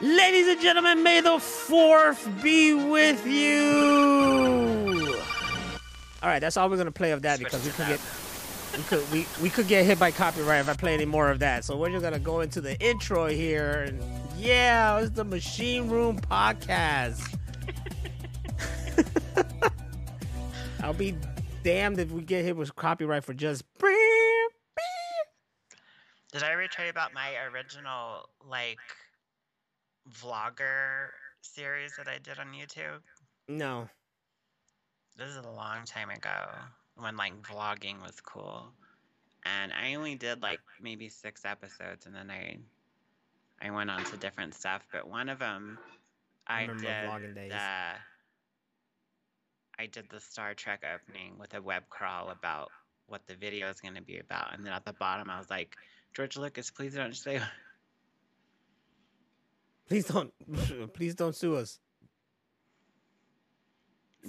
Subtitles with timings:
[0.00, 5.14] Ladies and gentlemen, may the fourth be with you.
[6.22, 8.00] All right, that's all we're gonna play of that because we could get
[8.76, 11.38] we could we, we could get hit by copyright if I play any more of
[11.38, 11.64] that.
[11.64, 14.02] So we're just gonna go into the intro here, and
[14.36, 17.38] yeah, it's the Machine Room Podcast.
[20.82, 21.16] I'll be
[21.62, 23.64] damned if we get hit with copyright for just.
[26.32, 28.78] Did I ever tell you about my original like
[30.10, 31.08] vlogger
[31.42, 33.00] series that I did on YouTube?
[33.48, 33.88] No.
[35.16, 36.48] This is a long time ago
[36.96, 38.72] when like vlogging was cool.
[39.44, 42.58] And I only did like maybe six episodes and then I
[43.62, 45.78] I went on to different stuff, but one of them
[46.46, 47.52] I, remember did vlogging days.
[47.52, 47.94] the
[49.78, 52.70] I did the Star Trek opening with a web crawl about
[53.06, 55.50] what the video is going to be about, and then at the bottom I was
[55.50, 55.76] like,
[56.14, 57.40] George Lucas, please don't say.
[59.88, 60.32] Please don't,
[60.94, 61.78] please don't sue us.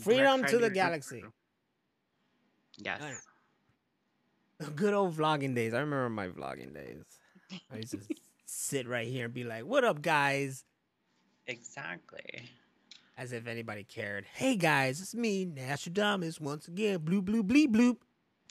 [0.02, 1.24] Freedom to the galaxy.
[2.78, 3.02] Yes.
[3.02, 4.76] Alright.
[4.76, 5.74] Good old vlogging days.
[5.74, 7.04] I remember my vlogging days.
[7.72, 8.00] I used to
[8.46, 10.64] sit right here and be like, "What up, guys?"
[11.48, 12.50] Exactly.
[13.18, 14.26] As if anybody cared.
[14.34, 17.00] Hey guys, it's me, Nostradamus, once again.
[17.00, 17.98] Blue, blue, bleep, bloop.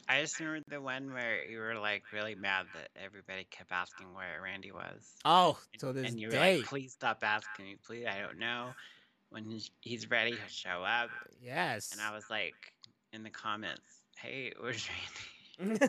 [0.09, 4.13] I just remember the one where you were like really mad that everybody kept asking
[4.15, 5.13] where Randy was.
[5.25, 6.59] Oh, so this and you were day.
[6.59, 8.07] like, please stop asking me, please.
[8.07, 8.71] I don't know.
[9.31, 11.11] When he's- he's ready, he'll show up.
[11.11, 11.91] Uh, yes.
[11.93, 12.55] And I was like
[13.13, 13.81] in the comments,
[14.17, 14.89] hey, where's
[15.59, 15.81] Randy?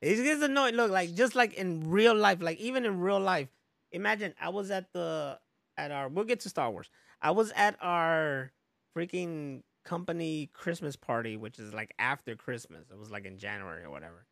[0.00, 0.74] it gets annoying.
[0.74, 3.48] Look, like just like in real life, like even in real life,
[3.92, 5.38] imagine I was at the
[5.76, 6.08] at our.
[6.08, 6.90] We'll get to Star Wars.
[7.20, 8.50] I was at our
[8.96, 12.90] freaking company Christmas party, which is like after Christmas.
[12.90, 14.26] It was like in January or whatever.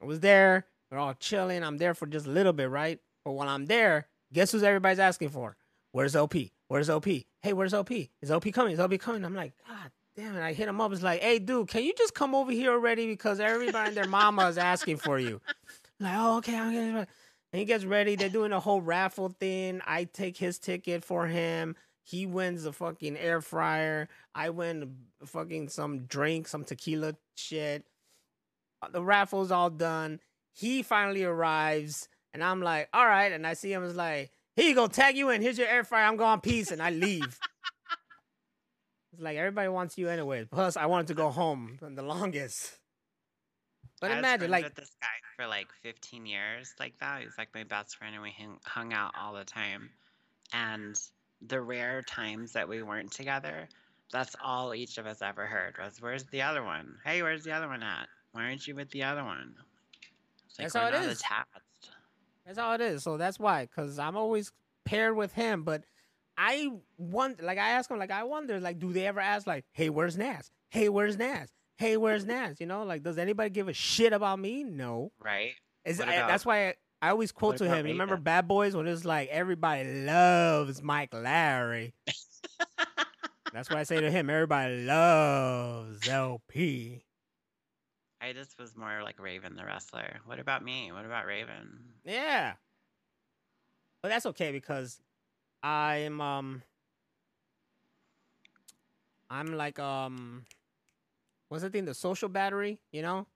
[0.00, 0.66] I was there.
[0.90, 1.62] We're all chilling.
[1.64, 3.00] I'm there for just a little bit, right?
[3.24, 5.56] But while I'm there, guess who's everybody's asking for?
[5.92, 6.34] Where's OP?
[6.68, 7.06] Where's OP?
[7.06, 7.90] Hey, where's OP?
[7.90, 8.74] Is OP coming?
[8.74, 9.24] Is OP coming?
[9.24, 10.42] I'm like, God damn it.
[10.42, 10.92] I hit him up.
[10.92, 13.06] It's like, hey, dude, can you just come over here already?
[13.06, 15.40] Because everybody and their mama is asking for you.
[16.00, 17.08] I'm like, oh, okay, I'm ready.
[17.52, 18.16] And he gets ready.
[18.16, 19.80] They're doing a whole raffle thing.
[19.86, 21.76] I take his ticket for him.
[22.06, 24.08] He wins a fucking air fryer.
[24.32, 24.94] I win
[25.24, 27.84] fucking some drink, some tequila shit.
[28.80, 30.20] Uh, The raffle's all done.
[30.52, 33.32] He finally arrives, and I'm like, all right.
[33.32, 35.42] And I see him as like, here you go, tag you in.
[35.42, 36.04] Here's your air fryer.
[36.04, 37.24] I'm going peace, and I leave.
[39.12, 40.44] it's like everybody wants you anyway.
[40.44, 42.78] Plus, I wanted to go home the longest.
[44.00, 47.22] But I imagine, like, with this guy for like 15 years, like that.
[47.22, 49.90] He's like my best friend, and we hung, hung out all the time.
[50.52, 50.96] And
[51.42, 53.68] the rare times that we weren't together,
[54.12, 56.98] that's all each of us ever heard was, "Where's the other one?
[57.04, 58.08] Hey, where's the other one at?
[58.32, 59.54] Why aren't you with the other one?"
[60.46, 61.20] It's That's how it is.
[61.20, 61.90] Attached.
[62.46, 63.02] That's how it is.
[63.02, 64.52] So that's why, because I'm always
[64.84, 65.64] paired with him.
[65.64, 65.84] But
[66.38, 69.64] I want, like, I ask him, like, I wonder, like, do they ever ask, like,
[69.72, 70.50] hey, where's Naz?
[70.70, 71.50] Hey, where's Naz?
[71.76, 72.60] Hey, where's Naz?
[72.60, 74.64] You know, like, does anybody give a shit about me?
[74.64, 75.12] No.
[75.18, 75.54] Right?
[75.84, 77.86] Is I- eh, that's why I, always quote to him.
[77.86, 78.24] You remember Raven?
[78.24, 81.92] Bad Boys when it was like everybody loves Mike Lowrey.
[83.52, 87.02] that's what I say to him, everybody loves LP.
[88.20, 90.20] I just was more like Raven the wrestler.
[90.24, 90.90] What about me?
[90.90, 91.80] What about Raven?
[92.04, 92.54] Yeah.
[94.02, 95.00] But that's okay because
[95.62, 96.62] I'm um
[99.28, 100.44] I'm like um
[101.48, 101.84] what's the thing?
[101.84, 103.26] The social battery, you know?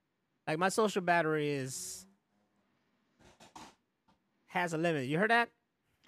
[0.46, 2.06] Like my social battery is
[4.50, 5.06] has a limit.
[5.06, 5.48] You heard that?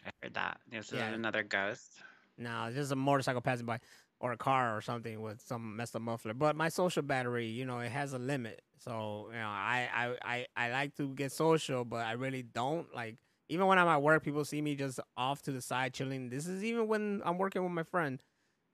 [0.05, 0.61] I heard that.
[0.71, 1.09] This is Yeah.
[1.09, 2.03] another ghost.
[2.39, 3.81] No, it's just a motorcycle passing by
[4.21, 6.35] or a car or something with some messed up muffler.
[6.35, 8.63] But my social battery, you know, it has a limit.
[8.79, 12.93] So, you know, I I I, I like to get social, but I really don't.
[12.95, 13.17] Like
[13.49, 16.31] even when I'm at work, people see me just off to the side chilling.
[16.31, 18.21] This is even when I'm working with my friend.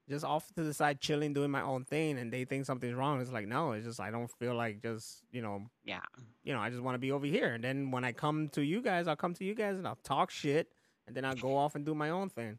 [0.09, 3.21] Just off to the side chilling, doing my own thing, and they think something's wrong.
[3.21, 5.99] It's like, no, it's just I don't feel like just, you know, Yeah.
[6.43, 7.53] you know, I just want to be over here.
[7.53, 9.99] And then when I come to you guys, I'll come to you guys and I'll
[10.03, 10.73] talk shit,
[11.05, 12.57] and then I'll go off and do my own thing.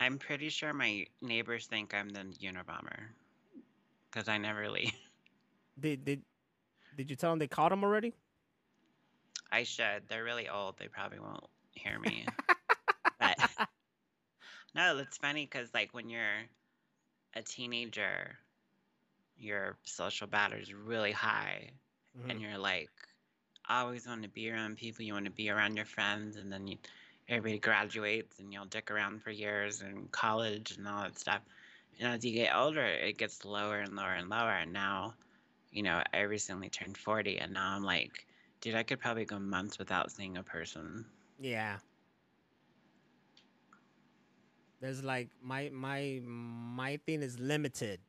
[0.00, 2.98] I'm pretty sure my neighbors think I'm the Unabomber
[4.10, 4.92] Because I never leave.
[5.80, 6.22] Did did
[6.96, 8.14] did you tell them they caught him already?
[9.50, 10.02] I should.
[10.08, 10.78] They're really old.
[10.78, 12.26] They probably won't hear me.
[13.20, 13.36] but
[14.74, 16.42] no, it's funny because like when you're
[17.34, 18.38] a teenager,
[19.36, 21.70] your social battery is really high,
[22.16, 22.30] Mhm.
[22.30, 22.90] and you're like
[23.68, 25.04] always want to be around people.
[25.04, 26.78] You want to be around your friends, and then you,
[27.28, 31.40] everybody graduates, and you'll dick around for years in college and all that stuff.
[31.98, 34.50] And as you get older, it gets lower and lower and lower.
[34.50, 35.14] And now,
[35.70, 38.26] you know, I recently turned 40, and now I'm like,
[38.60, 41.06] dude, I could probably go months without seeing a person.
[41.38, 41.78] Yeah.
[44.84, 48.00] There's like my my my thing is limited.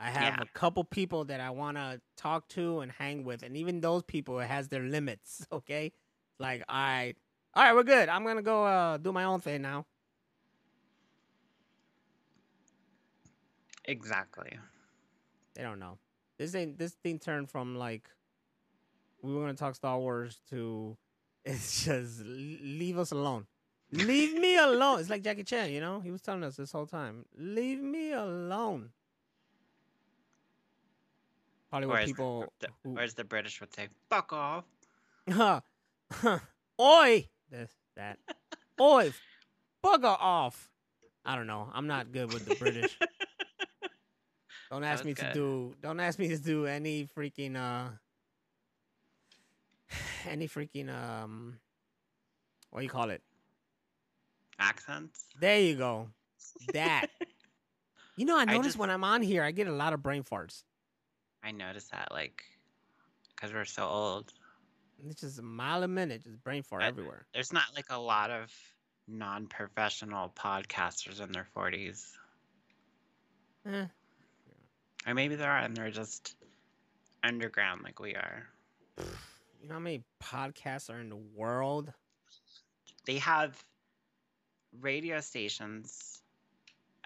[0.00, 0.42] I have Yeah.
[0.42, 4.02] a couple people that I want to talk to and hang with, and even those
[4.02, 5.46] people it has their limits.
[5.52, 5.92] Okay,
[6.40, 7.14] like all right,
[7.54, 8.08] all right, we're good.
[8.08, 9.86] I'm gonna go uh, do my own thing now.
[13.84, 14.58] Exactly.
[15.54, 15.98] They don't know.
[16.38, 18.10] This ain't this thing turned from like
[19.22, 20.96] we were gonna talk Star Wars to
[21.44, 23.46] it's just leave us alone.
[23.94, 25.00] Leave me alone.
[25.00, 26.00] It's like Jackie Chan, you know.
[26.00, 27.24] He was telling us this whole time.
[27.36, 28.90] Leave me alone.
[31.70, 32.52] Probably what people.
[32.60, 34.64] the, who- or as the British would say, fuck off.
[35.30, 35.60] Huh.
[36.80, 37.28] Oi!
[37.50, 38.18] This, that.
[38.80, 39.12] Oi!
[39.84, 40.70] Bugger off.
[41.24, 41.68] I don't know.
[41.72, 42.98] I'm not good with the British.
[44.70, 45.74] Don't ask me to do.
[45.82, 47.90] Don't ask me to do any freaking uh.
[50.28, 51.58] Any freaking um.
[52.70, 53.22] What do you call it?
[54.58, 55.24] Accents?
[55.40, 56.08] There you go.
[56.72, 57.06] That.
[58.16, 60.00] You know, I I notice just- when I'm on here, I get a lot of
[60.00, 60.62] brain farts.
[61.42, 62.44] I notice that, like,
[63.34, 64.32] because we're so old.
[65.04, 67.26] It's just a mile a minute, just brain fart I- everywhere.
[67.34, 68.52] There's not, like, a lot of
[69.08, 72.12] non professional podcasters in their 40s.
[73.66, 73.86] Eh,
[75.08, 76.36] Or maybe there are, and they're just
[77.24, 78.46] underground like we are.
[79.60, 81.92] you know how many podcasts are in the world?
[83.06, 83.60] They have
[84.80, 86.22] radio stations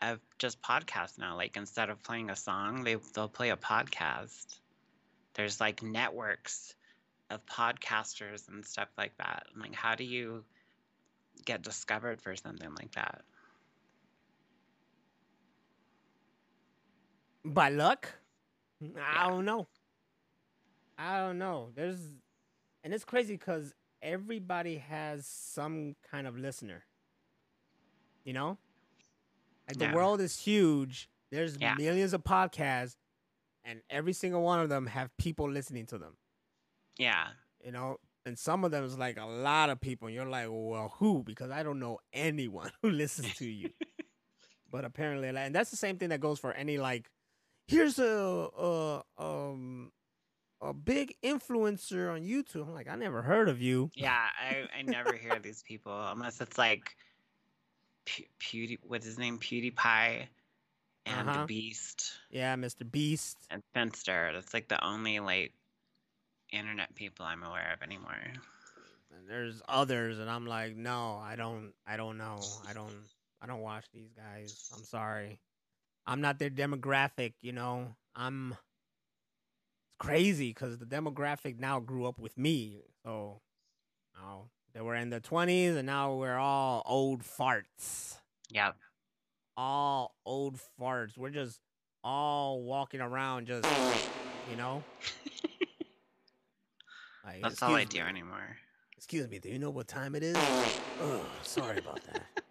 [0.01, 1.37] of just podcasts now.
[1.37, 4.59] Like, instead of playing a song, they, they'll play a podcast.
[5.35, 6.75] There's, like, networks
[7.31, 9.45] of podcasters and stuff like that.
[9.55, 10.45] I'm like, how do you
[11.45, 13.23] get discovered for something like that?
[17.45, 18.13] By luck?
[19.17, 19.67] I don't know.
[20.99, 21.71] I don't know.
[21.75, 22.01] There's,
[22.83, 26.85] and it's crazy because everybody has some kind of listener.
[28.25, 28.59] You know,
[29.67, 29.95] like the Yeah.
[29.95, 31.09] world is huge.
[31.31, 31.75] There's Yeah.
[31.75, 32.97] millions of podcasts,
[33.65, 36.17] and every single one of them have people listening to them.
[36.97, 37.29] Yeah.
[37.65, 40.09] You know, and some of them is like a lot of people.
[40.09, 41.23] And you're like, well, who?
[41.23, 43.71] Because I don't know anyone who listens to you.
[44.71, 47.11] but apparently, and that's the same thing that goes for any like.
[47.67, 48.05] Here's a,
[48.59, 49.93] a um
[50.61, 52.63] a big influencer on YouTube.
[52.67, 53.91] I'm like, I never heard of you.
[53.95, 56.97] Yeah, I, I never hear these people unless it's like
[58.09, 60.27] Pew, Pewdie, what's his name, PewDiePie,
[61.07, 61.41] and Uh-huh.
[61.41, 62.91] the Beast Yeah, Mr.
[62.91, 63.37] Beast.
[63.51, 64.31] and Finster.
[64.33, 65.53] That's like the only like
[66.51, 68.15] internet people I'm aware of anymore.
[69.11, 72.95] And there's others, and I'm like, no, I don't, I don't know, I don't,
[73.43, 74.71] I don't watch these guys.
[74.75, 75.39] I'm sorry,
[76.07, 77.35] I'm not their demographic.
[77.41, 78.53] You know, I'm.
[79.87, 83.41] It's crazy because the demographic now grew up with me, so,
[84.23, 88.19] oh, they were in their 20s, and now we're all old farts,
[88.51, 88.77] Yep.
[89.57, 91.19] all old farts.
[91.19, 91.59] We're just
[92.05, 93.69] all walking around, just,
[94.49, 94.85] you know.
[97.25, 98.57] Like, That's all I do me." anymore.
[98.97, 100.37] Excuse me, do you know what time it is?
[100.37, 102.23] oh, sorry about that.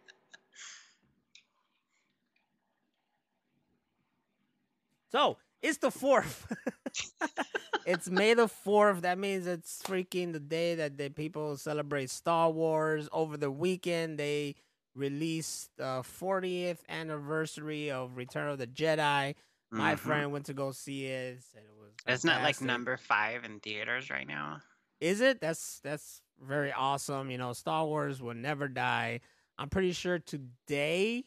[5.09, 6.51] So it's the fourth.
[7.87, 9.01] it's May the fourth.
[9.01, 13.09] That means it's freaking the day that the people celebrate Star Wars.
[13.11, 14.55] Over the weekend, they
[14.93, 19.35] released the 40th anniversary of Return of the Jedi.
[19.71, 19.99] My Mhm.
[19.99, 21.41] friend went to go see it.
[21.43, 21.93] Said it was.
[22.05, 24.61] Isn't it like number five in theaters right now?
[24.99, 25.39] Is it?
[25.41, 27.31] That's that's very awesome.
[27.31, 29.21] You know, Star Wars will never die.
[29.57, 31.25] I'm pretty sure today,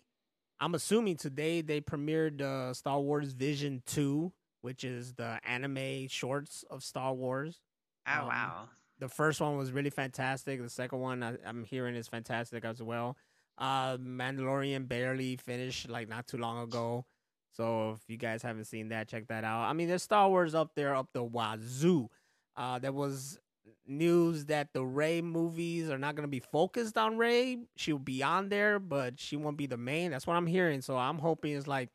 [0.60, 6.64] I'm assuming today they premiered uh, Star Wars Vision 2, which is the anime shorts
[6.70, 7.60] of Star Wars.
[8.06, 8.68] Oh Um, wow.
[8.98, 10.60] The first one was really fantastic.
[10.62, 13.16] The second one I, I'm hearing is fantastic as well.
[13.56, 17.06] Uh, Mandalorian barely finished like not too long ago.
[17.52, 19.62] So if you guys haven't seen that, check that out.
[19.62, 22.08] I mean, there's Star Wars up there, up the wazoo.
[22.56, 23.38] Uh, there was
[23.86, 27.58] news that the Rey movies are not going to be focused on Rey.
[27.76, 30.10] She'll be on there, but she won't be the main.
[30.10, 30.80] That's what I'm hearing.
[30.80, 31.88] So I'm hoping it's like,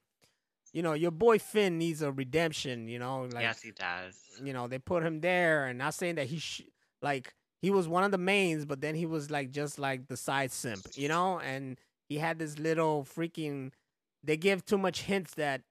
[0.75, 2.87] you know, your boy Finn needs a redemption.
[2.87, 4.13] You know, like yes, he does.
[4.43, 6.61] you know they put him there and not saying that he sh-
[7.01, 10.17] like he was one of the mains but then he was like just like the
[10.17, 11.79] side simp you know and
[12.09, 13.71] he had this little freaking
[14.23, 15.61] they give too much hints that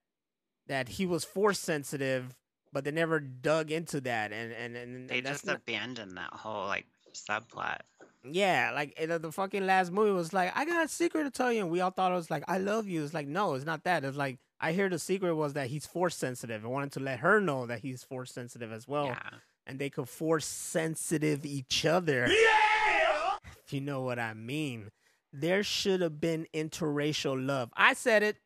[0.66, 2.34] that he was force sensitive
[2.73, 6.32] but they never dug into that and and, and They that's just not- abandoned that
[6.32, 7.80] whole like subplot.
[8.25, 11.52] yeah, like the, the fucking last movie was like, I got a secret to tell
[11.52, 13.04] you, and we all thought it was like, I love you.
[13.04, 14.04] It's like, no, it's not that.
[14.04, 16.64] It's like I hear the secret was that he's force sensitive.
[16.64, 19.28] I wanted to let her know that he's force sensitive as well, yeah.
[19.66, 22.26] and they could force sensitive each other.
[22.26, 24.90] If you know what I mean.
[25.35, 27.68] there should have been interracial love.
[27.76, 28.38] I said it.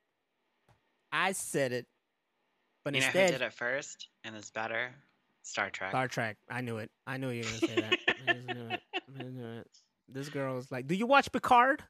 [1.12, 1.86] I said it.
[2.84, 4.90] But you know instead, who did it first and it's better?
[5.42, 5.90] Star Trek.
[5.90, 6.36] Star Trek.
[6.50, 6.90] I knew it.
[7.06, 7.98] I knew you were gonna say that.
[8.26, 8.80] I just knew it.
[9.20, 9.68] I knew it.
[10.08, 11.84] This girl is like, do you watch Picard?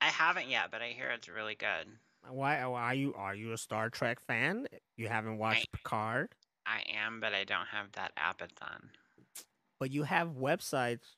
[0.00, 1.86] I haven't yet, but I hear it's really good.
[2.26, 4.66] Uh, why are you are you a Star Trek fan?
[4.96, 6.34] You haven't watched Picard,
[6.66, 8.40] I am, but I don't have that app
[9.84, 11.16] but you have websites.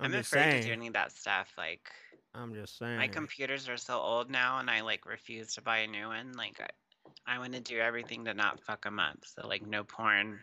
[0.00, 0.62] I'm, I'm, afraid saying.
[0.62, 1.52] to do any of that stuff.
[1.56, 1.90] Like
[2.34, 2.98] I'm just saying.
[2.98, 6.32] my computers are so old now, and I like refuse to buy a new one.
[6.32, 9.18] Like I, I want to do everything to not fuck them up.
[9.24, 10.40] So like no porn,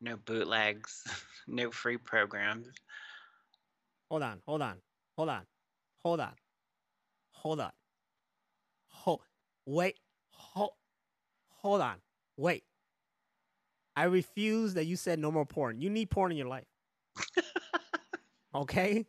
[0.00, 1.02] no bootlegs,
[1.48, 2.68] no free programs.
[4.10, 4.76] Hold on, hold on,
[5.16, 5.42] hold on,
[6.02, 6.34] hold on,
[7.32, 7.72] hold on.
[9.66, 9.98] Wait,
[10.30, 10.70] hold,
[11.48, 11.96] hold on,
[12.36, 12.62] wait.
[13.96, 15.80] I refuse that you said no more porn.
[15.80, 16.68] You need porn in your life,
[18.54, 19.06] okay?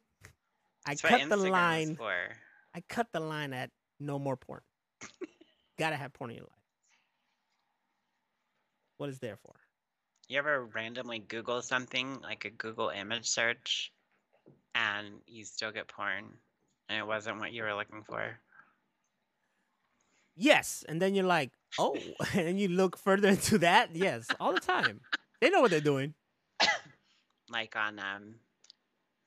[0.85, 1.95] I That's cut the Instagram line.
[1.95, 2.13] for.
[2.73, 4.61] I cut the line at no more porn.
[5.77, 6.51] Gotta have porn in your life.
[8.97, 9.53] What is there for?
[10.27, 13.91] You ever randomly Google something like a Google image search,
[14.73, 16.25] and you still get porn,
[16.89, 18.39] and it wasn't what you were looking for?
[20.37, 21.97] Yes, and then you're like, oh,
[22.33, 23.95] and you look further into that.
[23.95, 25.01] Yes, all the time.
[25.41, 26.13] They know what they're doing.
[27.49, 28.35] like on um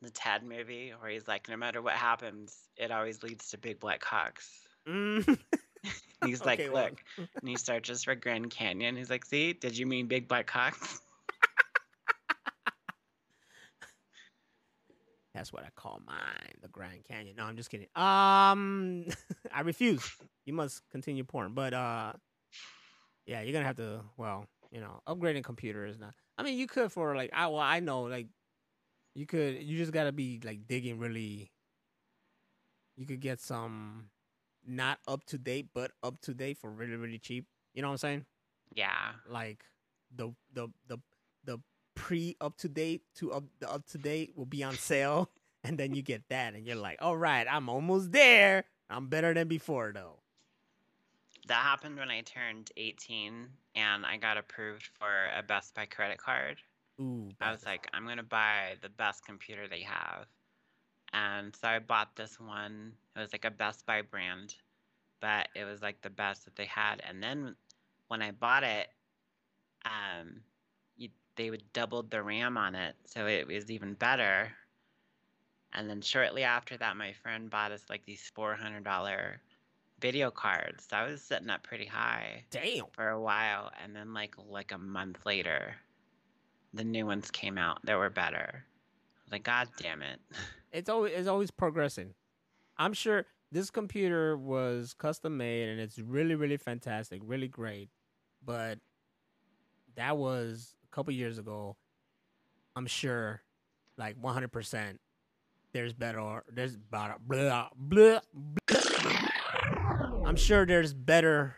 [0.02, 3.80] the Ted movie where he's like, no matter what happens, it always leads to big
[3.80, 4.48] black cocks.
[4.88, 5.38] Mm.
[6.24, 6.84] He's like, Okay, well.
[6.84, 8.96] look, and he searches for Grand Canyon.
[8.96, 11.00] He's like, see, did you mean big black cocks?
[15.40, 17.36] That's what I call mine, the Grand Canyon.
[17.38, 17.86] No, I'm just kidding.
[17.96, 19.06] Um,
[19.54, 20.06] I refuse.
[20.44, 22.12] You must continue porn, but uh,
[23.24, 24.02] yeah, you're gonna have to.
[24.18, 26.12] Well, you know, upgrading computer is not.
[26.36, 28.26] I mean, you could for like I well, I know like
[29.14, 29.62] you could.
[29.62, 31.50] You just gotta be like digging really.
[32.98, 34.10] You could get some
[34.66, 37.46] not up to date, but up to date for really really cheap.
[37.72, 38.26] You know what I'm saying?
[38.74, 39.12] Yeah.
[39.26, 39.64] like
[40.14, 40.98] the the the
[41.44, 41.60] the
[41.94, 45.30] pre up to date to up the up to date will be on sale
[45.64, 49.34] and then you get that and you're like all right i'm almost there i'm better
[49.34, 50.18] than before though
[51.48, 56.18] That happened when I turned 18 and I got approved for a Best Buy credit
[56.18, 56.58] card.
[57.00, 60.26] ooh I was like, I'm gonna buy the best computer they have.
[61.12, 62.92] And so I bought this one.
[63.16, 64.54] It was like a Best Buy brand,
[65.20, 67.02] but it was like the best that they had.
[67.08, 67.56] And then
[68.08, 68.88] when I bought it,
[69.84, 70.42] um,
[71.40, 74.52] they would doubled the RAM on it, so it was even better.
[75.72, 79.40] And then shortly after that, my friend bought us like these four hundred dollar
[80.00, 80.86] video cards.
[80.90, 84.72] So I was sitting up pretty high damn for a while, and then like like
[84.72, 85.76] a month later,
[86.74, 88.64] the new ones came out that were better.
[89.30, 90.20] Like, God damn it!
[90.72, 92.14] it's always it's always progressing
[92.78, 97.88] i'm sure this computer was custom made and it's really really fantastic really great
[98.44, 98.78] but
[99.96, 101.76] that was couple years ago
[102.76, 103.42] i'm sure
[103.96, 104.98] like 100%
[105.72, 108.78] there's better there's better blah, blah, blah.
[110.26, 111.56] i'm sure there's better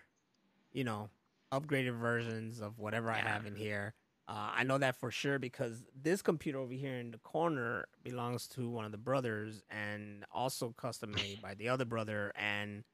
[0.72, 1.08] you know
[1.52, 3.94] upgraded versions of whatever i have in here
[4.28, 8.46] uh, I know that for sure because this computer over here in the corner belongs
[8.48, 12.32] to one of the brothers and also custom made by the other brother.
[12.36, 12.84] And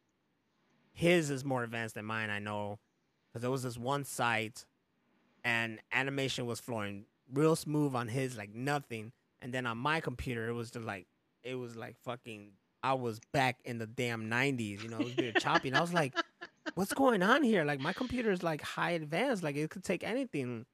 [0.92, 2.78] his is more advanced than mine, I know,
[3.28, 4.64] because there was this one site
[5.44, 9.12] and animation was flowing real smooth on his, like nothing.
[9.40, 11.06] And then on my computer, it was just like,
[11.42, 12.52] it was like fucking,
[12.82, 15.68] I was back in the damn 90s, you know, it was very choppy.
[15.68, 16.12] And I was like,
[16.74, 17.64] what's going on here?
[17.64, 20.66] Like my computer is like high advanced, like it could take anything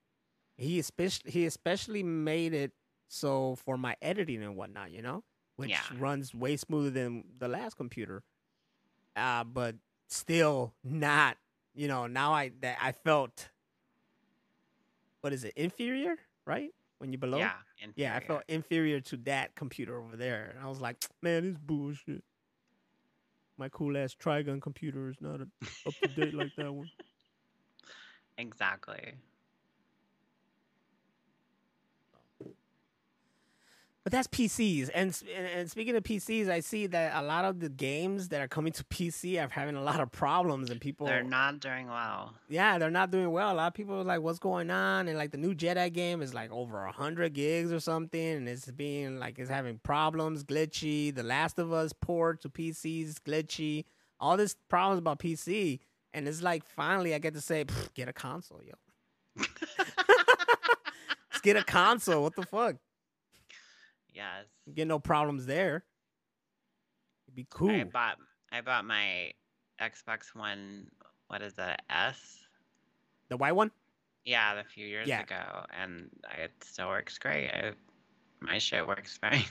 [0.57, 2.71] he especially he especially made it
[3.09, 5.25] so for my editing and whatnot, you know,
[5.57, 5.99] which Yeah.
[5.99, 8.23] runs way smoother than the last computer.
[9.17, 9.77] Uh, but
[10.09, 11.37] still not,
[11.75, 12.07] you know.
[12.07, 13.49] Now I that I felt,
[15.25, 16.17] what is it, inferior,
[16.47, 16.69] right?
[16.99, 18.11] When you're below, Yeah, inferior.
[18.11, 21.57] yeah, I felt inferior to that computer over there, and I was like, man, this
[21.57, 22.23] bullshit.
[23.57, 26.91] My cool ass Trigun computer is not up to date like that one.
[28.37, 29.15] exactly.
[34.05, 37.61] But that's PCs, and, and and speaking of PCs, I see that a lot of
[37.61, 41.07] the games that are coming to PC are having a lot of problems, and people,
[41.07, 42.35] They're not doing well.
[42.51, 43.51] yeah, they're not doing well.
[43.51, 46.21] A lot of people are like, "What's going on?" And like the new Jedi game
[46.21, 51.15] is like over hundred gigs or something, and it's being like it's having problems, glitchy.
[51.15, 53.87] The Last of Us port to PCs glitchy.
[54.21, 55.81] All this problems about PC,
[56.13, 58.75] and it's like finally I get to say, get a console, yo.
[59.37, 59.51] Let's
[61.43, 62.23] get a console.
[62.23, 62.77] What the fuck?
[64.15, 64.47] Yes.
[64.75, 65.85] Get no problems there.
[67.27, 67.71] It'd be cool.
[67.71, 68.17] I bought
[68.53, 69.33] I bought my
[69.81, 70.87] Xbox One.
[71.29, 71.83] What is that?
[71.91, 72.39] S.
[73.29, 73.71] The white one.
[74.25, 75.23] Yeah, a few years Yeah.
[75.23, 77.51] ago, and it still works great.
[77.51, 77.73] I,
[78.41, 79.43] my shit works fine.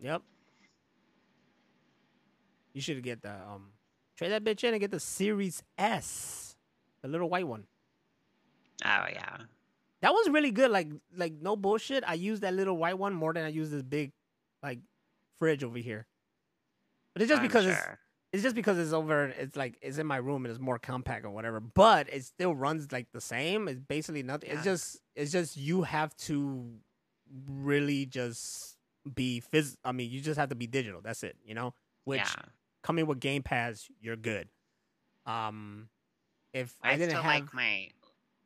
[0.00, 0.22] Yep.
[2.74, 3.70] You should get the um
[4.16, 6.56] trade that bitch in and get the Series S,
[7.02, 7.64] the little white one.
[8.84, 9.36] Oh yeah,
[10.04, 10.70] That was really good.
[10.70, 12.04] Like like no bullshit.
[12.06, 14.12] I use that little white one more than I use this big
[14.62, 14.80] like
[15.38, 16.06] fridge over here.
[17.14, 17.98] But it's just I'm because it's sure.
[18.30, 21.24] it's just because it's over it's like it's in my room and it's more compact
[21.24, 25.32] or whatever but it still runs like the same it's basically nothing it's just it's
[25.32, 26.68] just you have to
[27.48, 28.76] really just
[29.14, 32.18] be phys i mean you just have to be digital that's it you know which
[32.18, 32.42] yeah.
[32.82, 34.48] coming with game pass you're good
[35.24, 35.88] um
[36.52, 37.90] if i, I, didn't still have like my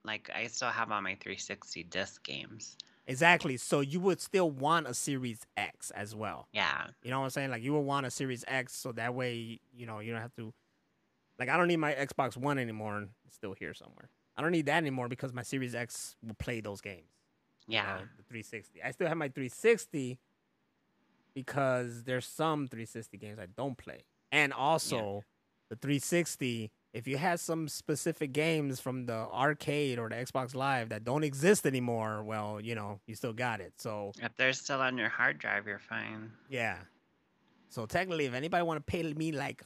[0.08, 2.76] like I still have all my 360 disc games.
[3.06, 7.24] exactly so you would still want a series x as well Yeah, You know what
[7.26, 7.50] I'm saying?
[7.50, 10.34] Like you would want a Series X so that way, you know, you don't have
[10.36, 10.52] to
[11.38, 14.08] like I don't need my Xbox One anymore and it's still here somewhere.
[14.36, 17.12] I don't need that anymore because my Series X will play those games.
[17.66, 18.82] you yeah, know, the 360.
[18.82, 20.18] I still have my 360
[21.34, 24.00] because there's some 360 games I don't play.
[24.32, 25.24] And also
[25.70, 30.88] the 360 if you had some specific games from the arcade or the Xbox Live
[30.88, 33.75] that don't exist anymore, well, you know, you still got it.
[33.76, 36.33] So If they're still on your hard drive, you're fine.
[36.49, 36.78] yeah.
[37.71, 39.62] So technically, if anybody want to pay me like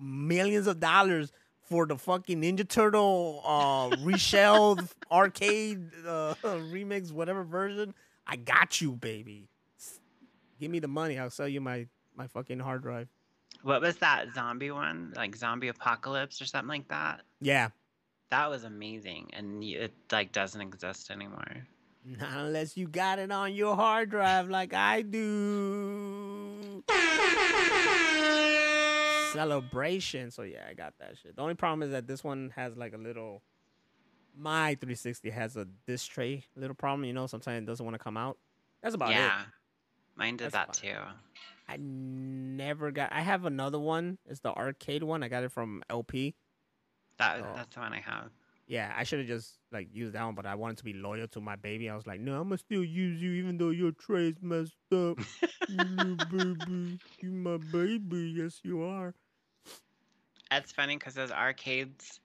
[0.00, 1.30] millions of dollars
[1.62, 7.94] for the fucking Ninja Turtle uh reshelled arcade uh, remix, whatever version,
[8.26, 9.48] I got you, baby.
[10.60, 11.18] Give me the money.
[11.18, 13.08] I'll sell you my my fucking hard drive.
[13.64, 15.14] What was that zombie one?
[15.16, 17.22] Like Zombie Apocalypse or something like that?
[17.40, 17.70] Yeah.
[18.30, 21.66] That was amazing, and it like doesn't exist anymore.
[22.04, 26.84] Not unless you got it on your hard drive like I do.
[29.32, 30.30] Celebration.
[30.30, 31.36] So yeah, I got that shit.
[31.36, 33.40] The only problem is that this one has like a little
[34.36, 38.02] my 360 has a disc tray little problem, you know, sometimes it doesn't want to
[38.02, 38.36] come out.
[38.82, 39.46] That's about yeah, it.
[40.16, 40.98] mine did That's that too.
[41.68, 44.18] I never got I have another one.
[44.26, 45.22] It's the arcade one.
[45.22, 46.34] I got it from LP.
[47.18, 47.52] That Oh.
[47.54, 48.30] that's the one I have.
[48.66, 51.28] Yeah, I should have just like used that one, but I wanted to be loyal
[51.28, 51.90] to my baby.
[51.90, 55.18] I was like, no, I'm gonna still use you even though your tray's messed up.
[55.68, 58.34] you little baby, you my baby.
[58.36, 59.14] Yes, you are.
[60.50, 62.20] That's funny because those arcades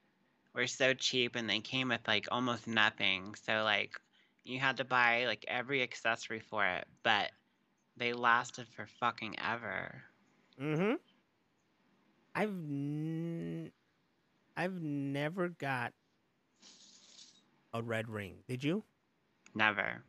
[0.54, 3.36] were so cheap and they came with like almost nothing.
[3.36, 4.00] So like
[4.44, 7.32] you had to buy like every accessory for it, but
[8.00, 10.04] they lasted for fucking ever.
[10.62, 10.94] Mm-hmm.
[12.36, 13.72] I've n-
[14.58, 15.94] I've never got
[17.74, 18.36] a red ring.
[18.48, 18.84] Did you?
[19.56, 20.04] Never.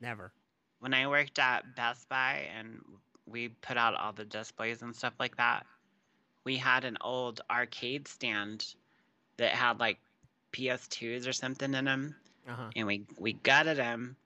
[0.00, 0.32] Never.
[0.80, 2.80] When I worked at Best Buy and
[3.26, 5.66] we put out all the displays and stuff like that,
[6.44, 8.74] we had an old arcade stand
[9.38, 9.98] that had like
[10.52, 12.16] PS2s or something in them.
[12.48, 12.70] Uh huh.
[12.76, 14.16] and we we gutted them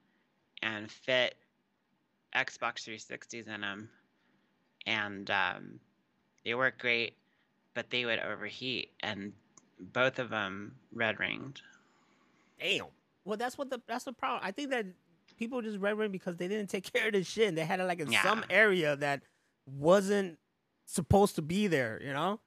[0.63, 1.35] and fit
[2.35, 3.89] Xbox 360s in them,
[4.87, 5.81] and um,
[6.45, 7.17] they work great,
[7.75, 9.33] but they would overheat, and
[9.79, 11.61] both of them red ringed.
[12.61, 12.87] Damn.
[13.25, 14.41] Well, that's what the that's the problem.
[14.45, 14.87] I think that
[15.39, 17.49] people just red ring because they didn't take care of the shit.
[17.49, 19.23] And they had it like in some area that
[19.67, 20.39] wasn't
[20.87, 22.01] supposed to be there.
[22.03, 22.41] You know,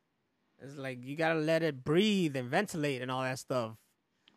[0.61, 3.75] it's like you gotta let it breathe and ventilate and all that stuff.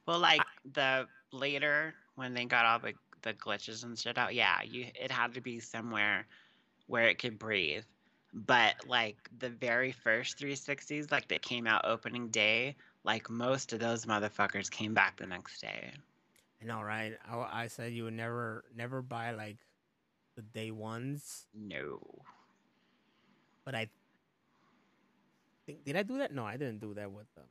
[0.06, 4.62] Well, like the later when they got all the the glitches and shit out, yeah,
[4.62, 6.26] you it had to be somewhere
[6.86, 7.84] where it could breathe.
[8.32, 13.80] But like the very first 360s, like that came out opening day, like most of
[13.80, 15.92] those motherfuckers came back the next day.
[16.62, 17.14] I know, right?
[17.30, 19.58] I, I said you would never never buy like
[20.36, 22.00] the day ones, No.
[23.64, 23.88] but I
[25.66, 26.34] think did I do that?
[26.34, 27.46] No, I didn't do that with them.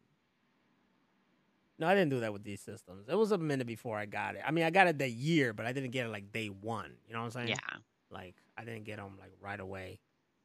[1.80, 3.08] No, I didn't do that with these systems.
[3.08, 4.42] It was a minute before I got it.
[4.46, 6.92] I mean, I got it that year, but I didn't get it like day one.
[7.08, 7.50] You know what I'm saying?
[7.50, 7.78] Yeah.
[8.10, 10.00] Like I didn't get them like right away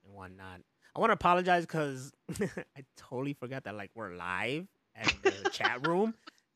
[0.04, 0.60] and whatnot.
[0.94, 5.86] I want to apologize because I totally forgot that like we're live at the chat
[5.86, 6.14] room,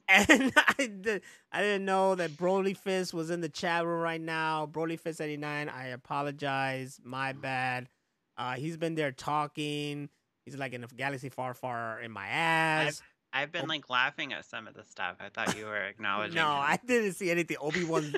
[0.08, 4.20] and I did I didn't know that Broly Fist was in the chat room right
[4.20, 4.66] now.
[4.70, 5.70] Broly Fist eighty nine.
[5.70, 7.00] I apologize.
[7.02, 7.88] My bad.
[8.36, 10.10] Uh, he's been there talking.
[10.44, 13.00] He's like in a galaxy far, far in my ass.
[13.42, 13.68] I've been Oh.
[13.68, 15.16] like laughing at some of the stuff.
[15.20, 16.37] I thought you were acknowledging.
[16.37, 16.62] No, him.
[16.62, 17.57] I didn't see anything.
[17.61, 18.14] Obi Wan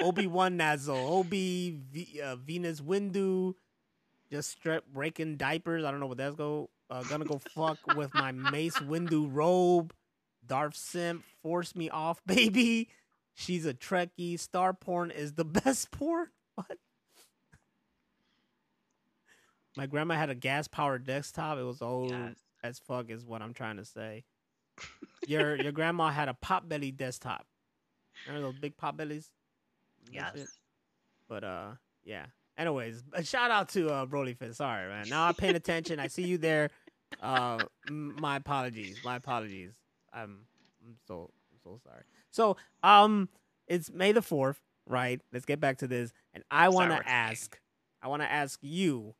[0.00, 3.54] Obi Wan Nazo, Obi v, uh, Venus Windu,
[4.30, 5.84] just strip breaking diapers.
[5.84, 6.70] I don't know what that's go.
[6.90, 9.92] Uh, gonna go fuck with my Mace Windu robe.
[10.46, 12.88] Darth Simp, force me off, baby.
[13.34, 14.38] She's a Trekkie.
[14.38, 16.28] Star porn is the best porn.
[16.54, 16.78] What?
[19.76, 21.58] My grandma had a gas powered desktop.
[21.58, 22.36] It was old Yes.
[22.62, 24.24] as fuck, is what I'm trying to say.
[25.26, 27.46] Your your grandma had a pop belly desktop.
[28.26, 29.30] Remember those big pop bellies?
[30.10, 30.58] Yes.
[31.28, 31.70] But uh,
[32.04, 32.26] yeah.
[32.58, 34.54] Anyways, a shout out to uh Broly Fit.
[34.54, 35.08] Sorry, man.
[35.08, 35.98] Now I'm paying attention.
[36.00, 36.70] I see you there.
[37.22, 38.98] Uh, m- my apologies.
[39.04, 39.72] My apologies.
[40.12, 40.46] I'm
[40.84, 42.02] I'm so I'm so sorry.
[42.30, 43.28] So um,
[43.66, 45.20] it's May the fourth, right?
[45.32, 47.58] Let's get back to this, and I want to ask.
[48.02, 49.14] I want to ask you,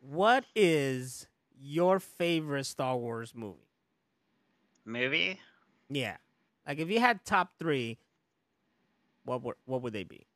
[0.00, 1.26] what is
[1.58, 3.58] your favorite Star Wars movie?
[4.84, 5.40] Movie?
[5.88, 6.16] Yeah,
[6.66, 7.98] like if you had top three,
[9.24, 10.26] what would what would they be?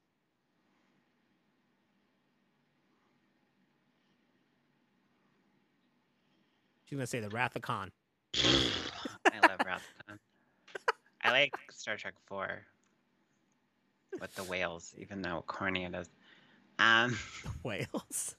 [6.84, 7.90] She's gonna say the Wrath of Khan.
[8.44, 10.18] I love Wrath of Khan.
[11.22, 12.64] I like Star Trek 4
[14.20, 16.08] with the whales, even though corny it is.
[16.78, 18.36] Um, the Whales.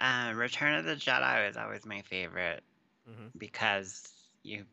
[0.00, 2.62] uh, Return of the Jedi was always my favorite
[3.06, 4.66] hmm because you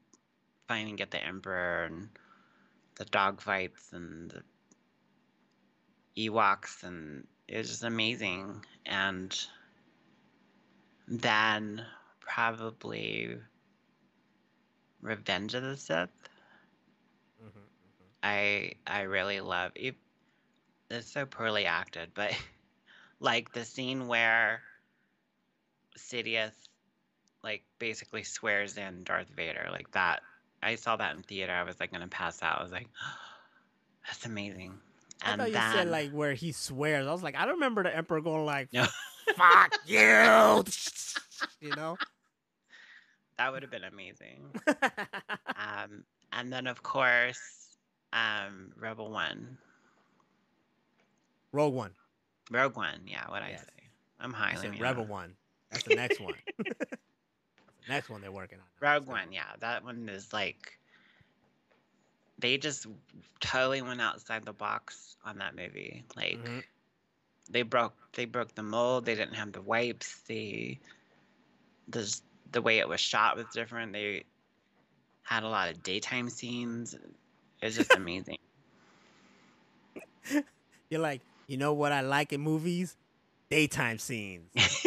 [0.67, 2.10] finally get the Emperor and
[2.95, 4.43] the dogfights and the
[6.17, 8.65] Ewoks, and it was just amazing.
[8.86, 9.34] And
[11.08, 11.86] then
[12.19, 13.39] probably
[15.01, 16.10] Revenge of the Sith.
[17.39, 17.67] hmm
[18.23, 19.95] I I really love it.
[20.89, 22.34] It's so poorly acted, but
[23.19, 24.63] like the scene where
[25.97, 26.66] Sidious
[27.43, 30.21] like basically swears in Darth Vader, like that.
[30.63, 31.54] I saw that in theater.
[31.54, 32.60] I was like gonna pass out.
[32.60, 32.88] I was like,
[34.06, 34.73] that's amazing.
[35.23, 37.08] I And thought you then said like where he swears.
[37.08, 38.86] I was like, I don't remember the Emperor going like, No.
[39.36, 39.97] "Fuck you,"
[41.60, 41.97] you know.
[43.38, 44.52] that would have been amazing.
[45.58, 47.39] Um, and then of course,
[48.13, 49.58] um, Rebel One,
[51.52, 51.91] Rogue One.
[52.52, 53.02] Rogue One.
[53.08, 53.63] Yeah, what I say?
[54.19, 55.34] I'm I highly said Rebel One.
[55.71, 56.36] That's the next one.
[57.88, 58.65] The next one they're working on.
[58.80, 60.78] Rogue One, yeah, that one is like
[62.39, 62.86] they just
[63.39, 66.04] totally went outside the box on that movie.
[66.15, 66.63] Like Mhm.
[67.50, 69.06] they broke they broke the mold.
[69.06, 70.19] They didn't have the wipes.
[70.28, 70.80] They
[71.88, 72.21] the
[72.52, 73.93] the way it was shot was different.
[73.93, 74.23] They
[75.23, 76.95] had a lot of daytime scenes.
[77.62, 78.38] It's just amazing.
[80.89, 82.95] You're like, you know what I like in movies?
[83.50, 84.52] Daytime scenes.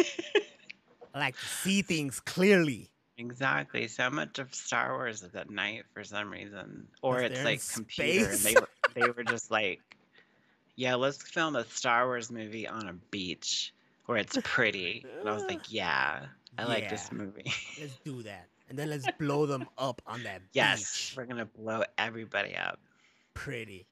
[1.13, 2.89] Like to see things clearly.
[3.17, 3.87] exactly.
[3.87, 8.29] So much of Star Wars is at night for some reason, or it's like computer.
[8.31, 9.79] And they were, they were just like,
[10.75, 13.73] yeah, let's film a Star Wars movie on a beach
[14.05, 15.05] where it's pretty.
[15.19, 16.25] And I was like, yeah,
[16.57, 17.51] I like this movie.
[17.79, 21.17] Let's do that, and then let's blow them up on that yes, beach.
[21.17, 22.79] we're gonna blow everybody up.
[23.33, 23.85] Pretty.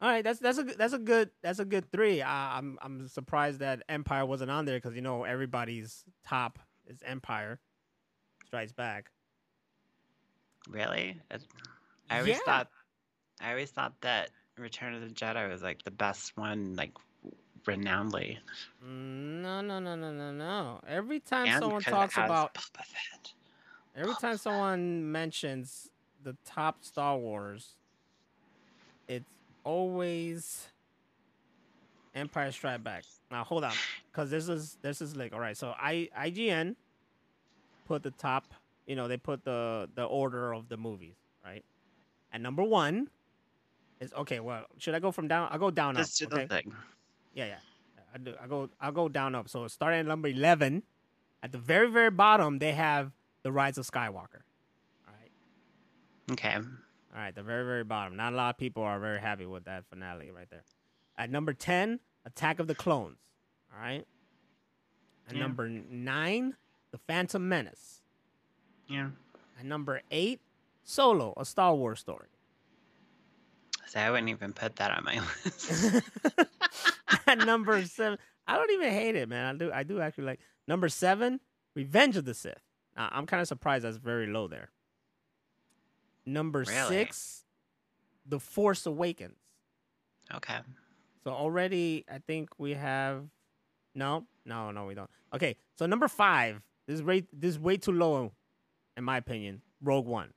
[0.00, 2.22] All right, that's that's a good- that's a good that's a good three.
[2.22, 7.02] I, I'm I'm surprised that Empire wasn't on there because you know everybody's top is
[7.04, 7.58] Empire.
[8.46, 9.10] Strikes Back.
[10.68, 11.20] Really?
[12.10, 12.42] I always Yeah.
[12.44, 12.68] thought,
[13.40, 16.92] I always thought that Return of the Jedi was like the best one, like
[17.64, 18.38] renownedly.
[18.84, 20.80] Mm, No, no, no, no, no, no.
[20.86, 23.32] Every time And someone because it talks has about Boba Fett.
[23.96, 25.90] Every time someone mentions
[26.22, 27.74] the top Star Wars,
[29.08, 29.24] it's
[29.68, 30.68] always
[32.14, 33.04] Empire Strike Back.
[33.30, 33.74] Now hold on,
[34.10, 35.56] because this is this is like all right.
[35.56, 36.74] So I IGN
[37.86, 38.44] put the top.
[38.86, 41.64] You know they put the the order of the movies right.
[42.32, 43.08] And number one
[44.00, 44.40] is okay.
[44.40, 45.48] Well, should I go from down?
[45.50, 46.06] I'll go down do up.
[46.08, 46.46] the Okay.
[46.46, 46.72] thing.
[47.34, 47.58] Yeah, yeah.
[48.14, 48.34] I do.
[48.42, 48.70] I go.
[48.80, 49.48] I'll go down up.
[49.48, 50.82] So starting at number eleven,
[51.42, 54.42] at the very very bottom, they have the Rise of Skywalker.
[55.06, 55.32] All right.
[56.32, 56.56] Okay.
[57.14, 57.34] All right.
[57.34, 58.16] The very very bottom.
[58.16, 60.62] Not a lot of people are very happy with that finale right there.
[61.16, 63.18] At number ten, Attack of the Clones.
[63.74, 64.06] All right.
[65.28, 65.40] At Yeah.
[65.40, 66.56] number nine,
[66.90, 68.02] The Phantom Menace.
[68.88, 69.10] Yeah.
[69.58, 70.40] At number eight,
[70.84, 72.28] Solo, a Star Wars story.
[73.86, 76.02] So I wouldn't even put that on my list.
[77.26, 79.54] At number seven, I don't even hate it, man.
[79.54, 79.72] I do.
[79.72, 81.40] I do actually like number seven,
[81.74, 82.62] Revenge of the Sith.
[82.96, 84.70] Now, I'm kind of surprised that's very low there.
[86.28, 86.88] Number Really?
[86.88, 87.44] six,
[88.26, 89.38] The Force Awakens.
[90.34, 90.58] okay.
[91.24, 93.24] So already, I think we have.
[93.94, 95.10] No, no, no, we don't.
[95.34, 96.62] Okay, so number five.
[96.86, 97.24] This is way.
[97.32, 98.32] This is way too low,
[98.96, 99.60] in my opinion.
[99.82, 100.32] Rogue One.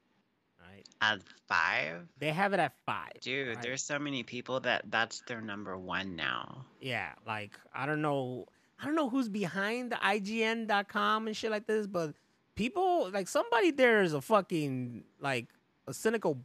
[0.60, 2.08] Right, At five?
[2.18, 3.12] they have it at five.
[3.22, 3.62] Dude, right?
[3.62, 6.66] there's so many people that that's their number one now.
[6.82, 8.46] Yeah, like I don't know,
[8.82, 12.14] I don't know who's behind the IGN.com and shit like this, but
[12.56, 15.48] people like somebody there is a fucking like
[15.88, 16.41] a cynical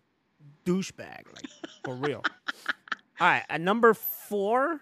[0.64, 1.48] douchebag, like
[1.84, 2.22] for real.
[3.20, 4.80] All right, at number four,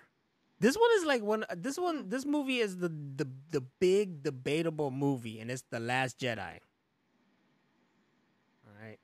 [0.60, 1.44] This one is like one.
[1.56, 6.18] This one, this movie is the the the big debatable movie, and it's the Last
[6.18, 6.58] Jedi.
[8.66, 8.98] All right.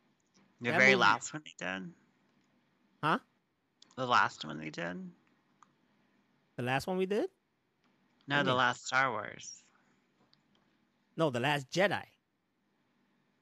[0.61, 1.93] The That very movie- last one they did.
[3.03, 3.19] Huh?
[3.97, 5.11] The last one they did.
[6.57, 7.29] The last one we did?
[8.27, 8.59] No, you the mean?
[8.59, 9.63] last Star Wars.
[11.17, 12.05] No, the Last Jedi.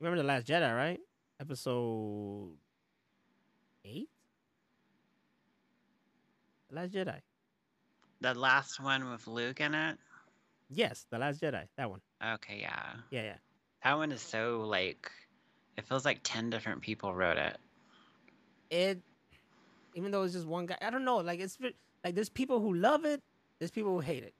[0.01, 1.01] Remember the Last Jedi, right?
[1.41, 2.51] Episode
[3.85, 4.09] eight.
[6.69, 7.21] The Last Jedi.
[8.21, 9.99] The last one with Luke in it.
[10.69, 11.63] Yes, the Last Jedi.
[11.77, 12.01] That one.
[12.35, 12.95] Okay, yeah.
[13.11, 13.37] Yeah, yeah.
[13.85, 15.11] That one is so like.
[15.77, 17.57] It feels like ten different people wrote it.
[18.71, 19.01] It,
[19.95, 21.19] even though it's just one guy, I don't know.
[21.19, 21.57] Like it's
[22.05, 23.23] like there's people who love it.
[23.61, 24.35] There's people who hate it.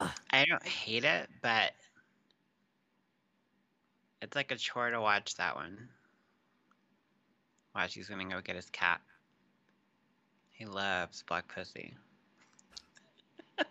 [0.00, 1.70] I don't hate it, but
[4.22, 5.88] it's like a chore to watch that one.
[7.74, 9.00] Watch, he's gonna go get his cat.
[10.50, 11.94] He loves black pussy.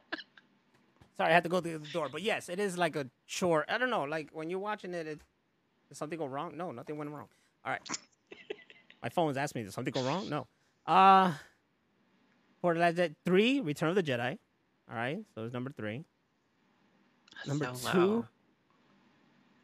[1.18, 2.10] Sorry, I had to go through the door.
[2.12, 3.66] But yes, it is like a chore.
[3.70, 4.04] I don't know.
[4.04, 5.22] Like when you're watching it, it
[5.88, 6.58] did something go wrong?
[6.58, 7.28] No, nothing went wrong.
[7.66, 7.82] All right.
[9.04, 10.30] My phone was asking me, did something go wrong?
[10.30, 10.48] No.
[10.86, 11.34] Uh
[12.62, 14.38] for the last Jedi- three, Return of the Jedi.
[14.90, 16.04] All right, so it's number three.
[17.46, 18.26] Number So two.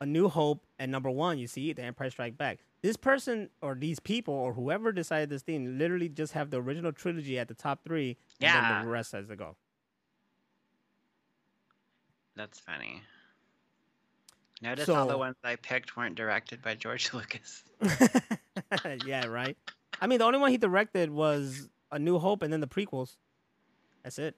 [0.01, 2.59] A New Hope, and number one, you see, The Empire Strike Back.
[2.81, 6.93] This person or these people or whoever decided this thing literally just have the original
[6.93, 8.71] trilogy at the top three, and Yeah.
[8.77, 9.57] then the rest has to go.
[12.35, 13.01] That's funny.
[14.61, 17.63] Notice all the ones I picked weren't directed by George Lucas.
[19.05, 19.57] yeah, right.
[20.01, 23.15] I mean, the only one he directed was A New Hope, and then the prequels.
[24.03, 24.35] That's it.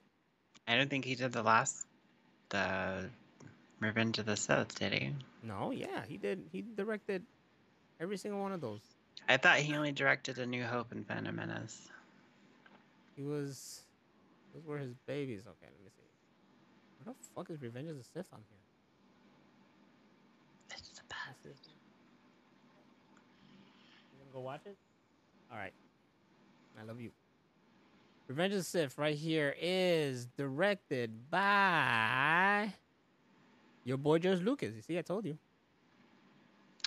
[0.66, 1.86] I don't think he did the last,
[2.50, 3.08] the
[3.82, 5.10] Revenge of the Sith, did he?
[5.42, 6.44] No, yeah, he did.
[6.52, 7.22] He directed
[8.00, 8.80] every single one of those.
[9.28, 11.88] I thought he only directed A New Hope and Phantom Menace.
[13.16, 13.82] He was.
[14.54, 15.40] Those were his babies.
[15.40, 16.02] Okay, let me see.
[17.04, 18.58] What the fuck is Revenge of the Sith on here?
[20.70, 21.42] It's the best.
[21.44, 21.68] That's it.
[24.12, 24.76] You gonna go watch it?
[25.50, 25.72] All right.
[26.80, 27.10] I love you.
[28.28, 32.72] Revenge of the Sith right here is directed by
[33.84, 34.74] your boy George Lucas.
[34.74, 35.38] You see, I told you.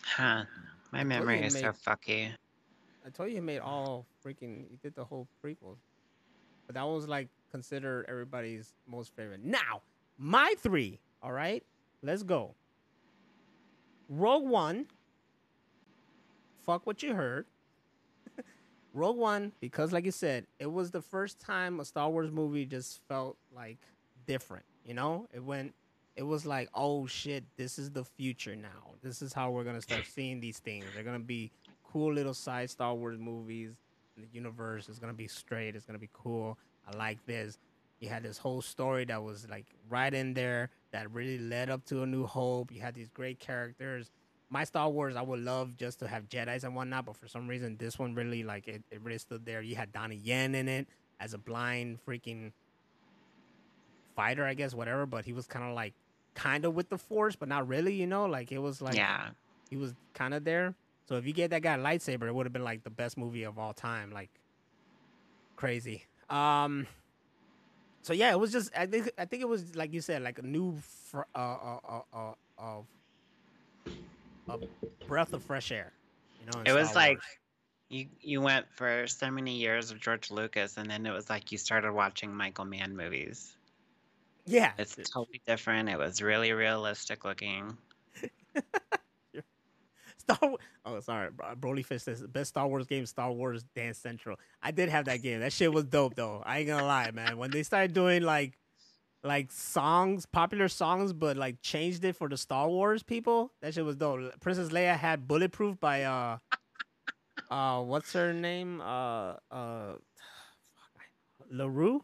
[0.03, 0.45] Huh.
[0.91, 2.31] My memory is so made- fucky.
[3.05, 4.65] I told you he made all freaking.
[4.69, 5.77] He did the whole prequels,
[6.65, 9.43] but that was like considered everybody's most favorite.
[9.43, 9.81] Now,
[10.17, 10.99] my three.
[11.21, 11.63] All right,
[12.01, 12.55] let's go.
[14.09, 14.87] Rogue One.
[16.65, 17.45] Fuck what you heard.
[18.93, 22.65] Rogue One, because like you said, it was the first time a Star Wars movie
[22.65, 23.77] just felt like
[24.25, 24.65] different.
[24.83, 25.73] You know, it went.
[26.15, 28.93] It was like, oh shit, this is the future now.
[29.01, 30.85] This is how we're gonna start seeing these things.
[30.93, 31.51] They're gonna be
[31.83, 33.71] cool little side Star Wars movies.
[34.17, 35.75] The universe is gonna be straight.
[35.75, 36.57] It's gonna be cool.
[36.91, 37.57] I like this.
[37.99, 41.85] You had this whole story that was like right in there that really led up
[41.85, 42.71] to A New Hope.
[42.71, 44.09] You had these great characters.
[44.49, 47.47] My Star Wars, I would love just to have Jedi's and whatnot, but for some
[47.47, 48.83] reason, this one really like it.
[48.91, 49.61] It really stood there.
[49.61, 50.87] You had Donnie Yen in it
[51.19, 52.51] as a blind freaking
[54.15, 55.05] fighter, I guess, whatever.
[55.05, 55.93] But he was kind of like
[56.35, 57.95] kind of with the Force, but not really.
[57.95, 59.29] You know, like it was like yeah.
[59.69, 60.75] he was kind of there.
[61.07, 63.17] So if you get that guy a lightsaber, it would have been like the best
[63.17, 64.29] movie of all time, like
[65.55, 66.05] crazy.
[66.29, 66.87] Um,
[68.01, 70.39] so yeah, it was just I think I think it was like you said, like
[70.39, 73.91] a new fr- uh, uh, uh, uh,
[74.49, 74.57] a
[75.07, 75.91] breath of fresh air.
[76.39, 77.25] You know, It was Star like Wars.
[77.89, 81.51] you you went for so many years of George Lucas, and then it was like
[81.51, 83.55] you started watching Michael Mann movies.
[84.45, 85.89] Yeah, It's totally different.
[85.89, 87.77] It was really realistic looking.
[90.17, 90.61] Star Wars.
[90.85, 94.37] Oh, sorry, Bro- Broly Fish says best Star Wars game, Star Wars Dance Central.
[94.61, 95.39] I did have that game.
[95.39, 96.41] That shit was dope though.
[96.45, 97.37] I ain't gonna lie, man.
[97.37, 98.57] When they started doing like,
[99.23, 103.85] like songs, popular songs, but like changed it for the Star Wars people, that shit
[103.85, 104.39] was dope.
[104.39, 106.37] Princess Leia had Bulletproof by uh,
[107.49, 108.81] uh, what's her name?
[108.81, 109.93] Uh, uh,
[111.51, 112.03] La Roux.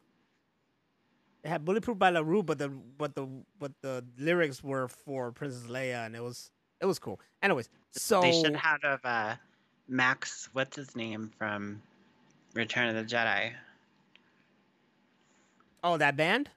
[1.44, 3.28] They had Bulletproof by La Roux, but the but the
[3.60, 7.20] but the lyrics were for Princess Leia, and it was it was cool.
[7.42, 9.36] Anyways, so They should have of uh,
[9.88, 10.50] Max.
[10.54, 11.82] What's his name from
[12.54, 13.54] Return of the Jedi?
[15.84, 16.50] oh that band.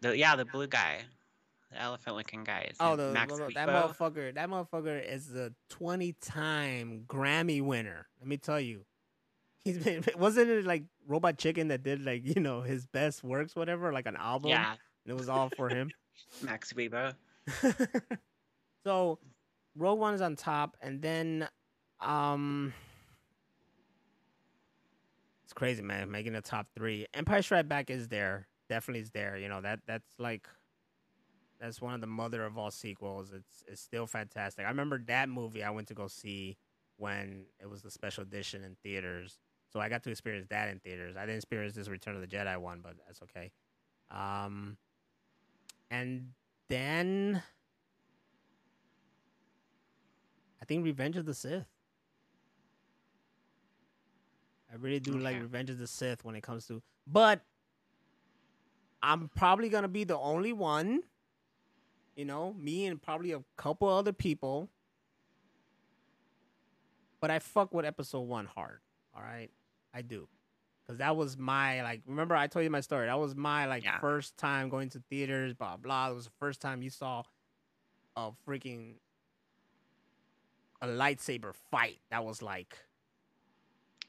[0.00, 1.00] The yeah, the blue guy,
[1.70, 2.70] the elephant-looking guy.
[2.80, 4.34] Oh, the, Max that motherfucker.
[4.34, 8.08] That motherfucker is a twenty-time Grammy winner.
[8.18, 8.86] Let me tell you,
[9.64, 10.04] he's been.
[10.18, 14.06] Wasn't it like Robot Chicken that did like you know his best works, whatever, like
[14.06, 14.50] an album?
[14.50, 14.72] Yeah,
[15.04, 15.90] and it was all for him.
[16.42, 17.14] Max Rebo.
[18.84, 19.18] so,
[19.76, 21.48] Rogue One is on top, and then,
[22.00, 22.72] um,
[25.44, 26.10] It's crazy, man.
[26.10, 27.06] Making the top three.
[27.14, 28.46] Empire Strike Back is there.
[28.68, 29.36] Definitely is there.
[29.36, 30.46] You know that that's like
[31.60, 33.32] that's one of the mother of all sequels.
[33.32, 34.64] It's it's still fantastic.
[34.64, 36.56] I remember that movie I went to go see
[36.98, 39.38] when it was the special edition in theaters.
[39.72, 41.16] So I got to experience that in theaters.
[41.16, 43.52] I didn't experience this Return of the Jedi one, but that's okay.
[44.10, 44.76] Um,
[45.90, 46.32] and
[46.68, 47.42] then
[50.60, 51.66] I think Revenge of the Sith.
[54.72, 57.40] I really do like Revenge of the Sith when it comes to, but
[59.02, 61.02] I'm probably gonna be the only one.
[62.14, 64.68] You know, me and probably a couple other people.
[67.20, 68.80] But I fuck with episode one hard.
[69.14, 69.50] All right,
[69.94, 70.28] I do,
[70.82, 72.02] because that was my like.
[72.06, 73.06] Remember, I told you my story.
[73.06, 73.98] That was my like Yeah.
[74.00, 75.54] first time going to theaters.
[75.54, 76.10] Blah blah.
[76.10, 77.22] It was the first time you saw
[78.16, 78.94] a freaking
[80.82, 81.98] a lightsaber fight.
[82.10, 82.76] That was like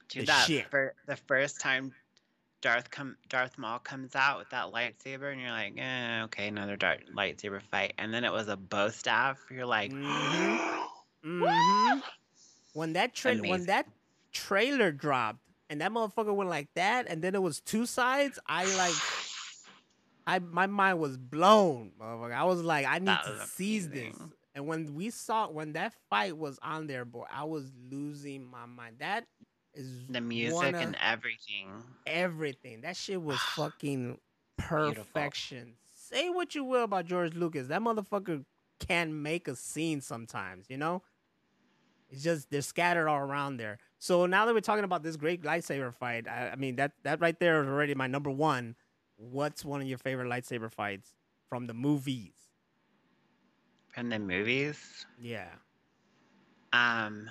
[0.10, 0.70] Dude, the that shit.
[0.70, 1.94] fir- the first time
[2.62, 6.76] Darth come Darth Maul comes out with that lightsaber, and you're like, eh, okay, another
[6.76, 9.40] dark lightsaber fight, and then it was a bow staff.
[9.50, 10.86] You're like, Mhm.
[11.24, 12.00] hmm
[12.74, 13.88] When that tra- when that
[14.32, 15.40] trailer dropped
[15.72, 18.94] and that motherfucker went like that, and then it was two sides, I like,
[20.28, 22.34] I my mind was blown, motherfucker.
[22.34, 24.16] I was like, I need That to seize this.
[24.54, 28.66] And when we saw when that fight was on there, boy, I was losing my
[28.66, 28.98] mind.
[29.00, 29.26] That
[29.74, 31.70] is the music of and everything.
[32.06, 32.82] everything.
[32.82, 34.18] That shit was fucking
[34.58, 35.76] perfection.
[35.94, 37.70] Say what you will about George Lucas.
[37.70, 38.44] That motherfucker
[38.80, 41.02] can make a scene sometimes, you know?
[42.10, 43.78] It's just they're scattered all around there.
[44.02, 47.22] So now that we're talking about this great lightsaber fight, I, I mean that that
[47.22, 48.76] right there is already my number one.
[49.18, 51.14] What's one of your favorite lightsaber fights
[51.48, 52.34] from the movies?
[53.94, 55.50] From the movies, Yeah.
[56.74, 57.30] um,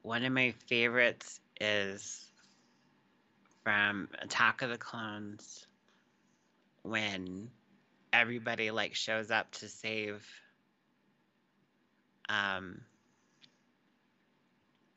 [0.00, 2.30] one of my favorites is
[3.62, 5.66] from Attack of the Clones
[6.84, 7.50] when
[8.14, 10.26] everybody like shows up to save
[12.30, 12.80] um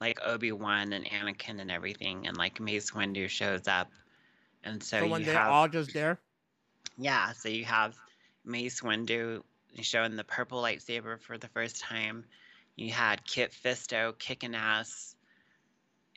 [0.06, 3.90] like Obi-Wan and Anakin and everything and like Mace Windu shows up
[4.64, 6.20] and so, So, when you they're have all just there.
[6.98, 7.96] yeah, so you have
[8.46, 9.42] Mace Windu
[9.82, 12.24] showing the purple lightsaber for the first time.
[12.76, 15.16] You had Kit Fisto kicking ass,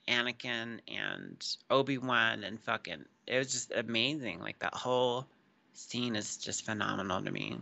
[0.09, 3.05] Anakin and Obi Wan, and fucking.
[3.27, 4.41] It was just amazing.
[4.41, 5.27] Like that whole
[5.73, 7.59] scene is just phenomenal to me.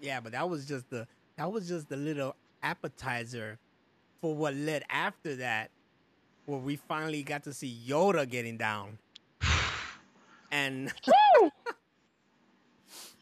[0.00, 1.06] Yeah, but that was just the
[1.36, 3.58] that was just the little appetizer
[4.24, 5.70] for what led after that,
[6.46, 8.96] where we finally got to see Yoda getting down.
[10.50, 10.90] And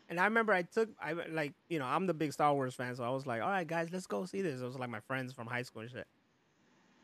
[0.09, 2.95] and I remember I took I like you know I'm the big Star Wars fan,
[2.95, 4.61] so I was like, all right guys, let's go see this.
[4.61, 6.07] It was like my friends from high school and shit.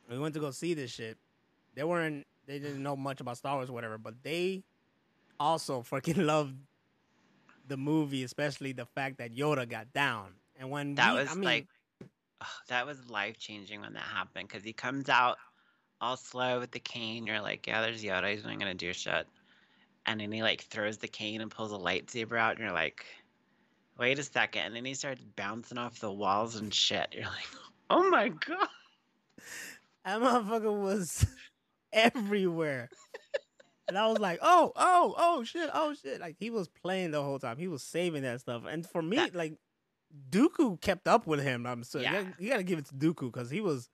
[0.09, 1.19] We went to go see this shit.
[1.75, 4.63] They weren't they didn't know much about Star Wars or whatever, but they
[5.41, 6.55] also fucking loved
[7.67, 10.35] the movie, especially the fact that Yoda got down.
[10.57, 11.67] And when That we, was I mean, like,
[12.43, 15.37] oh, that was life changing when that happened because he comes out
[16.01, 17.27] all slow with the cane.
[17.27, 18.31] You're like, yeah, there's Yoda.
[18.33, 19.27] He's not gonna do shit.
[20.07, 23.05] And then he like throws the cane and pulls a lightsaber out, and you're like,
[23.99, 24.63] wait a second.
[24.63, 27.09] And then he starts bouncing off the walls and shit.
[27.13, 27.49] You're like,
[27.91, 28.69] oh my god.
[30.05, 31.27] that motherfucker was
[31.93, 32.89] everywhere.
[33.89, 36.21] and I was like, oh, oh, oh shit, oh shit.
[36.21, 37.59] Like he was playing the whole time.
[37.59, 38.63] He was saving that stuff.
[38.71, 39.55] And for me, That- like
[40.31, 41.67] Dooku kept up with him.
[41.67, 42.13] I'm so Yeah.
[42.13, 43.89] you, gotta, you gotta give it to Dooku because he was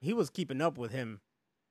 [0.00, 1.20] he was keeping up with him.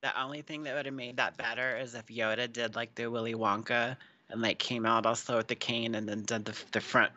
[0.02, 3.08] The only thing that would have made that better is if Yoda did like the
[3.08, 3.98] Willy Wonka
[4.30, 7.12] and like came out all slow with the cane and then did the the front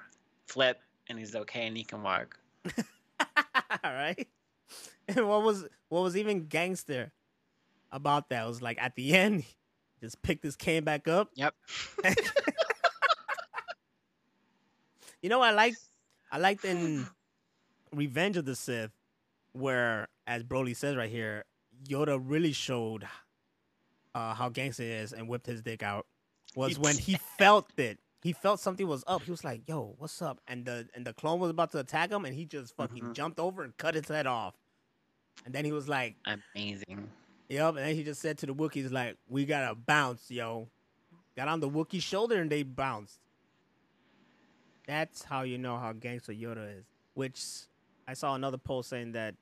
[0.47, 2.39] flip and he's okay and he can walk.
[3.85, 4.27] All right.
[5.09, 7.13] And what was what was even gangster
[7.91, 9.45] about that was like at the end,
[10.01, 11.31] just picked his cane back up.
[11.35, 11.55] Yep.
[15.23, 15.75] You know, I like
[16.31, 17.07] I liked in
[17.93, 18.91] Revenge of the Sith,
[19.53, 21.45] where as Broly says right here,
[21.89, 23.05] Yoda really showed
[24.15, 26.07] uh, how gangster he is and whipped his dick out.
[26.55, 27.99] Was when he felt it.
[28.23, 29.23] He felt something was up.
[29.23, 32.11] He was like, "Yo, what's up?" And the and the clone was about to attack
[32.11, 33.15] him, and he just fucking Mhm.
[33.15, 34.55] jumped over and cut his head off.
[35.47, 37.09] And then he was like, Amazing.
[37.49, 40.69] Yep, and then he just said to the Wookiees, like, we gotta bounce, yo.
[41.37, 43.21] Got on the Wookiee shoulder and they bounced.
[44.89, 46.87] That's how you know how gangster Yoda is.
[47.13, 47.43] Which
[48.09, 49.35] I saw another post saying that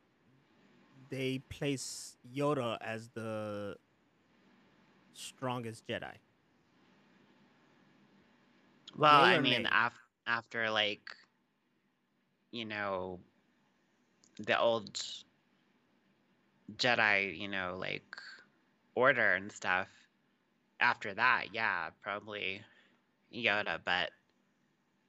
[1.08, 3.76] they place Yoda as the
[5.14, 6.14] strongest Jedi.
[8.96, 11.14] Well, I mean, af- after like,
[12.50, 13.20] you know,
[14.40, 15.00] the old
[16.76, 18.16] Jedi, you know, like
[18.96, 19.86] order and stuff.
[20.80, 22.62] After that, yeah, probably
[23.32, 24.10] Yoda, but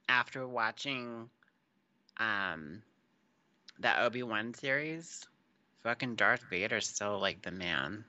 [0.08, 1.28] after watching
[2.18, 2.82] um
[3.80, 5.26] that Obi-Wan series,
[5.82, 8.04] fucking Darth Vader's still like the man.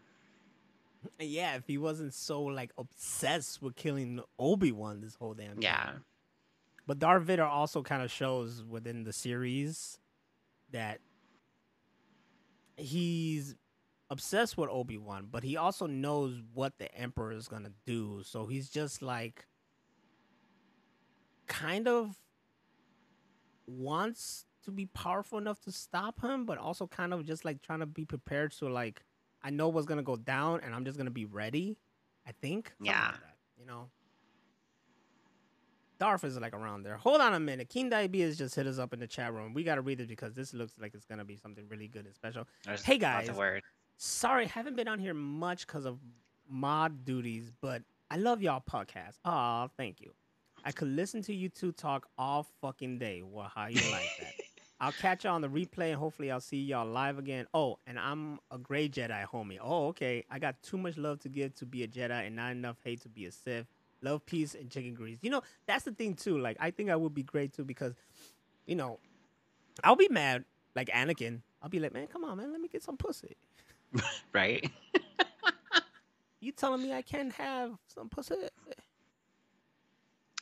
[1.19, 5.61] Yeah, if he wasn't so like obsessed with killing Obi Wan this whole damn time.
[5.61, 5.89] Yeah.
[6.87, 9.99] But Darth Vader also kind of shows within the series
[10.71, 10.99] that
[12.75, 13.55] he's
[14.09, 18.23] obsessed with Obi Wan, but he also knows what the Emperor is gonna do.
[18.23, 19.45] So he's just like
[21.49, 22.15] kind of
[23.67, 27.79] wants to be powerful enough to stop him, but also kind of just like trying
[27.79, 29.03] to be prepared so like
[29.41, 31.77] I know what's gonna go down and I'm just gonna be ready.
[32.27, 32.71] I think.
[32.81, 33.07] Yeah.
[33.07, 33.89] like that, you know.
[35.97, 36.95] Darth is like around there.
[36.95, 37.67] Hold on a minute.
[37.67, 39.53] King Diabetes just hit us up in the chat room.
[39.53, 42.15] We gotta read it because this looks like it's gonna be something really good and
[42.15, 42.47] special.
[42.63, 43.29] There's Hey, guys.
[43.97, 45.99] Sorry, haven't been on here much because of
[46.47, 49.17] mod duties, but I love y'all podcast.
[49.25, 50.13] Aw, thank you.
[50.63, 53.23] I could listen to you two talk all fucking day.
[53.23, 54.33] Well, how you like that?
[54.81, 57.47] I'll catch y'all on the replay and hopefully I'll see y'all live again.
[57.53, 59.57] Oh, and I'm a gray Jedi, homie.
[59.61, 60.23] Oh, okay.
[60.31, 63.01] I got too much love to give to be a Jedi and not enough hate
[63.01, 63.65] to be a Sith.
[64.01, 65.19] Love, peace, and chicken grease.
[65.21, 66.37] You know, that's the thing too.
[66.37, 67.93] Like, I think I would be great too because,
[68.65, 68.99] you know,
[69.83, 70.45] I'll be mad
[70.75, 71.41] like Anakin.
[71.61, 73.35] I'll be like, man, come on, man, let me get some pussy.
[74.33, 74.69] right?
[76.41, 78.35] You telling me I can't have some pussy?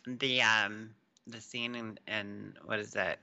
[0.07, 0.91] The um
[1.27, 3.19] the scene in, in what is it?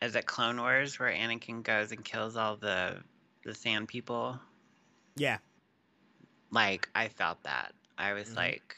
[0.00, 2.96] Is it Clone Wars where Anakin goes and kills all the
[3.44, 4.40] the sand people?
[5.16, 5.38] Yeah.
[6.50, 7.74] Like I felt that.
[7.98, 8.36] I was Mhm.
[8.36, 8.76] like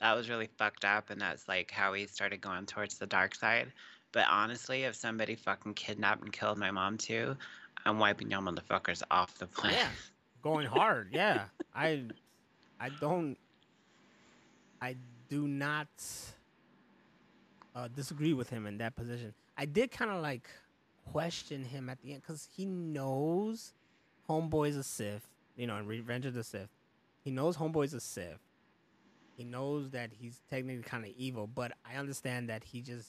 [0.00, 3.34] that was really fucked up and that's like how he started going towards the dark
[3.34, 3.72] side.
[4.12, 7.38] But honestly, if somebody fucking kidnapped and killed my mom too,
[7.86, 9.78] I'm wiping y'all motherfuckers off the planet.
[9.78, 9.88] Yeah.
[10.42, 11.08] Going hard.
[11.12, 11.48] Yeah.
[11.74, 12.04] I
[12.78, 13.38] I don't
[14.82, 14.96] I
[15.32, 15.88] do not
[17.74, 19.32] uh, disagree with him in that position.
[19.56, 20.46] I did kind of like
[21.10, 23.72] question him at the end because he knows
[24.28, 25.26] Homeboy's a Sith.
[25.56, 26.68] You know, in Revenge of the Sith,
[27.24, 28.40] he knows Homeboy's a Sith.
[29.34, 33.08] He knows that he's technically kind of evil, but I understand that he just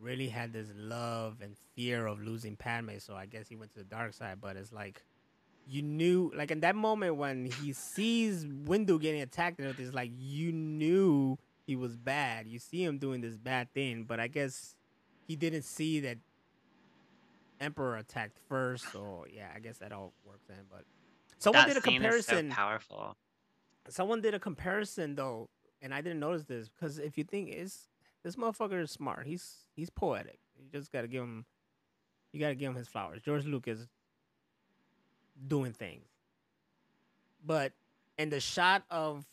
[0.00, 2.98] really had this love and fear of losing Padme.
[2.98, 4.38] So I guess he went to the dark side.
[4.40, 5.04] But it's like
[5.66, 9.94] you knew, like in that moment when he sees Windu getting attacked and everything, it's
[9.94, 12.46] like you knew he was bad.
[12.46, 14.76] You see him doing this bad thing, but I guess
[15.26, 16.18] he didn't see that
[17.60, 18.90] Emperor attacked first.
[18.92, 20.56] So yeah, I guess that all works in.
[20.70, 20.84] But
[21.38, 22.50] someone that did a is so comparison.
[22.50, 23.16] powerful.
[23.88, 25.48] someone did a comparison though,
[25.80, 27.88] and I didn't notice this because if you think is
[28.22, 30.38] this motherfucker is smart, he's he's poetic.
[30.58, 31.46] You just gotta give him,
[32.32, 33.22] you gotta give him his flowers.
[33.22, 33.86] George Lucas
[35.48, 36.06] doing things,
[37.44, 37.72] but
[38.18, 39.24] in the shot of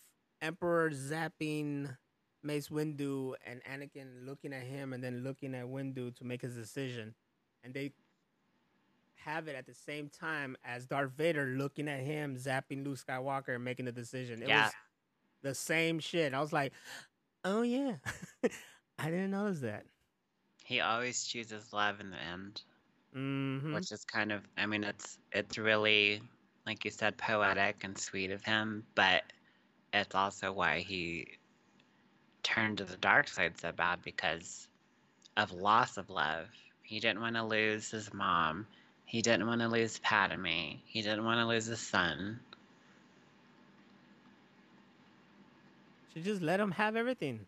[0.42, 1.96] Emperor zapping
[2.44, 6.56] Mace Windu and Anakin looking at him and then looking at Windu to make his
[6.56, 7.14] decision,
[7.64, 7.92] and they
[9.16, 13.54] have it at the same time as Darth Vader looking at him, zapping Luke Skywalker
[13.54, 14.42] and making the decision.
[14.42, 14.64] It Yeah.
[14.66, 14.74] was
[15.44, 16.34] the same shit.
[16.34, 16.74] I was like,
[17.46, 17.98] oh yeah.
[18.98, 19.86] I didn't notice that.
[20.66, 22.62] He always chooses love in the end.
[23.14, 26.22] Hmm which is kind of i mean it's it's really
[26.66, 29.24] like you said poetic and sweet of him but
[29.94, 31.28] it's also why he
[32.44, 34.68] turned to the dark side so bad because
[35.38, 36.48] of loss of love
[36.84, 38.66] he didn't want to lose his mom
[39.12, 40.46] he didn't want to lose Padme.
[40.86, 42.40] He didn't want to lose his son.
[46.14, 47.46] Should just let him have everything.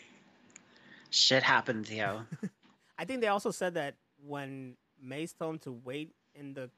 [1.10, 2.22] Shit happens, yo.
[2.98, 3.94] I think they also said that
[4.26, 6.70] when Mace told him to wait in the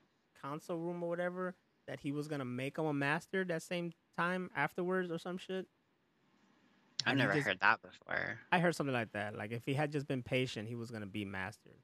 [0.42, 1.54] council room or whatever,
[1.86, 5.66] that he was gonna make him a master that same time afterwards or some shit.
[7.06, 8.38] I've And he never just- heard that before.
[8.52, 9.34] I heard something like that.
[9.36, 11.78] Like if he had just been patient, he was gonna be mastered.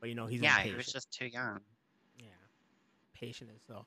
[0.00, 0.70] But you know he's yeah, impatient.
[0.72, 1.60] he was just too young.
[2.18, 2.26] yeah,
[3.14, 3.86] patient as hell.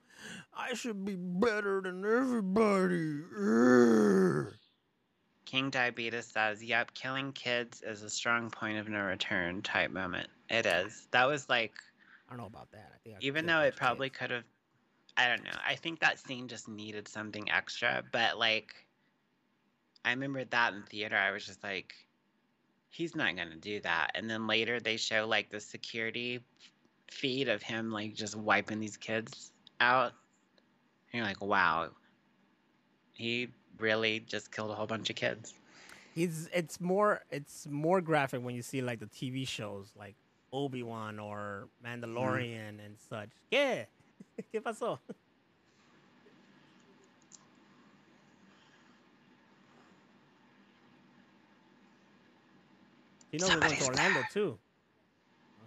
[0.53, 3.21] I should be better than everybody.
[3.33, 4.53] Urgh.
[5.45, 10.29] King Diabetes says, "Yep, killing kids is a strong point of no return type moment.
[10.49, 11.07] It is.
[11.11, 11.73] That was like,
[12.27, 12.91] I don't know about that.
[12.93, 14.19] I think I even though it probably kids.
[14.19, 14.43] could have.
[15.17, 15.57] I don't know.
[15.65, 18.03] I think that scene just needed something extra.
[18.11, 18.73] But like,
[20.05, 21.17] I remember that in theater.
[21.17, 21.93] I was just like,
[22.89, 24.11] he's not gonna do that.
[24.15, 26.39] And then later they show like the security
[27.09, 30.13] feed of him like just wiping these kids out.
[31.11, 31.89] And you're like, wow,
[33.11, 33.49] he
[33.81, 35.53] really just killed a whole bunch of kids.
[36.13, 40.15] He's it's more it's more graphic when you see like the TV shows like
[40.53, 42.03] Obi Wan or mm-hmm.
[42.03, 43.29] Mandalorian and such.
[43.49, 43.85] Yeah.
[44.53, 44.99] ¿Qué pasó?
[53.31, 54.27] You know we're going to Orlando there.
[54.33, 54.57] too.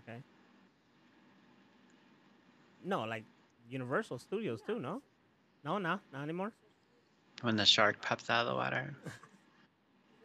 [0.02, 0.18] Okay.
[2.84, 3.24] No, like
[3.70, 5.00] Universal Studios too, no?
[5.64, 6.52] No, no, not anymore.
[7.44, 8.94] When the shark pops out of the water.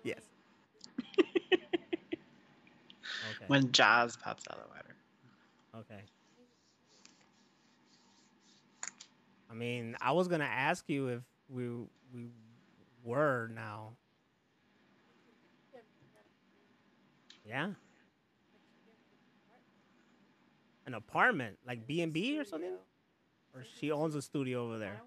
[0.04, 0.22] Yes.
[3.32, 3.46] Okay.
[3.48, 4.96] When Jaws pops out of the water.
[5.76, 6.02] Okay.
[9.52, 11.68] I mean, I was gonna ask you if we
[12.14, 12.28] we
[13.04, 13.90] were now.
[17.46, 17.72] Yeah.
[20.86, 22.72] An apartment, like B and B or something,
[23.54, 25.02] or she owns a studio over there.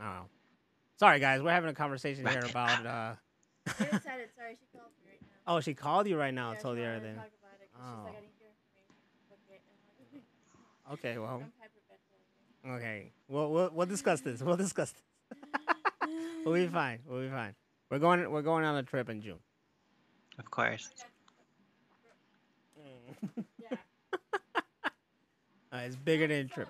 [0.00, 0.24] Oh,
[0.96, 2.86] sorry guys, we're having a conversation here about.
[2.86, 3.14] uh
[3.78, 4.28] You're excited.
[4.36, 5.56] Sorry, she called me right now.
[5.56, 6.52] Oh, she called you right now.
[6.52, 7.16] Yeah, told she you wanted to everything.
[7.16, 8.08] Talk about it 'cause she's like, Oh.
[8.08, 8.50] I didn't hear
[9.58, 10.22] from you.
[10.92, 11.42] Okay, I'm Okay, well,
[12.76, 14.42] okay, we'll we'll, we'll discuss this.
[14.42, 15.02] We'll discuss this.
[16.44, 16.98] We'll be fine.
[17.08, 17.54] We'll be fine.
[17.90, 18.30] We're going.
[18.30, 19.38] We're going on a trip in June.
[20.38, 20.90] Of course.
[23.58, 23.78] Yeah.
[25.72, 26.68] Uh, it's bigger than a trip.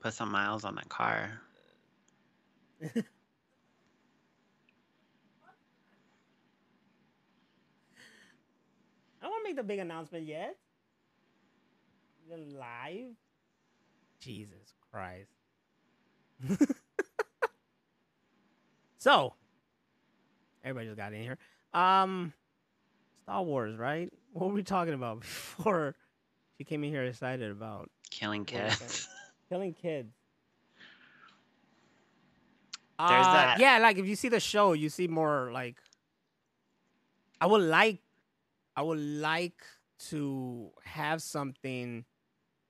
[0.00, 1.40] Put some miles on that car.
[2.82, 2.88] I
[9.22, 10.56] won't make the big announcement yet.
[12.28, 13.14] The live.
[14.20, 15.30] Jesus Christ.
[18.98, 19.34] so,
[20.64, 21.38] everybody just got in here.
[21.74, 22.32] Um,
[23.22, 24.10] Star Wars, right?
[24.32, 25.94] What were we talking about before
[26.56, 29.08] she came in here excited about Killing kids.
[29.48, 30.12] killing kids?
[33.08, 35.78] There's Uh, that- Yeah, like if you see the show, you see more like.
[37.40, 38.02] I would like,
[38.76, 39.62] I would like
[40.10, 42.04] to have something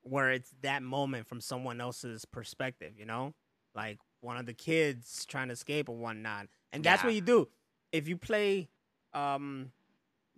[0.03, 2.95] where it's that moment from someone else's perspective.
[2.97, 3.35] You know,
[3.74, 7.49] like one of the kids trying to escape or whatnot, and that's what you do.
[7.93, 8.68] If you play,
[9.12, 9.72] um,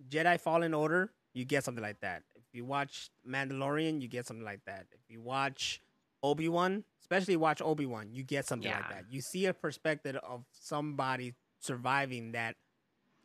[0.09, 2.22] Jedi Fallen Order, you get something like that.
[2.34, 4.86] If you watch Mandalorian, you get something like that.
[4.93, 5.80] If you watch
[6.23, 9.05] Obi Wan, especially watch Obi Wan, you get something like that.
[9.11, 12.57] You see a perspective of somebody surviving that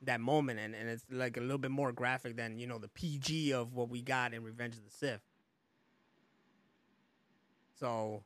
[0.04, 2.88] that moment, and, and it's like a little bit more graphic than you know the
[2.90, 5.22] PG of what we got in Revenge of the Sith.
[7.80, 8.24] So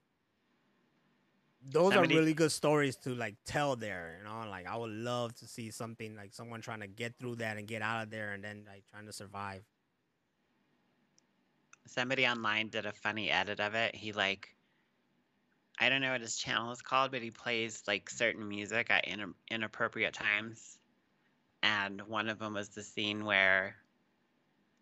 [1.63, 4.17] those Somebody- are really good stories to like tell there.
[4.19, 7.35] You know, like I would love to see something like someone trying to get through
[7.37, 9.63] that and get out of there, and then like trying to survive.
[11.87, 13.95] Somebody online did a funny edit of it.
[13.95, 14.55] He like
[15.81, 19.07] I don't know what his channel is called, but he plays like certain music at
[19.07, 20.77] in- inappropriate times.
[21.63, 23.75] And one of them was the scene where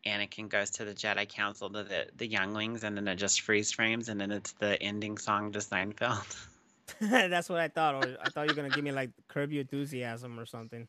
[0.06, 3.72] Anakin goes to the Jedi Council to the, the younglings, and then it just freeze
[3.72, 6.36] frames, and then it's the ending song to Seinfeld.
[7.00, 7.96] That's what I thought.
[7.96, 10.88] Or I thought you were gonna give me like Curb Your Enthusiasm or something.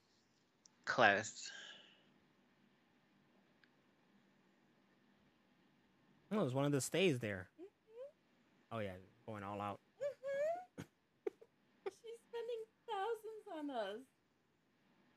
[0.87, 1.53] Close.
[6.33, 7.49] Oh, it was one of the stays there.
[8.73, 8.93] Oh yeah,
[9.27, 9.79] going all out.
[12.03, 13.99] She's spending thousands on us.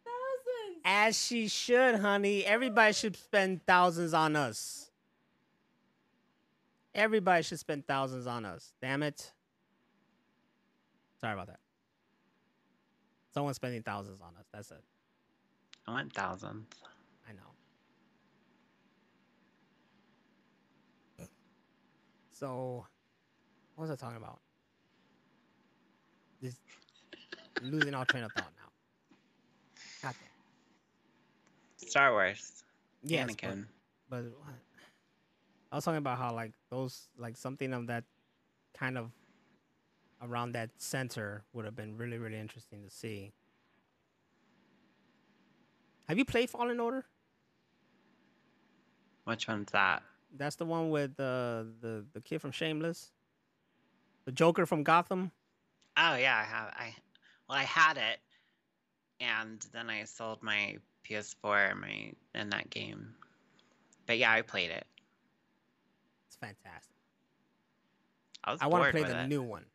[0.03, 0.81] Thousands.
[0.85, 2.45] As she should, honey.
[2.45, 4.89] Everybody should spend thousands on us.
[6.95, 8.73] Everybody should spend thousands on us.
[8.81, 9.31] Damn it.
[11.19, 11.59] Sorry about that.
[13.33, 14.45] Someone's spending thousands on us.
[14.53, 14.83] That's it.
[15.87, 16.67] I went thousands.
[17.27, 17.53] I know.
[22.31, 22.85] So,
[23.75, 24.39] what was I talking about?
[26.41, 26.59] Just
[27.61, 28.71] losing all train of thought now.
[30.01, 30.15] God
[31.79, 31.87] damn.
[31.89, 32.63] Star Wars.
[33.03, 33.65] Yes, but- Anakin.
[34.09, 34.53] But what?
[35.71, 38.03] I was talking about how like those like something of that
[38.77, 39.11] kind of
[40.21, 43.31] around that center would have been really really interesting to see.
[46.07, 47.05] Have you played Fallen Order?
[49.23, 50.03] Which one's that?
[50.37, 53.11] That's the one with the the the kid from Shameless,
[54.25, 55.31] the Joker from Gotham.
[55.97, 56.67] Oh yeah, I have.
[56.75, 56.95] I
[57.47, 58.19] well, I had it,
[59.19, 60.77] and then I sold my
[61.07, 63.15] PS4 and my in that game.
[64.05, 64.85] But yeah, I played it.
[66.27, 66.95] It's fantastic.
[68.43, 69.27] I I want to play the it.
[69.27, 69.65] new one,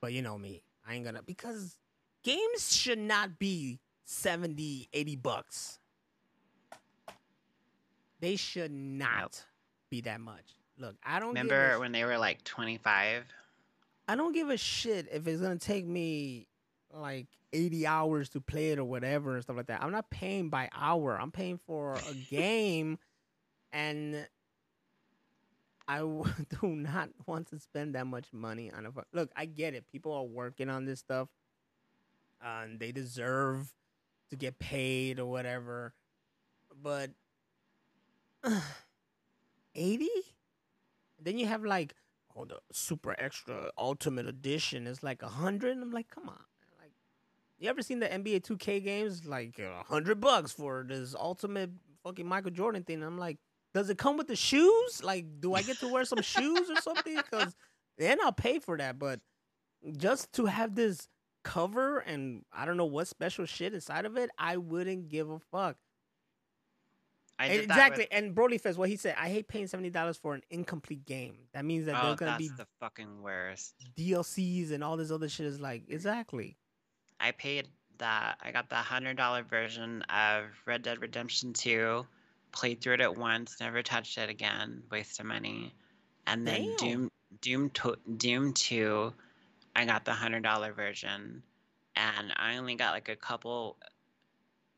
[0.00, 1.76] but you know me, I ain't gonna because
[2.22, 5.78] games should not be 70, 80 bucks.
[8.20, 9.44] They should not
[9.90, 10.56] be that much.
[10.78, 13.24] Look, I don't Remember when they were like 25?
[14.08, 16.46] I don't give a shit if it's gonna take me
[16.92, 19.82] like 80 hours to play it or whatever and stuff like that.
[19.82, 21.20] I'm not paying by hour.
[21.20, 22.98] I'm paying for a game
[23.72, 24.26] and
[25.88, 26.24] I w-
[26.60, 29.86] do not want to spend that much money on a fu- Look, I get it.
[29.90, 31.28] People are working on this stuff
[32.44, 33.72] uh, and they deserve
[34.30, 35.94] to get paid or whatever.
[36.82, 37.10] But
[39.74, 40.08] 80?
[41.22, 41.94] Then you have like
[42.36, 45.78] oh the super extra ultimate edition is like a hundred.
[45.78, 46.40] I'm like, come on.
[46.78, 46.92] Like
[47.58, 49.24] you ever seen the NBA 2K games?
[49.24, 51.70] Like a hundred bucks for this ultimate
[52.04, 53.02] fucking Michael Jordan thing.
[53.02, 53.38] I'm like,
[53.74, 55.02] does it come with the shoes?
[55.02, 57.16] Like, do I get to wear some shoes or something?
[57.16, 57.56] Because
[57.98, 58.98] then I'll pay for that.
[58.98, 59.20] But
[59.96, 61.08] just to have this
[61.44, 65.38] cover and I don't know what special shit inside of it, I wouldn't give a
[65.38, 65.76] fuck.
[67.38, 68.06] Exactly.
[68.10, 71.04] That And Broly Fest, what he said, I hate paying seventy dollars for an incomplete
[71.04, 71.36] game.
[71.52, 73.74] That means that with, oh, there's gonna that's be the fucking worst.
[73.96, 75.46] DLCs and all this other shit.
[75.46, 76.56] Is like exactly.
[77.20, 77.68] I paid
[77.98, 78.38] that.
[78.42, 82.06] I got the hundred dollar version of Red Dead Redemption Two.
[82.52, 84.82] Played through it at once, never touched it again.
[84.90, 85.74] Waste of money.
[86.26, 86.88] And then Damn.
[86.88, 87.10] Doom,
[87.42, 89.12] Doom, to, Doom Two.
[89.74, 91.42] I got the hundred dollar version,
[91.96, 93.76] and I only got like a couple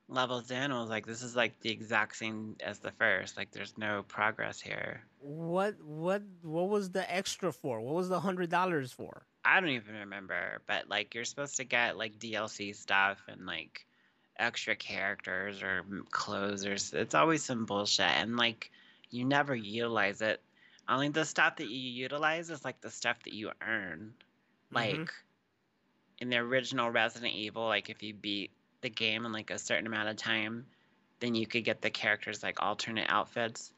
[0.09, 0.73] levels in.
[0.73, 3.37] I was like, this is like the exact same as the first.
[3.37, 5.03] Like, there's no progress here.
[5.21, 7.81] What what what was the extra for?
[7.81, 9.23] What was the hundred dollars for?
[9.45, 13.87] I don't even remember, but like you're supposed to get like DLC stuff and like
[14.39, 18.71] extra characters or clothes or it's always some bullshit and like
[19.11, 20.41] you never utilize it.
[20.89, 24.15] Only the stuff that you utilize is like the stuff that you earn.
[24.71, 25.09] Like Mhm.
[26.21, 28.51] in the original Resident Evil, like if you beat
[28.81, 30.67] the game in like a certain amount of time,
[31.21, 33.73] then you could get the characters like alternate outfits.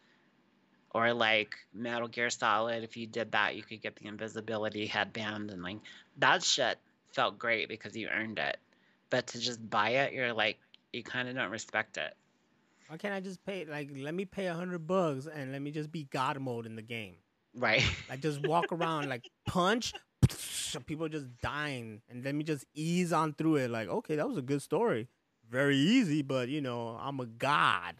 [0.92, 5.50] Or like Metal Gear Solid, if you did that, you could get the invisibility headband
[5.52, 5.78] and like
[6.18, 6.78] that shit
[7.12, 8.56] felt great because you earned it.
[9.08, 10.58] But to just buy it, you're like
[10.92, 12.14] you kind of don't respect it.
[12.88, 15.70] Why can't I just pay like let me pay a hundred bucks and let me
[15.70, 17.14] just be God mode in the game?
[17.54, 17.84] Right.
[18.08, 19.92] Like just walk around like punch,
[20.86, 23.70] people just dying, and let me just ease on through it.
[23.70, 25.08] Like okay, that was a good story,
[25.48, 27.96] very easy, but you know I'm a god.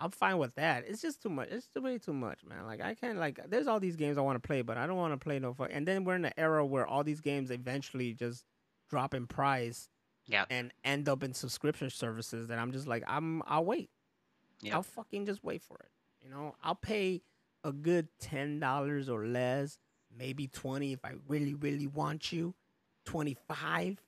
[0.00, 0.84] I'm fine with that.
[0.86, 1.48] It's just too much.
[1.50, 2.66] It's too way too much, man.
[2.66, 3.40] Like I can't like.
[3.48, 5.52] There's all these games I want to play, but I don't want to play no
[5.54, 5.70] fuck.
[5.72, 8.44] And then we're in an era where all these games eventually just
[8.88, 9.88] drop in price
[10.30, 10.46] Yep.
[10.50, 12.46] and end up in subscription services.
[12.48, 13.42] That I'm just like I'm.
[13.46, 13.90] I'll wait.
[14.72, 15.90] I'll fucking just wait for it.
[16.22, 17.22] You know, I'll pay
[17.64, 19.78] a good ten dollars or less,
[20.18, 22.54] maybe twenty if I really, really want you.
[23.04, 23.98] Twenty five,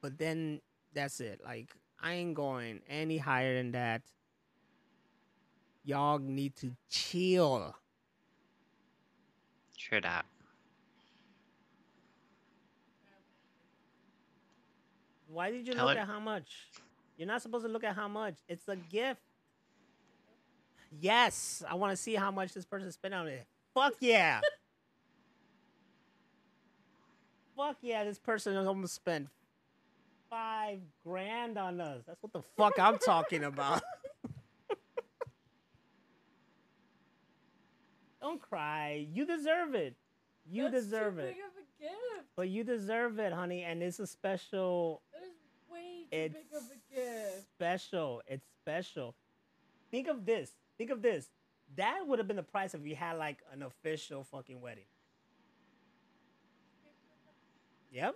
[0.00, 0.60] but then
[0.94, 1.40] that's it.
[1.44, 4.02] Like I ain't going any higher than that.
[5.84, 7.74] Y'all need to chill.
[9.78, 10.26] True that.
[15.28, 16.50] Why did you Tell look her- at how much?
[17.16, 18.34] You're not supposed to look at how much.
[18.48, 19.20] It's a gift.
[21.00, 23.46] Yes, I want to see how much this person spent on it.
[23.74, 24.40] Fuck yeah.
[27.56, 29.28] fuck yeah, this person almost spent
[30.30, 32.02] five grand on us.
[32.06, 33.82] That's what the fuck I'm talking about.
[38.20, 39.06] Don't cry.
[39.12, 39.94] You deserve it.
[40.48, 41.34] You That's deserve it.
[41.34, 42.26] Big of a gift.
[42.36, 45.32] But you deserve it, honey, and it's a special That is
[45.70, 47.46] way too It's big of a gift.
[47.54, 48.22] special.
[48.26, 49.14] It's special.
[49.90, 50.52] Think of this.
[50.78, 51.28] Think of this.
[51.76, 54.84] That would have been the price if we had like an official fucking wedding.
[57.96, 58.14] Yep.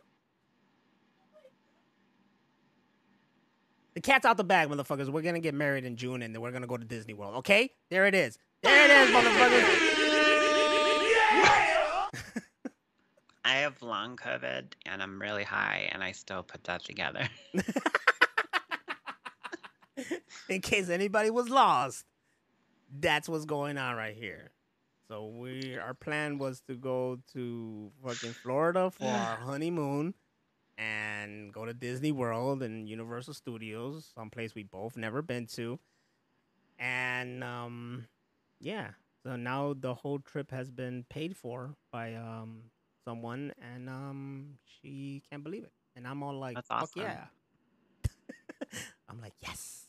[3.95, 5.09] The cat's out the bag, motherfuckers.
[5.09, 7.37] We're gonna get married in June and then we're gonna go to Disney World.
[7.37, 7.70] Okay?
[7.89, 8.39] There it is.
[8.62, 9.91] There it is, motherfuckers.
[13.47, 17.26] I have long COVID and I'm really high and I still put that together.
[20.51, 22.05] in case anybody was lost,
[22.99, 24.51] that's what's going on right here.
[25.11, 30.14] So we our plan was to go to fucking Florida for our honeymoon
[30.78, 35.80] and go to Disney World and Universal Studios, someplace we both never been to.
[36.78, 38.06] And um
[38.61, 38.90] yeah,
[39.24, 42.70] so now the whole trip has been paid for by um
[43.04, 45.72] someone and um she can't believe it.
[45.96, 47.02] And I'm all like, That's fuck awesome.
[47.02, 47.24] yeah.
[49.08, 49.86] I'm like, yes,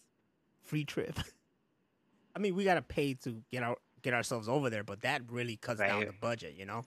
[0.63, 1.19] free trip.
[2.35, 5.55] I mean, we gotta pay to get our get ourselves over there, but that really
[5.55, 6.85] cuts down the budget, you know.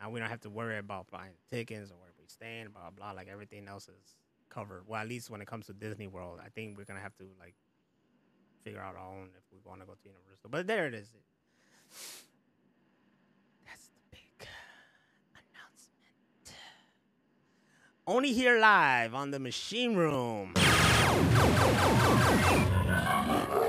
[0.00, 3.12] Now we don't have to worry about buying tickets or where we staying, blah blah.
[3.12, 4.14] Like everything else is
[4.48, 4.84] covered.
[4.86, 7.24] Well, at least when it comes to Disney World, I think we're gonna have to
[7.38, 7.54] like
[8.62, 10.50] figure out our own if we want to go to Universal.
[10.50, 11.08] But there it is.
[13.64, 14.48] That's the big
[15.32, 16.56] announcement.
[18.06, 20.52] Only here live on the Machine Room.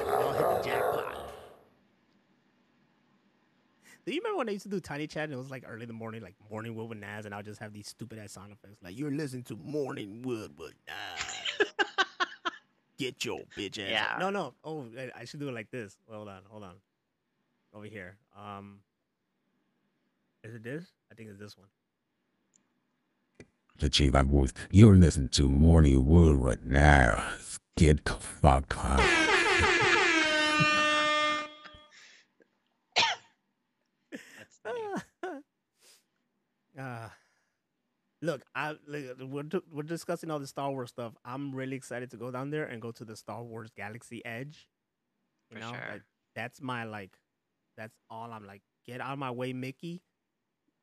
[0.07, 1.15] Y'all hit the jackpot.
[4.07, 5.81] Do you remember when I used to do Tiny Chat and it was like early
[5.81, 8.31] in the morning, like Morning Wood with Naz, and I'll just have these stupid ass
[8.31, 11.67] sound effects like you're listening to Morning Wood with Naz.
[12.97, 13.89] Get your bitch ass.
[13.89, 14.15] Yeah.
[14.17, 14.53] No, no.
[14.63, 15.97] Oh, I- I should do it like this.
[16.09, 16.75] Hold on, hold on.
[17.73, 18.15] Over here.
[18.33, 18.79] Um,
[20.41, 20.85] is it this?
[21.11, 21.67] I think it's this one.
[23.79, 27.21] The Chief I'm was you're listening to Morning Wood right now.
[27.75, 29.01] Get the fuck out.
[34.11, 35.41] That's funny.
[36.79, 37.09] uh,
[38.21, 41.13] look, I look, we're we're discussing all the Star Wars stuff.
[41.25, 44.67] I'm really excited to go down there and go to the Star Wars Galaxy Edge.
[45.49, 45.87] You For know, sure.
[45.91, 46.01] like,
[46.35, 47.17] that's my like,
[47.77, 48.61] that's all I'm like.
[48.85, 50.01] Get out of my way, Mickey.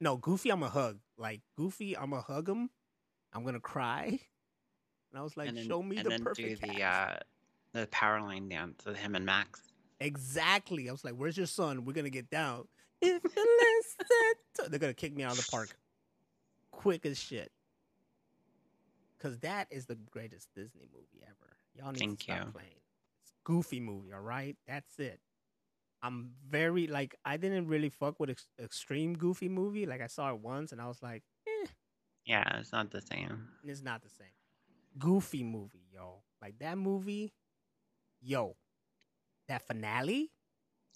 [0.00, 0.98] No, Goofy, I'm a hug.
[1.16, 2.68] Like Goofy, I'm a hug him.
[3.32, 4.20] I'm gonna cry.
[5.10, 7.16] And I was like, then, show me the perfect do the uh,
[7.72, 9.62] the power line dance with him and Max.
[10.00, 10.88] Exactly.
[10.88, 11.84] I was like, "Where's your son?
[11.84, 12.66] We're gonna get down."
[13.00, 13.30] If you
[13.60, 15.76] listen, to-" they're gonna kick me out of the park,
[16.76, 17.50] quick as shit.
[19.20, 21.56] Cause that is the greatest Disney movie ever.
[21.74, 22.52] Y'all need Thank to stop you.
[22.52, 22.68] playing.
[23.22, 24.56] It's goofy movie, all right.
[24.66, 25.18] That's it.
[26.02, 29.86] I'm very like I didn't really fuck with ex- extreme goofy movie.
[29.86, 31.66] Like I saw it once and I was like, eh,
[32.26, 33.48] Yeah, it's not the same.
[33.64, 34.26] it's not the same.
[34.98, 36.22] Goofy movie, yo.
[36.42, 37.32] Like that movie,
[38.20, 38.56] yo.
[39.48, 40.30] That finale,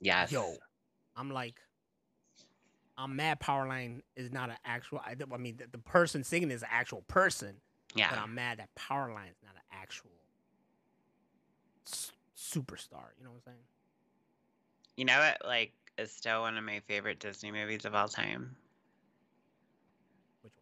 [0.01, 0.31] Yes.
[0.31, 0.55] Yo,
[1.16, 1.61] I'm like,
[3.01, 3.39] I'm mad.
[3.41, 4.99] Powerline is not an actual.
[5.07, 7.55] I, I mean, the, the person singing is an actual person,
[7.95, 8.11] Yeah.
[8.11, 10.11] but I'm mad that Powerline is not an actual
[11.87, 13.11] s- superstar.
[13.17, 13.59] You know what I'm saying?
[14.97, 15.39] You know what?
[15.47, 18.57] Like, is still one of my favorite Disney movies of all time.
[20.43, 20.53] Which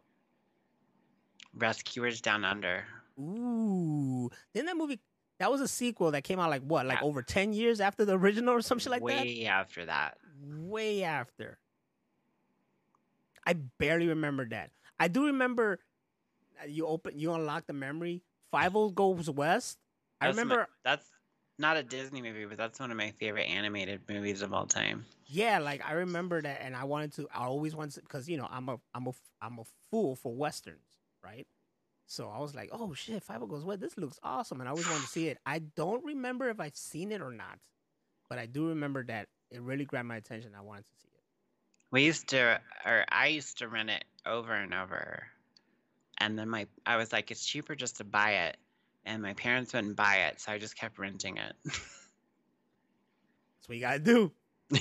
[1.53, 1.59] one?
[1.59, 2.85] Rescuers Down Under.
[3.19, 4.99] Ooh, didn't that movie?
[5.39, 7.05] That was a sequel that came out like what, like Yeah.
[7.07, 9.23] over ten years after the original or some shit like that.
[9.25, 10.17] Way after that.
[10.43, 11.57] way after.
[13.47, 14.71] I barely remember that.
[14.99, 15.79] I do remember
[16.61, 18.21] uh, you open you unlock the memory.
[18.53, 19.77] Fievel Goes West.
[20.21, 21.07] I That's my- remember, that's
[21.59, 25.05] not a Disney movie, but that's one of my favorite animated movies of all time.
[25.27, 27.27] yeah, like I remember that, and I wanted to.
[27.33, 30.33] I always wanted to, because you know I'm a I'm a I'm a fool for
[30.35, 30.85] westerns,
[31.23, 31.47] right?
[32.05, 33.81] So I was like, oh shit, Fievel Goes West.
[33.81, 35.37] This looks awesome, and I always wanted to see it.
[35.45, 37.59] I don't remember if I've seen it or not,
[38.29, 40.51] but I do remember that it really grabbed my attention.
[40.57, 41.06] I wanted to see it.
[41.91, 45.27] We used to, or I used to rent it over and over,
[46.17, 48.57] and then my I was like, it's cheaper just to buy it,
[49.05, 51.53] and my parents wouldn't buy it, so I just kept renting it.
[51.63, 51.79] That's
[53.67, 54.31] what you gotta do.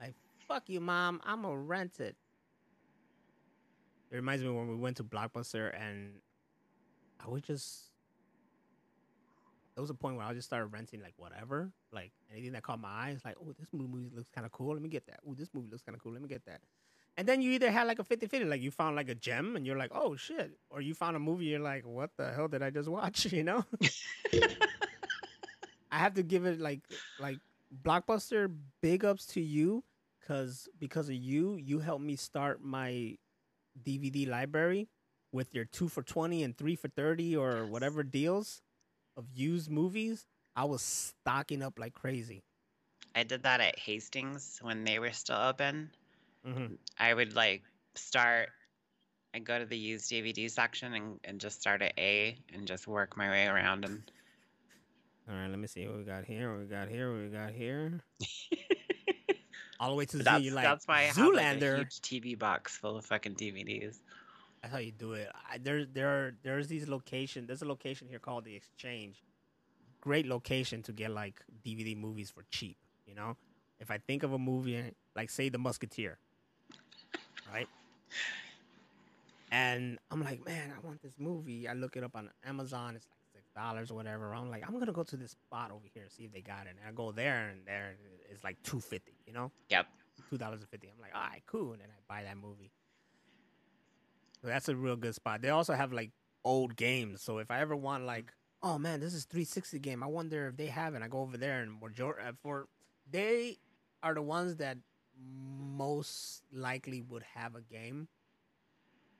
[0.00, 0.14] Like,
[0.46, 1.20] fuck you, mom.
[1.24, 2.16] I'm gonna rent it.
[4.10, 6.14] It reminds me when we went to Blockbuster and
[7.24, 7.87] I would just.
[9.78, 12.80] There was a point where I just started renting like whatever, like anything that caught
[12.80, 13.12] my eye.
[13.14, 14.72] It's like, oh, this movie looks kind of cool.
[14.72, 15.20] Let me get that.
[15.24, 16.10] Oh, this movie looks kind of cool.
[16.10, 16.62] Let me get that.
[17.16, 19.54] And then you either had like a 50 50, like you found like a gem
[19.54, 20.50] and you're like, oh shit.
[20.68, 23.32] Or you found a movie, you're like, what the hell did I just watch?
[23.32, 23.64] You know?
[25.92, 26.80] I have to give it like
[27.20, 27.38] like
[27.84, 29.84] Blockbuster big ups to you
[30.26, 33.16] cuz because of you you helped me start my
[33.80, 34.88] DVD library
[35.30, 38.60] with your 2 for 20 and 3 for 30 or whatever deals
[39.18, 40.24] of used movies.
[40.56, 42.42] I was stocking up like crazy.
[43.14, 45.90] I did that at Hastings when they were still open.
[46.46, 46.74] Mm-hmm.
[46.98, 47.62] I would like
[47.96, 48.50] start.
[49.34, 52.86] I go to the used DVD section and, and just start at A and just
[52.86, 54.02] work my way around and
[55.28, 56.50] All right, let me see what we got here.
[56.50, 57.12] What we got here.
[57.12, 58.00] What we got here.
[59.80, 61.76] All the way to the that's, Z, you like that's why I have like, a
[61.76, 63.98] huge TV box full of fucking DVDs.
[64.68, 65.30] That's how you do it.
[65.50, 67.46] I, there, there, are, there's these location.
[67.46, 69.22] There's a location here called the Exchange.
[70.02, 72.76] Great location to get like DVD movies for cheap.
[73.06, 73.38] You know,
[73.80, 76.18] if I think of a movie like say The Musketeer,
[77.50, 77.66] right?
[79.50, 81.66] And I'm like, man, I want this movie.
[81.66, 82.94] I look it up on Amazon.
[82.94, 84.34] It's like six dollars or whatever.
[84.34, 86.66] I'm like, I'm gonna go to this spot over here and see if they got
[86.66, 86.76] it.
[86.78, 87.94] And I go there, and there
[88.30, 89.14] it's like two fifty.
[89.26, 89.86] You know, Yep.
[90.28, 90.88] two dollars and fifty.
[90.88, 91.72] I'm like, all right, cool.
[91.72, 92.70] And then I buy that movie.
[94.42, 95.42] That's a real good spot.
[95.42, 96.10] They also have like
[96.44, 97.22] old games.
[97.22, 98.32] So if I ever want like,
[98.62, 100.02] oh man, this is 360 game.
[100.02, 101.02] I wonder if they have it.
[101.02, 102.68] I go over there and major- uh, for
[103.10, 103.58] they
[104.02, 104.78] are the ones that
[105.20, 108.06] most likely would have a game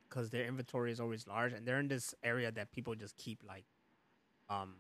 [0.09, 3.43] because their inventory is always large and they're in this area that people just keep
[3.47, 3.65] like
[4.49, 4.75] um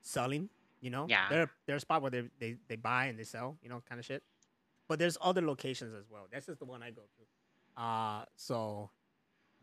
[0.00, 0.48] selling
[0.80, 1.26] you know Yeah.
[1.28, 3.98] they're they're a spot where they, they they buy and they sell you know kind
[3.98, 4.22] of shit
[4.86, 7.22] but there's other locations as well this is the one i go to
[7.78, 8.90] uh so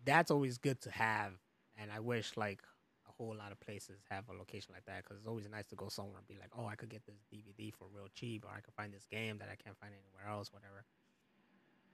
[0.06, 1.34] that's always good to have.
[1.78, 2.62] And I wish like
[3.08, 5.76] a whole lot of places have a location like that because it's always nice to
[5.76, 8.52] go somewhere and be like, oh, I could get this DVD for real cheap, or
[8.56, 10.86] I could find this game that I can't find anywhere else, whatever.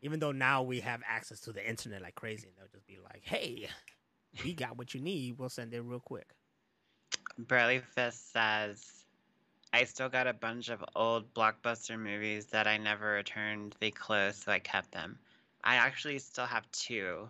[0.03, 2.97] Even though now we have access to the internet like crazy, and they'll just be
[3.03, 3.69] like, hey,
[4.43, 5.38] we got what you need.
[5.38, 6.34] We'll send it real quick.
[7.38, 9.05] Burley Fist says,
[9.74, 13.76] I still got a bunch of old blockbuster movies that I never returned.
[13.80, 15.17] They closed, so I kept them.
[15.64, 17.30] I actually still have two.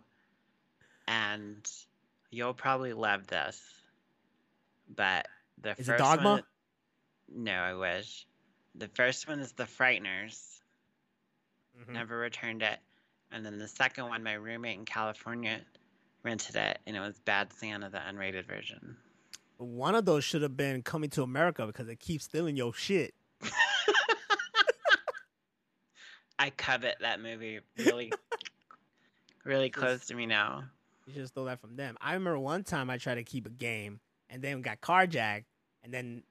[1.08, 1.70] And
[2.30, 3.62] you'll probably love this.
[4.96, 5.28] But
[5.62, 6.30] the Is it first Dogma?
[6.32, 6.44] one.
[7.34, 8.26] No, I wish.
[8.76, 10.60] The first one is The Frighteners.
[11.80, 11.90] Mhm.
[11.90, 12.80] Never returned it.
[13.32, 15.62] And then the second one, my roommate in California
[16.24, 18.98] rented it, and it was Bad Santa, the unrated version.
[19.58, 23.14] One of those should have been coming to America because it keeps stealing your shit.
[26.42, 28.12] I covet that movie really,
[29.46, 30.64] really Just- close to me now.
[31.06, 31.98] You should have stole that from them.
[32.02, 35.44] I remember one time I tried to keep a game and then got carjacked,
[35.84, 36.24] and then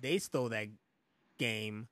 [0.00, 0.68] they stole that
[1.38, 1.88] game,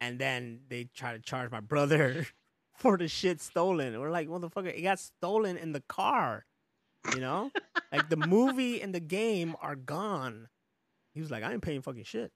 [0.00, 2.26] and then they tried to charge my brother
[2.76, 3.98] for the shit stolen.
[4.00, 6.46] We're like, motherfucker, it got stolen in the car.
[7.14, 7.52] You know,
[7.92, 10.48] like the movie and the game are gone.
[11.14, 12.32] He was like, I ain't paying fucking shit.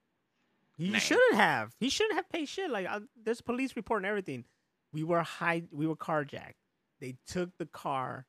[0.76, 1.74] He shouldn't have.
[1.78, 2.70] He shouldn't have paid shit.
[2.70, 4.44] Like, I, there's a police report and everything.
[4.92, 5.64] We were high.
[5.70, 6.54] We were carjacked.
[7.00, 8.26] They took the car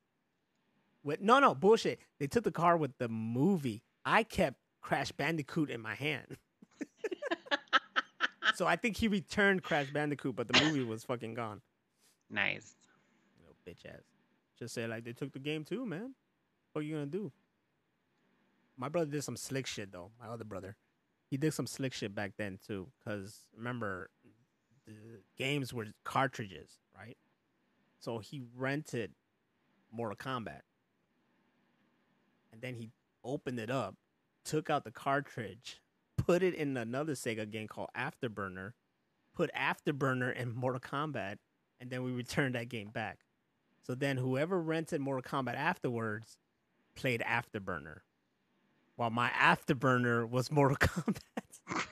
[1.04, 2.00] with no, no bullshit.
[2.20, 3.84] They took the car with the movie.
[4.04, 6.38] I kept Crash Bandicoot in my hand.
[8.56, 11.62] so I think he returned Crash Bandicoot, but the movie was fucking gone.
[12.30, 12.76] Nice.
[13.40, 14.02] Little bitch ass.
[14.58, 16.14] Just say like they took the game too, man.
[16.74, 17.32] What are you gonna do?
[18.78, 20.12] My brother did some slick shit though.
[20.20, 20.76] My other brother,
[21.36, 22.88] he did some slick shit back then too.
[23.06, 24.10] Cause remember,
[24.88, 24.94] the
[25.38, 27.18] games were cartridges, right?
[28.00, 29.12] So he rented
[29.92, 30.62] Mortal Kombat,
[32.54, 32.90] and then he
[33.22, 33.96] opened it up,
[34.46, 35.82] took out the cartridge,
[36.16, 38.72] put it in another Sega game called Afterburner,
[39.36, 41.36] put Afterburner in Mortal Kombat,
[41.82, 43.26] and then we returned that game back.
[43.86, 46.38] So then whoever rented Mortal Kombat afterwards
[46.96, 47.98] played Afterburner.
[48.96, 51.20] While my Afterburner was Mortal Kombat.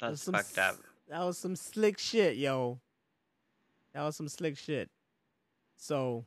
[0.00, 0.76] That was That's some fucked up.
[1.08, 2.78] That was some slick shit, yo.
[3.94, 4.90] That was some slick shit.
[5.76, 6.24] So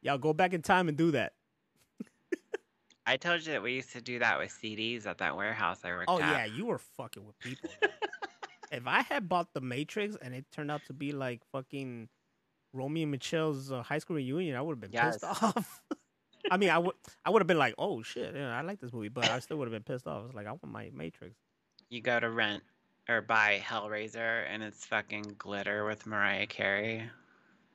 [0.00, 1.34] y'all go back in time and do that.
[3.06, 5.90] I told you that we used to do that with CDs at that warehouse I
[5.90, 6.30] worked Oh at.
[6.30, 7.68] yeah, you were fucking with people.
[8.72, 12.08] if I had bought the Matrix and it turned out to be like fucking
[12.72, 15.80] Romeo and Michelle's uh, high school reunion, I would have been pissed off.
[16.50, 16.94] I mean, I would
[17.24, 19.56] I would have been like, oh shit, yeah, I like this movie, but I still
[19.58, 20.26] would have been pissed off.
[20.26, 21.36] It's like I want my Matrix.
[21.90, 22.62] You go to rent
[23.08, 27.02] or buy Hellraiser, and it's fucking glitter with Mariah Carey.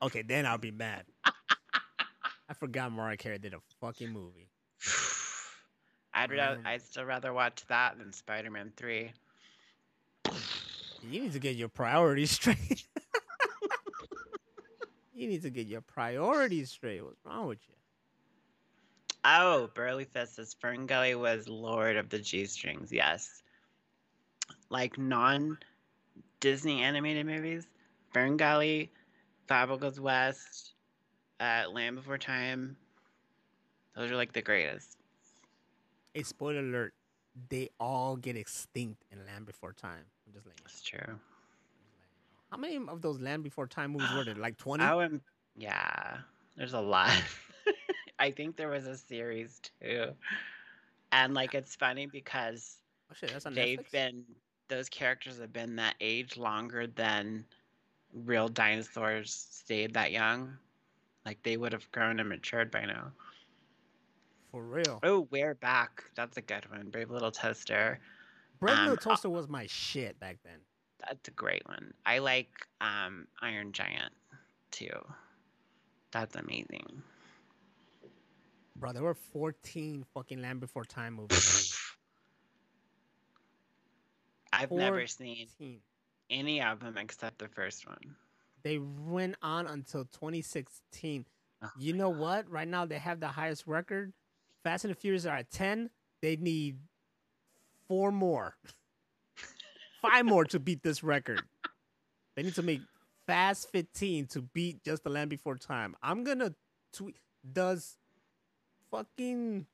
[0.01, 1.03] Okay, then I'll be mad.
[2.49, 4.49] I forgot Mariah Carey did a fucking movie.
[6.13, 9.11] I'd rather, Um, I'd still rather watch that than Spider-Man Three.
[11.03, 12.85] You need to get your priorities straight.
[15.15, 17.01] You need to get your priorities straight.
[17.01, 17.75] What's wrong with you?
[19.23, 22.91] Oh, Burly Fist says Fern Gully was Lord of the G Strings.
[22.91, 23.41] Yes.
[24.69, 25.57] Like non
[26.41, 27.65] Disney animated movies,
[28.13, 28.91] Fern Gully,
[29.49, 30.73] Fievel Goes West,
[31.39, 32.75] uh, Land Before Time.
[33.95, 34.97] Those are like the greatest.
[36.13, 36.93] A spoiler alert:
[37.49, 40.03] they all get extinct in Land Before Time.
[40.27, 40.51] I'm just know.
[40.61, 40.99] That's true.
[40.99, 41.21] I'm just
[41.71, 42.44] letting you know.
[42.55, 44.35] How many of those Land Before Time movies were there?
[44.35, 44.85] Like twenty?
[45.57, 46.19] Yeah,
[46.55, 47.11] there's a lot.
[48.19, 50.13] I think there was a series too.
[51.11, 52.77] And like it's funny because
[53.11, 53.91] Oh shit, that's on they've Netflix.
[53.91, 54.23] been
[54.69, 57.43] those characters have been that age longer than
[58.23, 60.53] real dinosaurs stayed that young.
[61.25, 63.11] Like they would have grown and matured by now.
[64.53, 65.01] For real.
[65.03, 66.05] Oh, we're back.
[66.15, 66.87] That's a good one.
[66.89, 67.99] Brave Little Toaster.
[68.61, 70.59] Brave um, Little Toaster was my shit back then.
[71.07, 71.93] That's a great one.
[72.05, 72.49] I like
[72.81, 74.13] um, Iron Giant
[74.71, 75.05] too.
[76.11, 77.03] That's amazing.
[78.77, 81.77] Bro, there were 14 fucking Land Before Time movies.
[84.53, 85.47] I've never seen
[86.29, 88.15] any of them except the first one.
[88.63, 91.25] They went on until 2016.
[91.61, 92.49] Oh You know what?
[92.49, 94.13] Right now they have the highest record.
[94.63, 95.89] Fast and the Furious are at 10.
[96.21, 96.77] They need
[97.87, 98.55] four more.
[100.11, 101.41] Five more to beat this record.
[102.35, 102.81] They need to make
[103.27, 105.95] Fast 15 to beat just the Land Before Time.
[106.03, 106.53] I'm gonna
[106.93, 107.17] tweet.
[107.53, 107.97] Does
[108.91, 109.65] fucking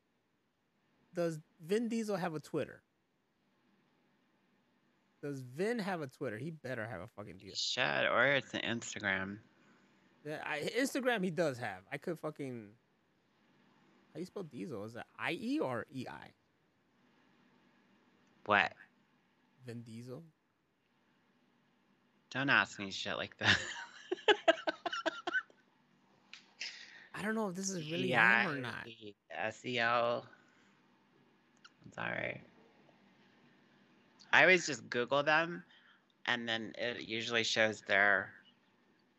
[1.13, 2.81] does Vin Diesel have a Twitter?
[5.21, 6.37] Does Vin have a Twitter?
[6.37, 7.53] He better have a fucking deal.
[7.53, 9.37] should, or it's an Instagram.
[10.25, 11.81] Yeah, I, Instagram he does have.
[11.91, 12.69] I could fucking.
[14.13, 14.85] How you spell Diesel?
[14.85, 16.31] Is it I E or E I?
[18.45, 18.71] What?
[19.65, 20.23] Vin Diesel.
[22.31, 23.57] Don't ask me shit like that.
[27.13, 28.87] I don't know if this is really yeah, him or not.
[29.47, 30.23] SEO.
[31.87, 31.97] It's.
[34.33, 35.63] I always just Google them,
[36.25, 38.29] and then it usually shows their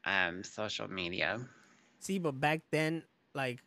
[0.06, 1.40] um, social media.
[2.00, 3.02] See, but back then,
[3.34, 3.60] like,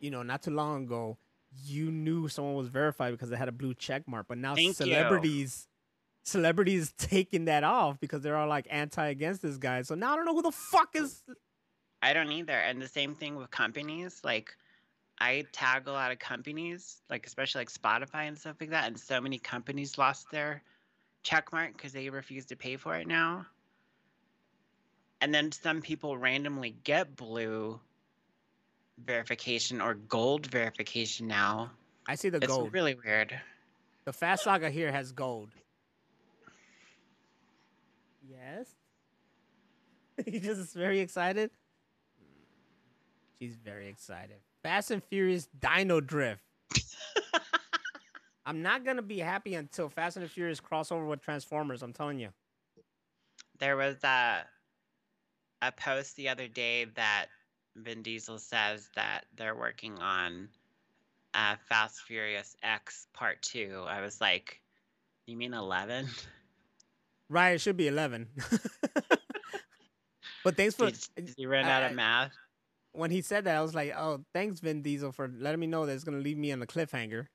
[0.00, 1.18] you know, not too long ago,
[1.64, 4.26] you knew someone was verified because they had a blue check mark.
[4.28, 4.74] But now Thank you.
[4.74, 5.68] celebrities,
[6.22, 9.82] celebrities taking that off because they're all like anti against this guy.
[9.82, 11.22] So now I don't know who the fuck is.
[12.02, 12.54] I don't either.
[12.54, 14.20] And the same thing with companies.
[14.24, 14.56] Like,
[15.18, 18.86] I tag a lot of companies, like especially like Spotify and stuff like that.
[18.86, 20.62] And so many companies lost their
[21.22, 23.46] check mark because they refuse to pay for it now.
[25.20, 27.78] And then some people randomly get blue
[29.06, 31.70] verification or gold verification now.
[32.06, 32.72] I see the it's gold.
[32.72, 33.38] really weird.
[34.04, 35.50] The Fast Saga here has gold.
[38.28, 38.74] Yes.
[40.24, 41.50] he just is very excited.
[43.38, 44.36] She's very excited.
[44.62, 46.42] Fast and Furious Dino Drift.
[48.46, 51.82] I'm not gonna be happy until Fast and the Furious crossover with Transformers.
[51.82, 52.28] I'm telling you.
[53.58, 54.44] There was a
[55.62, 57.26] a post the other day that
[57.82, 60.48] Vin Diesel says that they're working on
[61.34, 63.84] uh, Fast Furious X Part Two.
[63.86, 64.60] I was like,
[65.26, 66.06] you mean eleven?
[67.32, 68.26] Right, it should be 11.
[70.42, 72.32] but thanks for Did, did you run out I- of math?
[72.92, 73.56] when he said that.
[73.56, 76.36] I was like, "Oh, thanks, Vin Diesel, for letting me know that it's gonna leave
[76.36, 77.28] me on a cliffhanger."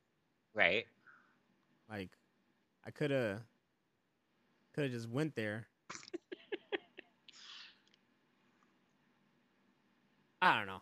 [0.53, 0.85] Right.
[1.89, 2.09] Like,
[2.85, 3.39] I could have,
[4.73, 5.67] could have just went there.
[10.45, 10.81] I don't know.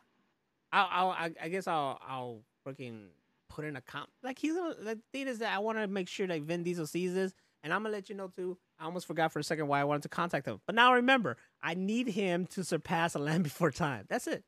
[0.74, 3.06] I'll, I'll, I, I guess I'll, I'll freaking
[3.50, 4.10] put in a comp.
[4.24, 4.76] Like he's gonna.
[4.76, 7.34] The thing is that I want to make sure that Vin Diesel sees this,
[7.64, 8.58] and I'm gonna let you know too.
[8.80, 11.38] I almost forgot for a second why I wanted to contact him, but now remember,
[11.62, 14.06] I need him to surpass a Land Before Time.
[14.10, 14.44] That's it.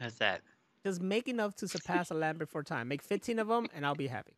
[0.00, 0.40] That's that.
[0.84, 2.88] Just make enough to surpass a Land Before Time.
[2.88, 4.34] Make 15 of them, and I'll be happy.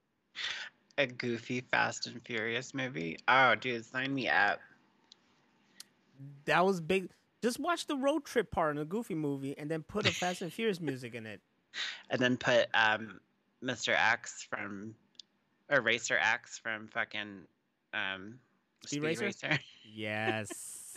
[0.99, 3.19] A goofy Fast and Furious movie.
[3.29, 4.61] Oh, dude, sign me up.
[6.47, 7.11] that was big.
[7.43, 10.43] Just watch the road trip part in the Goofy movie, and then put a Fast
[10.43, 11.41] and Furious music in it.
[12.09, 13.21] And then put um,
[13.63, 13.95] Mr.
[13.95, 14.95] X from,
[15.69, 17.43] or Racer X from fucking
[17.93, 18.39] um,
[18.87, 19.25] Speed Racer?
[19.27, 19.59] Racer.
[19.85, 20.95] Yes.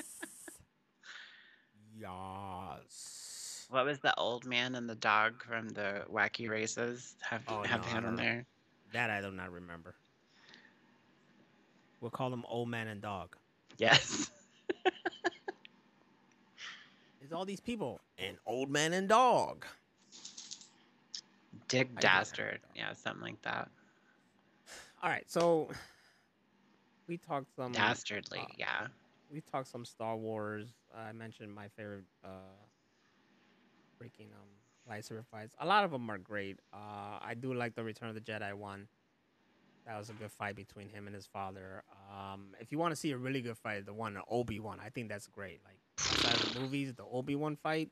[2.00, 3.68] yes.
[3.70, 7.16] What was the old man and the dog from the Wacky Races?
[7.22, 8.46] Have Oh, have no, in there.
[8.94, 9.96] That I do not remember.
[12.02, 13.36] We'll call them Old Man and Dog.
[13.78, 14.32] Yes.
[17.30, 19.64] It's all these people and Old Man and Dog.
[21.68, 22.00] Dick I.
[22.02, 22.58] Dastard.
[22.76, 23.70] Yeah, something like that.
[25.04, 25.70] All right, so
[27.08, 27.72] we talked some.
[27.72, 28.40] Dastardly.
[28.40, 28.88] uh, Yeah.
[29.32, 30.70] we talked some Star Wars.
[30.92, 32.30] I mentioned my favorite uh
[34.02, 34.50] freaking um
[34.92, 35.54] lightsaber fights.
[35.60, 36.58] A lot of them are great.
[36.74, 38.88] Uh I do like the Return of the Jedi one.
[39.86, 41.84] That was a good fight between him and his father.
[42.12, 44.90] Um if you want to see a really good fight, the one Obi Wan, I
[44.90, 45.60] think that's great.
[45.64, 45.78] Like
[46.08, 47.90] outside of the movies, the Obi Wan fight.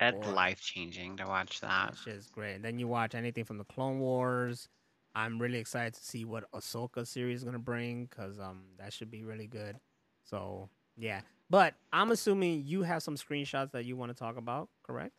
[0.00, 1.94] It's life changing to watch that.
[2.04, 2.54] shit is great.
[2.54, 4.68] And then you watch anything from the Clone Wars.
[5.14, 9.10] I'm really excited to see what Ahsoka series is gonna bring because um that should
[9.10, 9.78] be really good.
[10.24, 10.68] So
[10.98, 15.12] yeah, but I'm assuming you have some screenshots that you want to talk about, correct?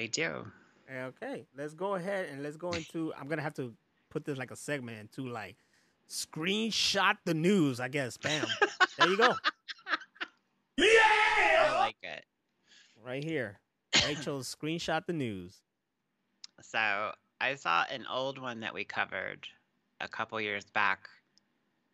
[0.00, 0.46] I do.
[0.92, 3.12] Okay, let's go ahead and let's go into.
[3.18, 3.74] I'm gonna have to
[4.10, 5.56] put this like a segment into like
[6.08, 7.80] screenshot the news.
[7.80, 8.16] I guess.
[8.16, 8.46] Bam.
[8.98, 9.34] there you go.
[10.78, 12.24] I like it.
[13.04, 13.58] Right here.
[13.92, 15.60] Racheal screenshot the news.
[16.62, 19.46] So I saw an old one that we covered
[20.00, 21.08] a couple years back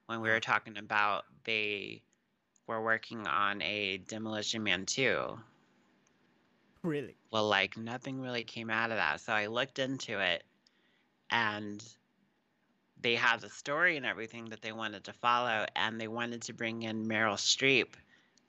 [0.07, 0.53] when we were uh-huh.
[0.53, 2.03] talking about they
[2.67, 5.39] were working on a Demolition Man 2.
[6.83, 7.17] Really?
[7.33, 9.21] Well, like nothing really came out of that.
[9.21, 10.45] So I looked into it
[11.31, 11.83] and
[13.03, 16.53] they had the story and everything that they wanted to follow, and they wanted to
[16.53, 17.95] bring in Meryl Streep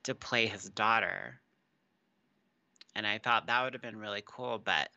[0.03, 1.39] to play his daughter.
[2.95, 4.89] And I thought that would have been really cool, but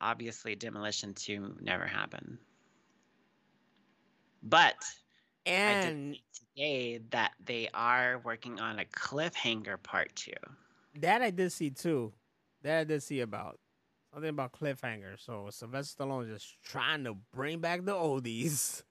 [0.00, 2.38] obviously Demolition 2 never happened.
[4.42, 4.76] But
[5.62, 6.22] I did And see
[6.56, 10.32] today that they are working on a cliffhanger part 2.
[11.00, 12.12] that I did see too.
[12.62, 13.58] That I did see about
[14.12, 15.18] something about cliffhanger.
[15.18, 18.82] So Sylvester Stallone is just trying to bring back the oldies.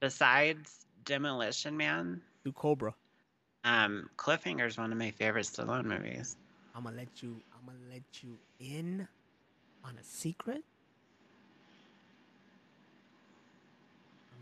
[0.00, 2.22] Besides Demolition Man.
[2.44, 2.94] Do Cobra.
[3.64, 6.36] Um, Cliffhanger is one of my favorite Stallone movies.
[6.74, 7.42] I'm gonna let you.
[7.68, 9.06] I'm gonna let you in
[9.84, 10.64] on a secret.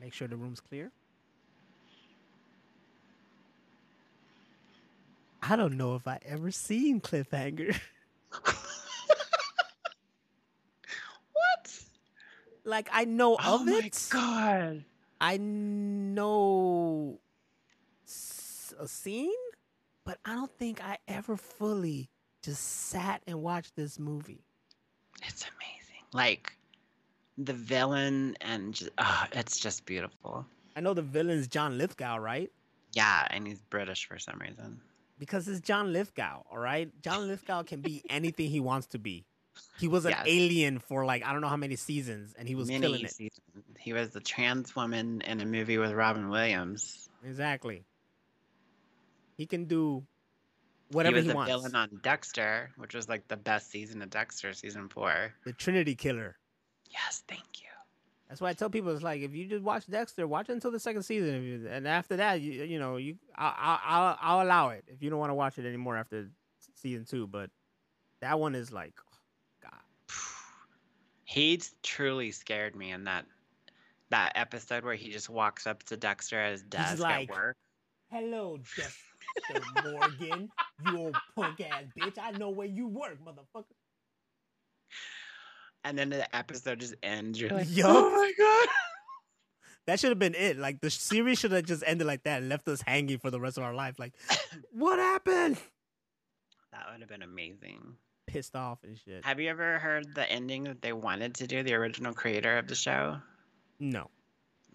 [0.01, 0.93] Make sure the room's clear.
[5.43, 7.77] I don't know if I ever seen Cliffhanger.
[11.33, 11.81] what?
[12.65, 14.11] like I know Oh of it.
[14.15, 14.85] Oh my god!
[15.21, 17.19] I know
[18.79, 19.33] a scene,
[20.05, 22.11] but I don't think I ever fully
[22.47, 24.41] just sat and watched this movie.
[25.27, 26.03] It's amazing.
[26.13, 26.53] Like
[27.37, 30.47] the villain and just, uh, it's just beautiful.
[30.77, 32.51] I know the villain's John Lithgow, right?
[32.93, 34.81] Yeah, and he's British for some reason.
[35.19, 36.91] Because it's John Lithgow, all right?
[37.03, 39.25] John Lithgow can be anything he wants to be.
[39.79, 40.25] He was an Yes.
[40.27, 43.11] alien for like I don't know how many seasons, and he was Many killing it.
[43.11, 43.41] seasons.
[43.81, 47.09] He was the trans woman in a movie with Robin Williams.
[47.25, 47.85] Exactly.
[49.37, 50.05] He can do
[50.91, 51.51] whatever he he, was a wants.
[51.51, 55.33] villain on Dexter, which was like the best season of Dexter, season four.
[55.45, 56.37] the Trinity Killer.
[56.91, 57.67] Yes, thank you.
[58.29, 60.73] That's why I tell people it's like if you just watch Dexter, watch it until
[60.73, 64.19] the second season, if you, and after that, you you know you I'll, I'll I'll
[64.21, 66.29] I'll allow it if you don't want to watch it anymore after
[66.75, 67.27] season two.
[67.27, 67.51] But
[68.21, 69.19] that one is like, oh,
[69.63, 69.81] God,
[71.25, 73.27] He truly scared me in that
[74.11, 77.57] that episode where he just walks up to Dexter at his desk like, at work.
[78.11, 79.06] hello, Dexter
[79.85, 80.49] Morgan,
[80.87, 82.19] you old punk ass bitch.
[82.21, 83.65] I know where you work, motherfucker.
[85.85, 87.41] And then the episode just ends.
[87.41, 87.87] You're like, Yup.
[87.89, 88.69] oh my god.
[89.87, 90.59] That should have been it.
[90.59, 93.39] Like the series should have just ended like that and left us hanging for the
[93.39, 94.01] rest of our life.
[94.01, 94.15] Like,
[94.73, 95.59] what happened?
[96.73, 97.95] That would have been amazing.
[98.27, 99.25] Pissed off and shit.
[99.25, 102.67] Have you ever heard the ending that they wanted to do, the original creator of
[102.67, 103.19] the show?
[103.79, 104.11] No,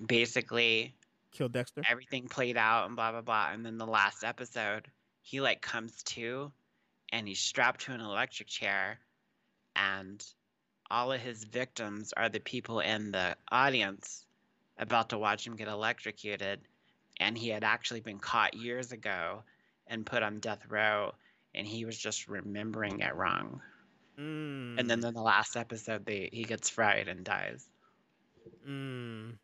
[0.08, 0.96] Basically,
[1.32, 1.86] kill Dexter.
[1.90, 3.50] everything played out and blah blah blah.
[3.52, 4.88] And then the last episode,
[5.22, 6.52] he like comes to
[7.12, 9.00] and he's strapped to an electric chair
[9.76, 10.24] and
[10.90, 14.26] all of his victims are the people in the audience
[14.78, 16.60] about to watch him get electrocuted.
[17.20, 19.44] And he had actually been caught years ago
[19.88, 21.14] and put on death row
[21.54, 23.62] and he was just remembering it wrong.
[24.20, 27.66] Mm, And then in the last episode they he gets fried and dies.
[28.68, 29.38] mm,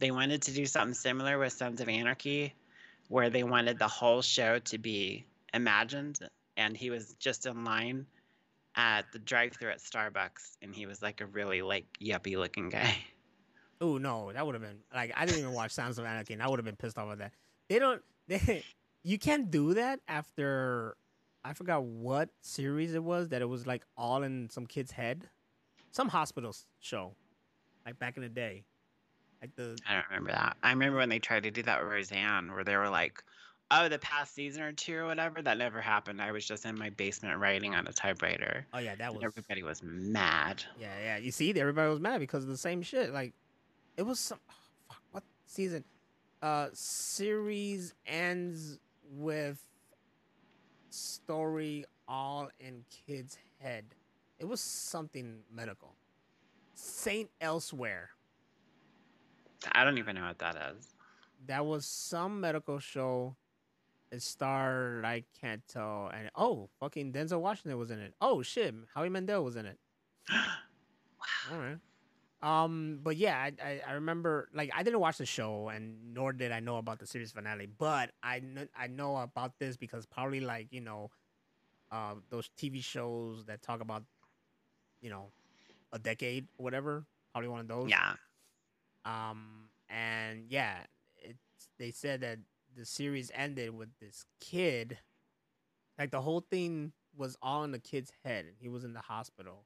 [0.00, 2.54] they wanted to do something similar with Sons of Anarchy,
[3.08, 6.18] where they wanted the whole show to be imagined,
[6.56, 8.06] and he was just in line
[8.76, 12.96] at the drive-through at Starbucks, and he was like a really like yuppie looking guy.
[13.82, 16.42] Oh no, that would have been like I didn't even watch Sons of Anarchy, and
[16.42, 17.32] I would have been pissed off at that.
[17.70, 18.02] They don't.
[18.28, 18.62] They,
[19.02, 20.98] you can't do that after.
[21.42, 25.30] I forgot what series it was that it was like all in some kid's head,
[25.92, 27.14] some hospital show,
[27.86, 28.64] like back in the day,
[29.40, 30.56] like the I don't remember that.
[30.62, 33.22] I remember when they tried to do that with Roseanne, where they were like,
[33.70, 36.20] "Oh, the past season or two or whatever." That never happened.
[36.20, 38.66] I was just in my basement writing on a typewriter.
[38.74, 40.62] oh yeah that was everybody was mad.
[40.78, 41.16] yeah yeah.
[41.16, 43.12] You see, everybody was mad because of the same shit.
[43.12, 43.32] Like
[43.96, 44.54] it was some oh,
[44.88, 45.84] fuck what season?
[46.42, 48.78] Uh, series ends
[49.10, 49.62] with
[50.90, 53.84] story all in kid's head.
[54.38, 55.94] It was something medical.
[56.74, 58.10] Saint Elsewhere.
[59.72, 60.88] I don't even know what that is.
[61.46, 63.36] That was some medical show.
[64.12, 68.14] It starred I can't tell and oh fucking Denzel Washington was in it.
[68.20, 69.78] Oh shit, Howie Mandel was in it.
[70.30, 71.78] All right.
[72.42, 76.32] Um, but yeah, I, I I remember like I didn't watch the show, and nor
[76.32, 77.66] did I know about the series finale.
[77.66, 81.10] But I kn- I know about this because probably like you know,
[81.92, 84.04] uh, those TV shows that talk about,
[85.02, 85.26] you know,
[85.92, 87.04] a decade or whatever.
[87.32, 87.90] Probably one of those.
[87.90, 88.14] yeah.
[89.04, 90.78] Um, and yeah,
[91.16, 92.38] it's they said that
[92.76, 94.98] the series ended with this kid.
[95.98, 99.00] Like the whole thing was all in the kid's head, and he was in the
[99.00, 99.64] hospital,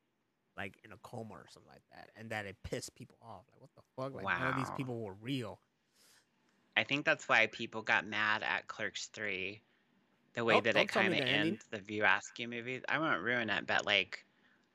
[0.56, 3.44] like in a coma or something like that, and that it pissed people off.
[3.52, 4.15] Like what the fuck?
[4.15, 5.61] Like none of these people were real.
[6.77, 9.61] I think that's why people got mad at Clerks 3.
[10.35, 12.82] The way Oh, that it kind of ends the View Askew movies.
[12.89, 14.24] I won't ruin it, but like,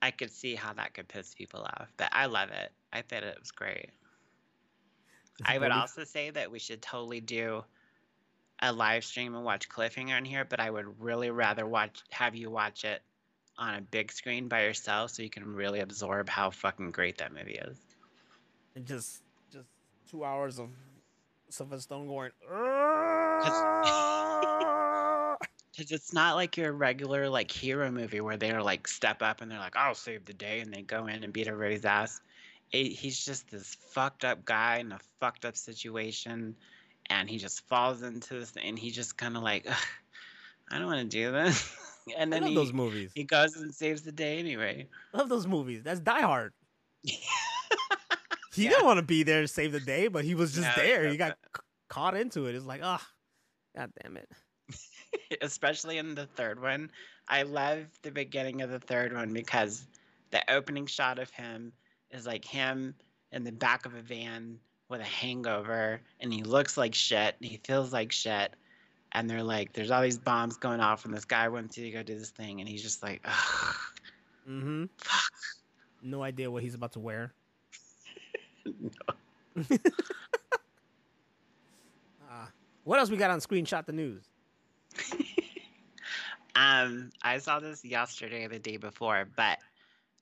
[0.02, 1.92] I could see how that could piss people off.
[1.98, 2.72] But I love it.
[2.94, 3.90] I thought it was great.
[5.46, 7.64] I would also say that we should totally do
[8.62, 12.36] a live stream and watch Cliffhanger in here, but I would really rather watch have
[12.36, 13.02] you watch it
[13.58, 17.34] on a big screen by yourself so you can really absorb how fucking great that
[17.34, 17.78] movie is.
[18.76, 19.22] and just
[19.52, 19.68] just
[20.10, 20.70] two hours of
[21.50, 22.32] Sylvester Stone going.
[25.78, 29.50] Because it's not like your regular like hero movie where they're like step up and
[29.50, 32.20] they're like, "I'll save the day," and they go in and beat everybody's ass.
[32.72, 36.56] It, he's just this fucked up guy in a fucked up situation,
[37.10, 39.68] and he just falls into this, and he just kind of like,
[40.72, 41.76] I don't want to do this,
[42.18, 43.12] and I then love he those movies.
[43.16, 44.88] he goes and saves the day anyway.
[45.14, 45.84] love those movies.
[45.84, 46.54] That's Die Hard.
[48.54, 48.72] He Yeah.
[48.72, 51.08] didn't want to be there to save the day, but he was just No, there.
[51.08, 52.56] He got c- caught into it.
[52.56, 53.06] It's like, ah,
[53.76, 54.30] god damn it.
[55.42, 56.92] especially in the third one.
[57.28, 59.86] I love the beginning of the third one because
[60.32, 61.72] the opening shot of him
[62.12, 62.96] is like him
[63.32, 64.60] in the back of a van
[64.90, 68.56] with a hangover and he looks like shit and he feels like shit.
[69.12, 71.92] And they're like, there's all these bombs going off and this guy wants you to
[71.92, 73.76] go do this thing and he's just like, ugh,
[74.50, 74.86] Mm-hmm.
[74.98, 75.22] fuck.
[76.02, 77.34] No idea what he's about to wear.
[82.32, 82.46] Uh,
[82.84, 84.24] what else we got on screenshot the news?
[86.56, 89.58] um, I saw this yesterday or the day before, but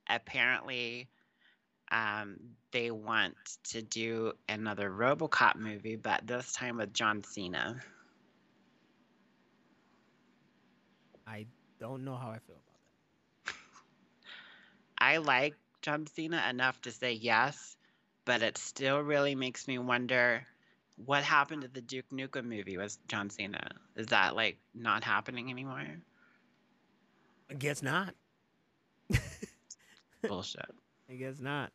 [0.08, 1.08] apparently
[1.90, 2.36] um,
[2.72, 3.34] they want
[3.64, 7.80] to do another RoboCop movie, but this time with John Cena.
[11.26, 11.46] I
[11.80, 12.64] don't know how I feel about
[13.44, 13.54] that.
[14.98, 17.76] I like John Cena enough to say yes,
[18.24, 20.46] but it still really makes me wonder
[21.04, 23.68] what happened to the Duke Nukem movie with John Cena.
[23.96, 25.86] Is that like not happening anymore?
[27.50, 28.14] I guess not.
[30.28, 30.66] Bullshit.
[31.08, 31.72] I guess not.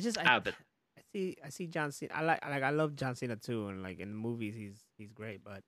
[0.00, 0.54] It's just I, Oh, but
[0.96, 2.14] I see I see John Cena.
[2.14, 5.12] I like like I love John Cena too, and like in the movies he's he's
[5.12, 5.44] great.
[5.44, 5.62] But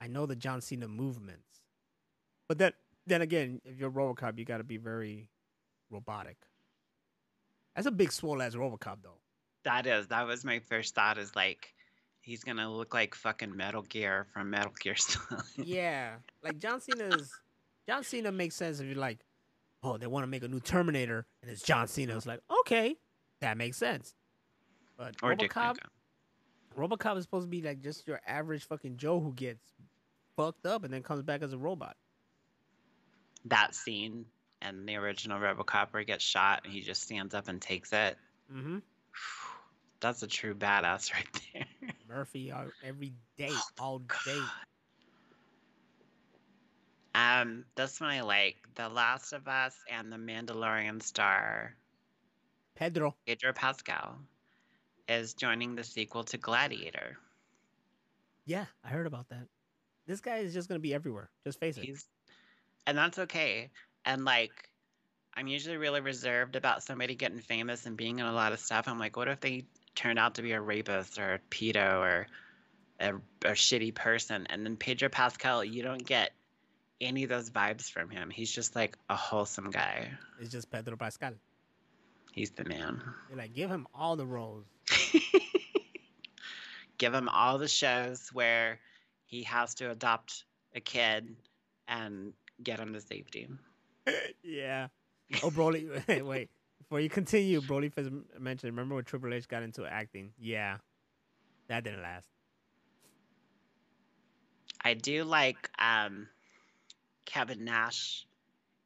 [0.00, 1.60] I know the John Cena movements.
[2.48, 2.72] But then
[3.06, 5.28] then again, if you're RoboCop, you got to be very
[5.90, 6.38] robotic.
[7.74, 9.18] That's a big swole ass RoboCop though.
[9.64, 11.18] that is that was my first thought.
[11.18, 11.74] Is like
[12.22, 15.44] he's gonna look like fucking Metal Gear from Metal Gear Solid.
[15.58, 17.30] yeah, like John Cena's
[17.86, 19.18] John Cena makes sense if you're like,
[19.84, 22.16] oh, they want to make a new Terminator, and it's John Cena.
[22.16, 22.96] It's like, okay,
[23.40, 24.14] that makes sense.
[24.96, 25.76] But or RoboCop.
[26.76, 29.62] RoboCop is supposed to be like just your average fucking Joe who gets
[30.36, 31.96] fucked up and then comes back as a robot.
[33.44, 34.24] That scene
[34.62, 37.92] and the original RoboCop where he gets shot and he just stands up and takes
[37.92, 38.16] it.
[38.52, 38.78] Mm-hmm.
[40.00, 41.66] That's a true badass right there.
[42.08, 44.40] Murphy uh, every day, Oh, all day.
[47.14, 48.56] Um, this one I like.
[48.74, 51.76] The Last of Us and the Mandalorian star
[52.74, 53.14] Pedro.
[53.26, 54.18] Pedro Pascal
[55.08, 57.16] is joining the sequel to Gladiator.
[58.46, 59.46] Yeah, I heard about that.
[60.06, 61.30] This guy is just gonna be everywhere.
[61.44, 62.04] Just face it.
[62.86, 63.70] And that's okay.
[64.04, 64.68] And like
[65.36, 68.86] I'm usually really reserved about somebody getting famous and being in a lot of stuff.
[68.86, 69.64] I'm like, what if they
[69.94, 72.26] turned out to be a rapist or a pedo or
[73.00, 73.14] a,
[73.44, 74.46] a shitty person?
[74.50, 76.32] And then Pedro Pascal, you don't get
[77.00, 78.30] any of those vibes from him.
[78.30, 80.10] He's just like a wholesome guy.
[80.40, 81.32] It's just Pedro Pascal.
[82.32, 83.02] He's the man.
[83.28, 84.64] You're like, give him all the roles.
[86.98, 88.78] Give him all the shows where
[89.26, 90.44] he has to adopt
[90.74, 91.36] a kid
[91.88, 93.48] and get him to safety.
[94.42, 94.88] yeah.
[95.42, 96.06] Oh, Broly.
[96.08, 96.50] Wait, wait.
[96.78, 98.72] Before you continue, Broly first mentioned.
[98.72, 100.32] Remember when Triple H got into acting?
[100.38, 100.76] Yeah,
[101.68, 102.28] that didn't last.
[104.82, 106.28] I do like um,
[107.24, 108.26] Kevin Nash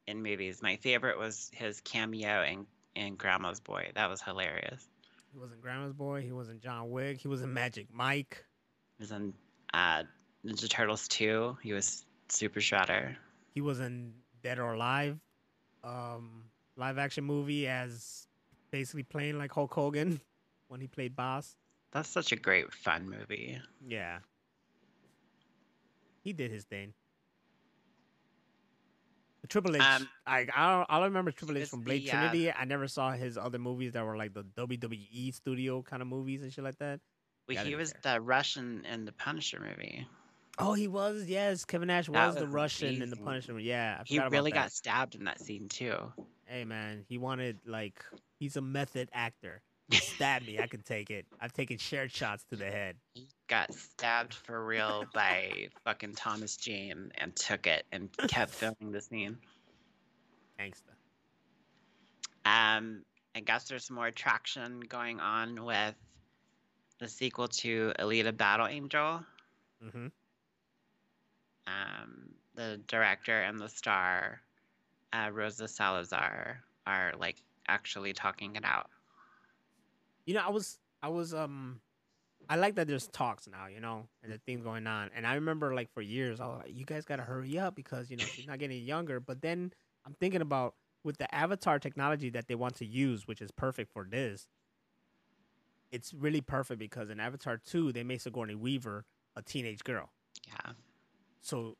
[0.07, 0.61] in movies.
[0.61, 3.91] My favorite was his cameo in, in Grandma's Boy.
[3.95, 4.87] That was hilarious.
[5.31, 6.21] He wasn't Grandma's Boy.
[6.21, 7.19] He wasn't John Wick.
[7.19, 8.43] He was in Magic Mike.
[8.97, 9.33] He was in
[9.73, 10.03] uh,
[10.45, 11.57] Ninja Turtles 2.
[11.61, 13.15] He was Super Shredder.
[13.53, 14.13] He was in
[14.43, 15.19] Dead or Alive,
[15.83, 16.45] um,
[16.75, 18.27] live action movie as
[18.71, 20.21] basically playing like Hulk Hogan
[20.67, 21.55] when he played Bass.
[21.91, 23.59] That's such a great fun movie.
[23.87, 24.19] Yeah.
[26.23, 26.93] He did his thing.
[29.49, 32.51] Triple H, Um, I I don't, I remember Triple H from Blade the, uh, Trinity.
[32.51, 36.41] I never saw his other movies that were like the WWE studio kind of movies
[36.43, 36.99] and shit like that.
[37.47, 38.13] Well, Yeah, he was care.
[38.15, 40.07] the Russian in the Punisher movie.
[40.59, 41.25] Oh, he was.
[41.25, 43.23] Yes, Kevin Nash That was the was Russian in the amazing.
[43.25, 43.59] Punisher.
[43.59, 45.95] Yeah, I He really got stabbed in that scene too.
[46.45, 48.03] Hey man, he wanted like
[48.39, 49.61] he's a method actor.
[49.91, 51.25] Stab me, I can take it.
[51.41, 52.97] I've taken shared shots to the head.
[53.15, 58.91] He got stabbed for real by fucking Thomas Jane and took it and kept filming
[58.91, 59.37] the scene.
[60.59, 60.93] Gangsta.
[62.45, 63.03] Um,
[63.35, 65.95] I guess there's more traction going on with
[66.99, 69.21] the sequel to Alita Battle Angel.
[69.83, 70.07] Mm-hmm.
[71.67, 74.41] Um, the director and the star,
[75.13, 78.89] uh, Rosa Salazar, are like actually talking it out.
[80.25, 81.79] You know, I was I was um
[82.49, 85.11] I like that there's talks now, you know, and the things going on.
[85.15, 88.09] And I remember like for years I was like, you guys gotta hurry up because,
[88.09, 89.19] you know, she's not getting younger.
[89.19, 89.71] But then
[90.05, 90.73] I'm thinking about
[91.03, 94.47] with the avatar technology that they want to use, which is perfect for this,
[95.91, 99.05] it's really perfect because in Avatar 2, they made Sigourney Weaver
[99.35, 100.09] a teenage girl.
[100.47, 100.73] Yeah.
[101.41, 101.77] So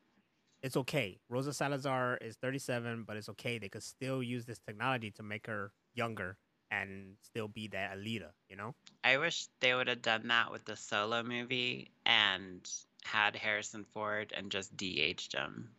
[0.62, 1.20] it's okay.
[1.30, 3.58] Rosa Salazar is 37, but it's okay.
[3.58, 6.38] They could still use this technology to make her younger
[6.72, 8.76] and still be that Alita, you know?
[9.04, 12.70] I wish they would have done that with the solo movie and
[13.04, 15.70] had Harrison Ford and just de-aged him.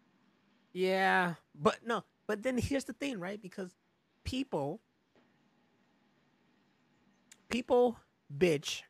[0.73, 3.41] Yeah, but no, but then here's the thing, right?
[3.41, 3.75] Because
[4.25, 4.81] people
[7.49, 7.99] people
[8.37, 8.83] bitch.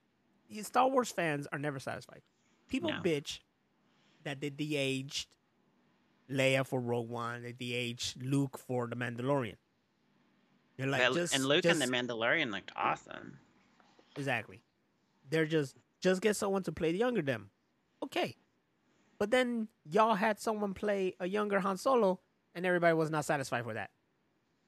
[0.62, 2.22] Star Wars fans are never satisfied.
[2.68, 3.00] People No.
[3.00, 3.40] bitch
[4.24, 5.28] that they de-aged
[6.30, 9.56] Leia for Rogue One, they de-aged Luke for The Mandalorian.
[10.80, 13.38] You're like, But- just, and Luke just, and the Mandalorian looked awesome.
[14.16, 14.62] Exactly.
[15.28, 17.50] They're just just get someone to play the younger them.
[18.02, 18.36] Okay.
[19.18, 22.20] But then y'all had someone play a younger Han Solo
[22.54, 23.90] and everybody was not satisfied with that.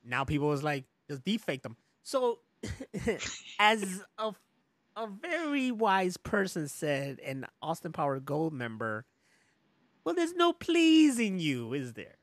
[0.04, 1.76] Now people was like, just defake them.
[2.02, 2.40] So
[3.58, 4.32] as a
[4.94, 9.04] a very wise person said, an Austin Power Goldmember,
[10.04, 12.16] well, there's no pleasing you, is there?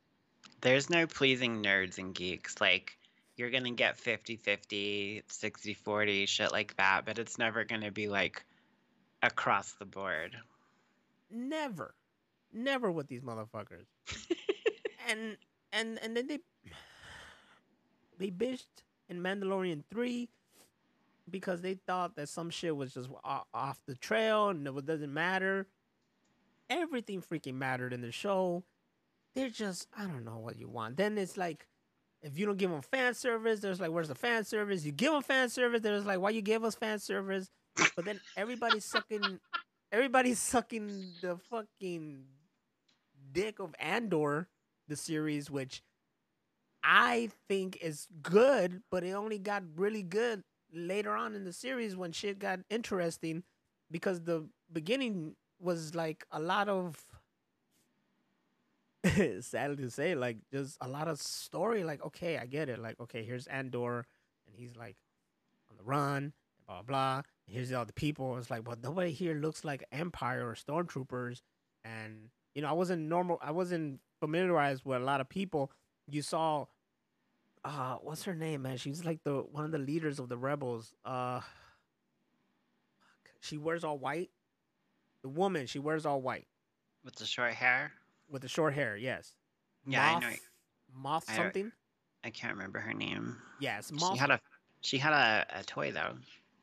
[0.62, 2.62] There's no pleasing nerds and geeks.
[2.62, 2.99] Like,
[3.40, 7.82] you're going to get 50 50, 60 40, shit like that, but it's never going
[7.82, 8.44] to be like
[9.24, 10.36] across the board.
[11.32, 11.96] Never.
[12.54, 13.86] Never with these motherfuckers.
[15.10, 15.38] and
[15.72, 16.40] and and then they
[18.18, 18.66] they bitched
[19.08, 20.28] in Mandalorian 3
[21.30, 25.68] because they thought that some shit was just off the trail and it doesn't matter.
[26.70, 28.64] Everything freaking mattered in the show.
[29.34, 30.98] They're just I don't know what you want.
[30.98, 31.69] Then it's like
[32.22, 34.86] if you don't give them fan service, there's like, where's the fan service?
[34.86, 37.50] You give them fan service, there's like, why you give us fan service?
[37.96, 39.40] But then everybody's sucking,
[39.92, 42.24] everybody's sucking the fucking
[43.32, 44.48] dick of Andor,
[44.88, 45.82] the series, which
[46.84, 50.44] I think is good, but it only got really good
[50.74, 53.44] later on in the series when shit got interesting
[53.92, 56.98] because the beginning was like a lot of
[59.42, 63.00] sadly to say like just a lot of story like okay i get it like
[63.00, 64.06] okay here's andor
[64.46, 64.98] and he's like
[65.70, 66.34] on the run
[66.68, 70.54] blah blah, here's all the people it's like but nobody here looks like empire or
[70.54, 71.42] stormtroopers
[71.84, 75.72] and you know i wasn't normal i wasn't familiarized with a lot of people.
[76.08, 76.66] You saw
[77.64, 78.78] uh what's her name man?
[78.78, 81.42] She's like the one of the leaders of the rebels uh
[83.42, 84.30] she wears all white?
[85.24, 86.48] The woman she wears all white.
[87.04, 87.94] With the short hair?
[88.30, 89.34] With the short hair yes
[89.88, 90.30] Yeah, I moth, know.
[90.96, 91.72] moth I- something
[92.24, 93.38] I can't remember her name.
[93.60, 94.40] yes moth She had a
[94.82, 96.14] she had a, a toy though.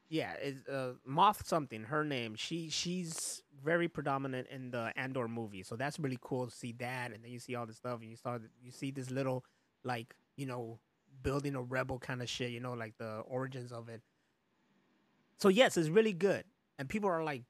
[0.09, 5.63] yeah it's uh moth something her name she she's very predominant in the andor movie
[5.63, 8.11] so that's really cool to see that and then you see all this stuff and
[8.11, 9.45] you saw you see this little
[9.83, 10.79] like you know
[11.23, 14.03] building a rebel kind of shit you know like the origins of it
[15.39, 16.45] so yes it's really good
[16.79, 17.43] and people are like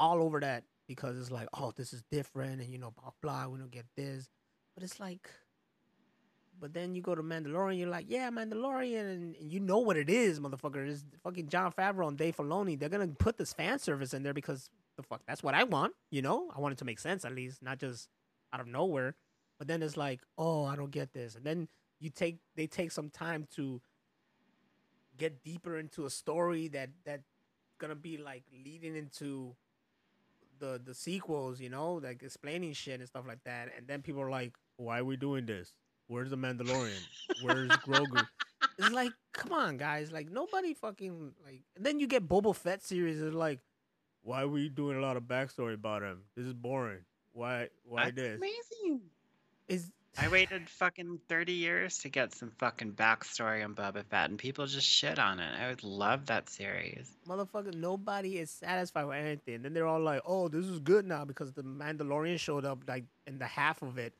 [0.00, 3.46] all over that because it's like oh this is different and you know blah blah
[3.46, 4.28] we don't get this
[4.74, 5.30] but it's like
[6.60, 9.96] but then you go to Mandalorian, you're like, yeah, Mandalorian, and, and you know what
[9.96, 10.88] it is, motherfucker.
[10.88, 12.78] It's fucking Jon Favreau and Dave Filoni.
[12.78, 15.94] They're gonna put this fan service in there because the fuck, that's what I want.
[16.10, 18.08] You know, I want it to make sense at least, not just
[18.52, 19.14] out of nowhere.
[19.58, 21.68] But then it's like, oh, I don't get this, and then
[22.00, 23.80] you take they take some time to
[25.16, 27.22] get deeper into a story that that
[27.78, 29.56] gonna be like leading into
[30.58, 33.68] the the sequels, you know, like explaining shit and stuff like that.
[33.76, 35.72] And then people are like, why are we doing this?
[36.06, 37.00] Where's the Mandalorian?
[37.42, 38.24] Where's Grogu?
[38.80, 40.12] It's like, come on, guys.
[40.12, 41.62] Like nobody fucking like.
[41.76, 43.20] And then you get Boba Fett series.
[43.20, 43.58] It's like,
[44.22, 46.22] why are we doing a lot of backstory about him?
[46.36, 47.00] This is boring.
[47.32, 47.68] Why?
[47.84, 48.36] Why That's this?
[48.36, 49.00] amazing.
[49.68, 54.38] Is I waited fucking 30 years to get some fucking backstory on Boba Fett, and
[54.38, 55.50] people just shit on it.
[55.60, 57.10] I would love that series.
[57.28, 57.74] motherfucker?
[57.74, 59.62] Nobody is satisfied with anything.
[59.62, 63.04] Then they're all like, oh, this is good now because the Mandalorian showed up like
[63.26, 64.12] in the half of it.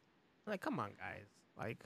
[0.46, 1.26] I'm like, come on, guys.
[1.58, 1.82] Like,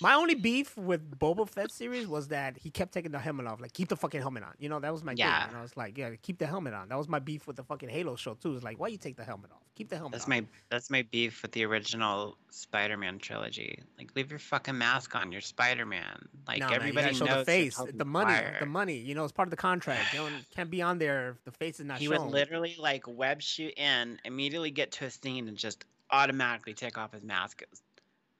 [0.00, 3.60] my only beef with Boba Fett series was that he kept taking the helmet off.
[3.60, 4.52] Like, keep the fucking helmet on.
[4.58, 5.40] You know, that was my Yeah.
[5.40, 5.48] thing.
[5.50, 6.88] And I was like, yeah, keep the helmet on.
[6.88, 8.54] That was my beef with the fucking Halo show too.
[8.54, 9.58] It's like, why you take the helmet off?
[9.74, 10.30] Keep the helmet That's on.
[10.30, 13.78] my that's my beef with the original Spider-Man trilogy.
[13.98, 15.32] Like, leave your fucking mask on.
[15.32, 16.28] You're Spider-Man.
[16.46, 18.56] Like No, everybody gotta show knows the face, the money, Maguire.
[18.60, 18.96] the money.
[18.98, 20.12] You know, it's part of the contract.
[20.12, 22.26] You don't, can't be on there if the face is not He shown.
[22.26, 26.98] would literally like web shoot in, immediately get to a scene, and just automatically take
[26.98, 27.62] off his mask.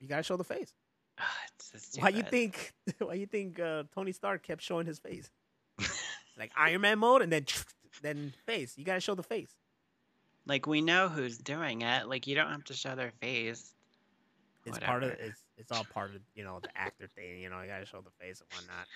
[0.00, 0.74] You gotta show the face.
[1.22, 1.28] Ugh,
[1.74, 2.72] it's so Why you think?
[2.98, 5.30] Why you think uh, Tony Stark kept showing his face?
[6.38, 7.46] like Iron Man mode, and then
[8.02, 8.74] then face.
[8.76, 9.54] You gotta show the face.
[10.46, 12.08] Like we know who's doing it.
[12.08, 13.74] Like you don't have to show their face.
[14.64, 17.40] It's part of it's it's all part of you know the actor thing.
[17.40, 18.86] You know, you gotta show the face and whatnot.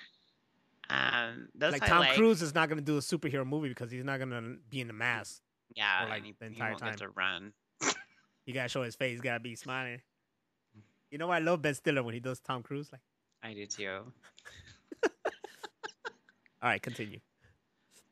[0.89, 2.15] Um, like Tom like.
[2.15, 4.93] Cruise is not gonna do a superhero movie because he's not gonna be in the
[4.93, 5.40] mask.
[5.74, 6.97] Yeah, like, he, the he entire time.
[6.97, 7.53] to run.
[8.44, 9.20] He gotta show his face.
[9.20, 10.01] Gotta be smiling.
[11.17, 11.37] You know what?
[11.37, 12.91] I love Ben Stiller when he does Tom Cruise.
[12.93, 13.01] Like,
[13.43, 14.01] I do too.
[15.03, 15.11] all
[16.63, 17.21] right, continue.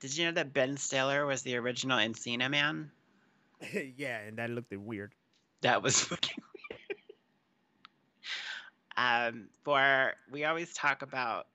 [0.01, 2.91] Did you know that Ben Stiller was the original Encino Man?
[3.99, 5.13] yeah, and that looked weird.
[5.61, 6.81] That was fucking weird.
[8.97, 11.49] Um, for we always talk about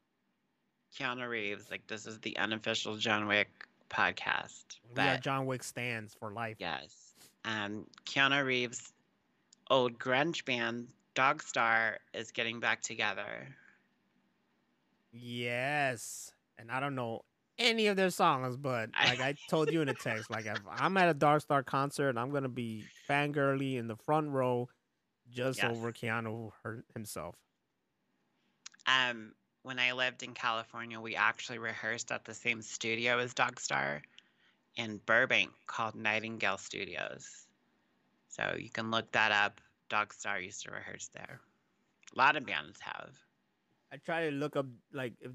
[0.95, 3.49] Keanu Reeves, like this is the unofficial John Wick
[3.89, 4.65] podcast.
[4.93, 6.57] But John Wick stands for life.
[6.59, 8.93] yes, um, Keanu Reeves'
[9.71, 13.55] old grunge band Dogstar is getting back together.
[15.11, 17.21] Yes, and I don't know
[17.57, 20.97] any of their songs, but like I told you in a text, like if I'm
[20.97, 24.69] at a Dark Star concert, I'm gonna be fangirly in the front row,
[25.29, 25.65] just Yes.
[25.65, 26.51] over Keanu
[26.93, 27.35] himself.
[28.85, 34.01] Um, when I lived in California, we actually rehearsed at the same studio as Dogstar
[34.75, 37.47] in Burbank called Nightingale Studios.
[38.29, 39.61] So you can look that up.
[39.89, 41.39] Dogstar used to rehearse there.
[42.15, 43.11] A lot of bands have.
[43.91, 45.31] I tried to look up like if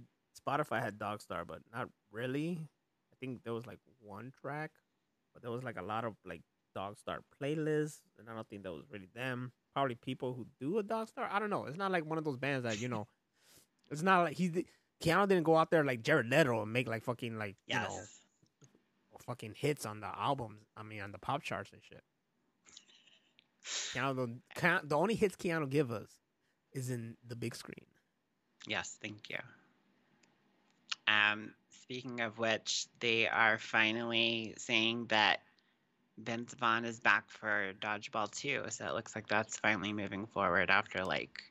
[0.46, 2.60] Spotify had Dog Star, but not really.
[3.12, 4.70] I think there was like one track,
[5.32, 6.42] but there was like a lot of like
[6.74, 9.52] Dog Star playlists, and I don't think that was really them.
[9.72, 11.28] Probably people who do a Dog Star.
[11.30, 11.66] I don't know.
[11.66, 13.06] It's not like one of those bands that you know.
[13.90, 14.66] it's not like he.
[15.02, 18.00] Keanu didn't go out there like Jared Leto and make like fucking like you know
[19.26, 20.60] fucking hits on the albums.
[20.76, 22.02] I mean on the pop charts and shit.
[23.64, 26.08] Keanu, the, Keanu- the only hits Keanu give us
[26.72, 27.86] is in the big screen.
[28.66, 29.38] Yes, thank you.
[31.06, 35.40] Um, speaking of which, they are finally saying that
[36.18, 38.64] Vince Vaughn is back for Dodgeball 2.
[38.70, 41.42] So it looks like that's finally moving forward after like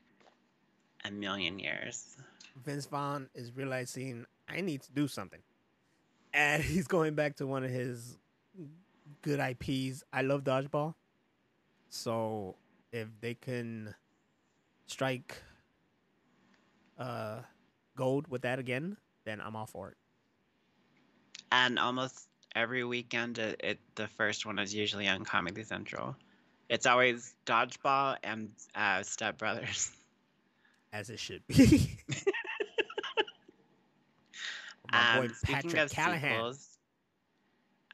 [1.04, 2.16] a million years.
[2.64, 5.40] Vince Vaughn is realizing I need to do something.
[6.32, 8.18] And he's going back to one of his
[9.22, 10.02] good IPs.
[10.12, 10.94] I love dodgeball.
[11.94, 12.56] So
[12.92, 13.94] if they can
[14.86, 15.42] strike
[16.98, 17.42] uh
[17.96, 19.98] gold with that again, then I'm all for it.
[21.52, 26.16] And almost every weekend, it, it the first one is usually on Comedy Central.
[26.68, 29.90] It's always Dodgeball and uh, Step Brothers.
[30.92, 31.98] As it should be.
[34.86, 36.46] My boy Um, speaking Patrick of Callahan.
[36.46, 36.73] sequels,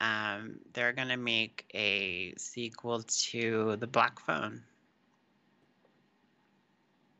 [0.01, 4.62] um, they're gonna make a sequel to The Black Phone.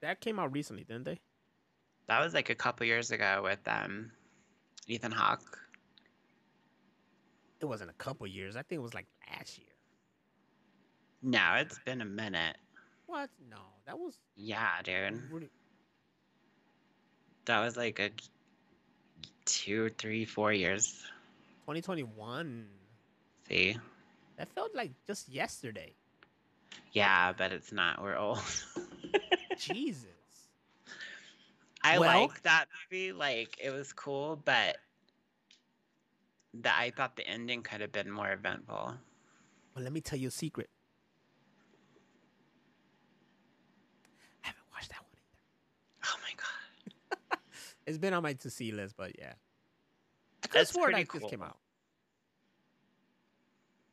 [0.01, 1.21] That came out recently, didn't they?
[2.09, 4.11] That was like a couple years ago with um,
[4.87, 5.59] Ethan Hawke.
[7.61, 8.57] It wasn't a couple years.
[8.57, 9.67] I think it was like last year.
[11.23, 12.57] No, it's been a minute.
[13.07, 13.29] What?
[13.51, 15.21] No, that was Yeah, dude.
[17.45, 18.11] That was like a
[19.45, 21.03] two, three, four years.
[21.71, 22.67] 2021.
[23.49, 23.77] See?
[24.37, 25.93] That felt like just yesterday.
[26.93, 28.03] Yeah, but it's not.
[28.03, 28.41] We're old.
[29.59, 30.07] Jesus.
[31.83, 33.13] I Well- like that movie.
[33.13, 34.79] Like it was cool, but
[36.55, 38.95] that I thought the ending could have been more eventful.
[39.75, 40.69] But let me tell you a secret.
[44.43, 46.13] I haven't watched that one either.
[46.13, 47.39] Oh my god.
[47.87, 49.35] It's been on my to see list, but yeah.
[50.45, 51.59] I That's swore pretty that just came out.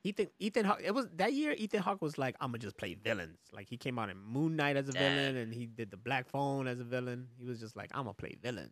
[0.08, 2.94] Ethan Ethan Hawke it was that year Ethan Hawke was like, I'm gonna just play
[2.96, 3.38] villains.
[3.52, 6.30] Like he came out in Moon Knight as a villain and he did the Black
[6.30, 7.28] Phone as a villain.
[7.38, 8.72] He was just like, I'm gonna play villains.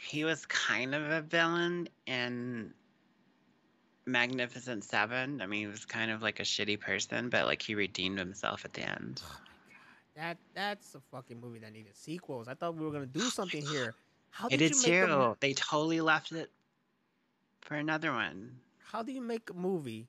[0.00, 2.72] He was kind of a villain in
[4.06, 5.40] Magnificent Seven.
[5.40, 8.64] I mean, he was kind of like a shitty person, but like he redeemed himself
[8.64, 9.22] at the end.
[9.24, 10.36] Oh my god.
[10.36, 12.48] That that's a fucking movie that needed sequels.
[12.48, 13.94] I thought we were gonna do something here.
[14.32, 15.36] How It did did you make a mo- too.
[15.40, 16.50] They totally left it
[17.60, 18.56] for another one.
[18.92, 20.08] how do you make a movie?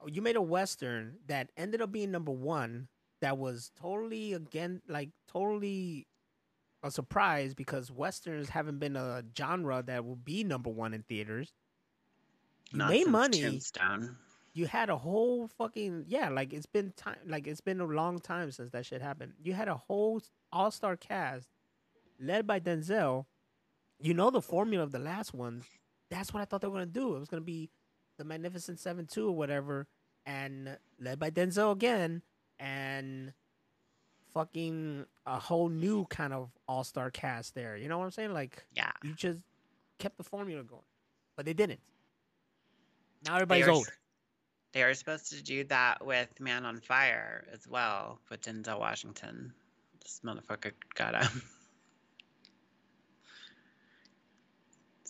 [0.00, 2.88] Oh, you made a western that ended up being number one.
[3.20, 6.08] That was totally again, like totally
[6.82, 11.52] a surprise because westerns haven't been a genre that will be number one in theaters.
[12.72, 13.60] You Not made money.
[14.54, 18.18] You had a whole fucking yeah, like it's been time, like it's been a long
[18.18, 19.34] time since that shit happened.
[19.42, 20.20] You had a whole
[20.52, 21.48] all star cast
[22.18, 23.26] led by Denzel.
[24.00, 25.64] You know the formula of the last ones.
[26.12, 27.16] That's what I thought they were gonna do.
[27.16, 27.70] It was gonna be
[28.18, 29.86] the Magnificent Seven two or whatever,
[30.26, 32.22] and led by Denzel again,
[32.60, 33.32] and
[34.34, 37.76] fucking a whole new kind of all star cast there.
[37.76, 38.32] You know what I'm saying?
[38.32, 38.92] Like Yeah.
[39.02, 39.40] you just
[39.98, 40.82] kept the formula going,
[41.36, 41.80] but they didn't.
[43.24, 43.88] Now They everybody's old.
[44.72, 49.52] They were supposed to do that with Man on Fire as well with Denzel Washington.
[50.02, 51.42] This motherfucker got him.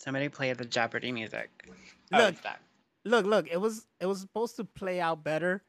[0.02, 1.48] Somebody play the Jeopardy music.
[2.12, 2.34] oh, Look.
[3.04, 5.62] Look, look, it was it was supposed to play out better.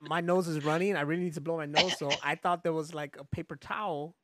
[0.00, 0.96] My nose is running.
[0.96, 3.56] I really need to blow my nose, so I thought there was like a paper
[3.56, 4.14] towel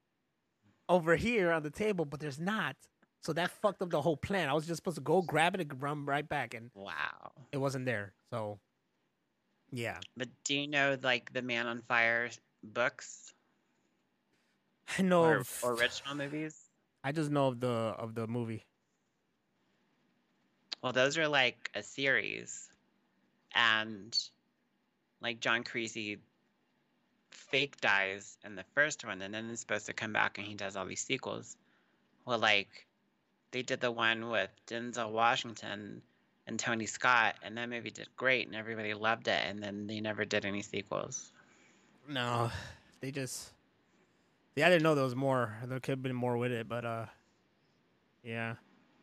[0.89, 2.77] over here on the table, but there's not.
[3.23, 4.49] So that fucked up the whole plan.
[4.49, 7.33] I was just supposed to go grab it and run right back, and Wow.
[7.53, 8.13] it wasn't there.
[8.31, 8.59] So,
[9.71, 12.29] yeah, But do you know like the Man on Fire
[12.63, 13.33] books
[14.99, 15.23] I know.
[15.25, 16.68] or original movies?
[17.09, 18.67] I just know of the of the movie.
[20.83, 22.69] Well, those are like a series,
[23.55, 24.15] and
[25.23, 26.19] like John Creasy
[27.31, 30.53] fake dies in the first one, and then he's supposed to come back and he
[30.53, 31.57] does all these sequels.
[32.27, 32.87] Well, like
[33.53, 36.03] they did the one with Denzel Washington
[36.47, 40.03] and Tony Scott, and that movie did great, and everybody loved it, and then they
[40.03, 41.33] never did any sequels.
[42.07, 42.51] No,
[43.01, 43.53] they just.
[44.57, 45.57] Yeah, I didn't know there was more.
[45.65, 47.07] There could have been more with it, but uh,
[48.25, 48.55] yeah.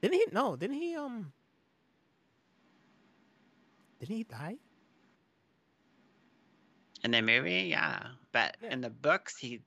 [0.01, 0.25] Didn't he?
[0.31, 0.95] No, didn't he?
[0.95, 1.31] Um.
[3.99, 4.57] Didn't he die?
[7.03, 8.73] In the movie, yeah, but Yeah.
[8.73, 9.61] in the books, he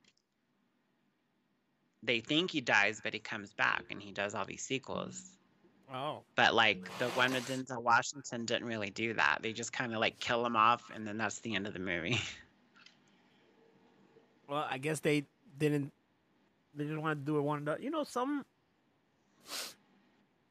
[2.02, 5.30] they think he dies, but he comes back and he does all these sequels.
[5.92, 9.38] Oh, But like the one with Denzel Washington didn't really do that.
[9.42, 11.80] They just kind of like kill him off, and then that's the end of the
[11.80, 12.18] movie.
[14.48, 15.24] well, I guess they
[15.58, 15.92] didn't.
[16.74, 17.58] They just wanted to do it one.
[17.58, 17.82] and done.
[17.82, 18.44] You know, some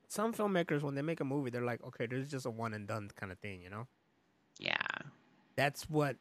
[0.07, 2.88] some filmmakers when they make a movie, they're like, okay, there's just a one and
[2.88, 3.61] done kind of thing.
[3.61, 3.88] You know,
[4.59, 4.77] yeah,
[5.55, 6.15] that's what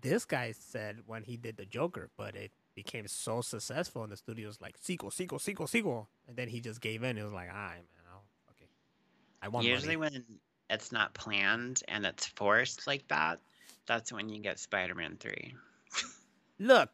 [0.00, 4.16] this guy said when he did the Joker, but it became so successful in the
[4.16, 7.16] studios like sequel, sequel, sequel, sequel, and then he just gave in.
[7.16, 8.68] It was like, all right, man, I'll, okay,
[9.42, 10.16] I want usually money.
[10.16, 10.24] when
[10.68, 13.40] it's not planned and it's forced like that,
[13.86, 15.54] that's when you get Spider-Man three.
[16.58, 16.90] Look.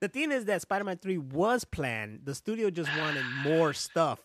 [0.00, 2.20] The thing is that Spider-Man 3 was planned.
[2.24, 4.20] The studio just wanted more stuff.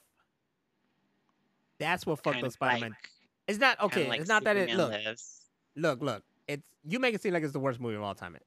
[1.79, 2.91] That's what fucked up Spider-Man.
[2.91, 3.09] like-
[3.47, 4.07] it's not okay.
[4.07, 5.41] like it's not that it Superman look, Lives.
[5.75, 6.23] look, look.
[6.47, 8.37] It's you make it seem like it's the worst movie of all time.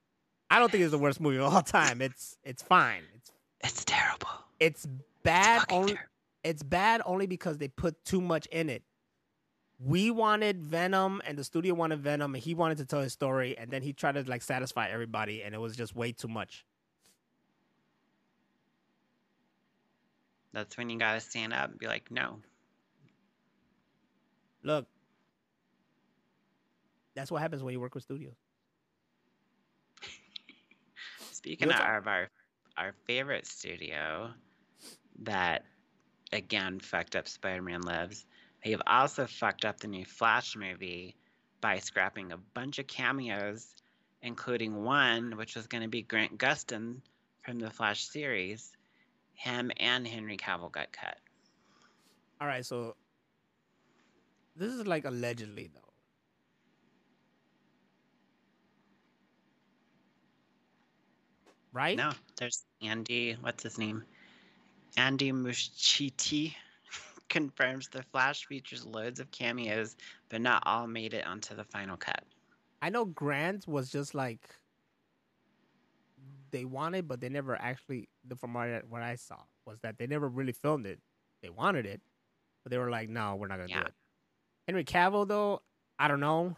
[0.48, 2.00] I don't think it's the worst movie of all time.
[2.00, 3.02] It's it's fine.
[3.16, 3.32] It's
[3.64, 4.28] It's terrible.
[4.60, 4.88] it's It's
[5.24, 6.10] bad fucking only terrible.
[6.44, 8.84] it's bad only because they put too much in it.
[9.84, 13.56] We wanted Venom, and the studio wanted Venom, and he wanted to tell his story,
[13.58, 16.64] and then he tried to like satisfy everybody, and it was just way too much.
[20.52, 22.38] That's when you gotta stand up and be like, no.
[24.62, 24.86] Look,
[27.14, 28.36] that's what happens when you work with studios.
[31.32, 32.30] Speaking What's of our, our
[32.76, 34.30] our favorite studio
[35.22, 35.64] that
[36.32, 38.26] again fucked up Spider-Man Lives,
[38.64, 41.16] they've also fucked up the new Flash movie
[41.60, 43.74] by scrapping a bunch of cameos,
[44.22, 47.00] including one which was going to be Grant Gustin
[47.42, 48.72] from the Flash series.
[49.34, 51.16] Him and Henry Cavill got cut.
[52.40, 52.96] All right, so
[54.56, 55.80] this is like allegedly though.
[61.72, 61.96] Right?
[61.96, 63.36] No, there's Andy.
[63.40, 64.04] What's his name?
[64.96, 66.54] Andy Muschietti
[67.32, 69.96] confirms the Flash features loads of cameos,
[70.28, 72.22] but not all made it onto the final cut.
[72.80, 74.54] I know Grant was just like
[76.50, 78.08] they wanted, but they never actually.
[78.24, 81.00] the- From what I, what I saw was that they never really filmed it.
[81.42, 82.00] They wanted it,
[82.62, 83.80] but they were like, "No, we're not gonna Yeah.
[83.80, 83.94] do it."
[84.68, 85.62] Henry Cavill, though,
[85.98, 86.56] I don't know.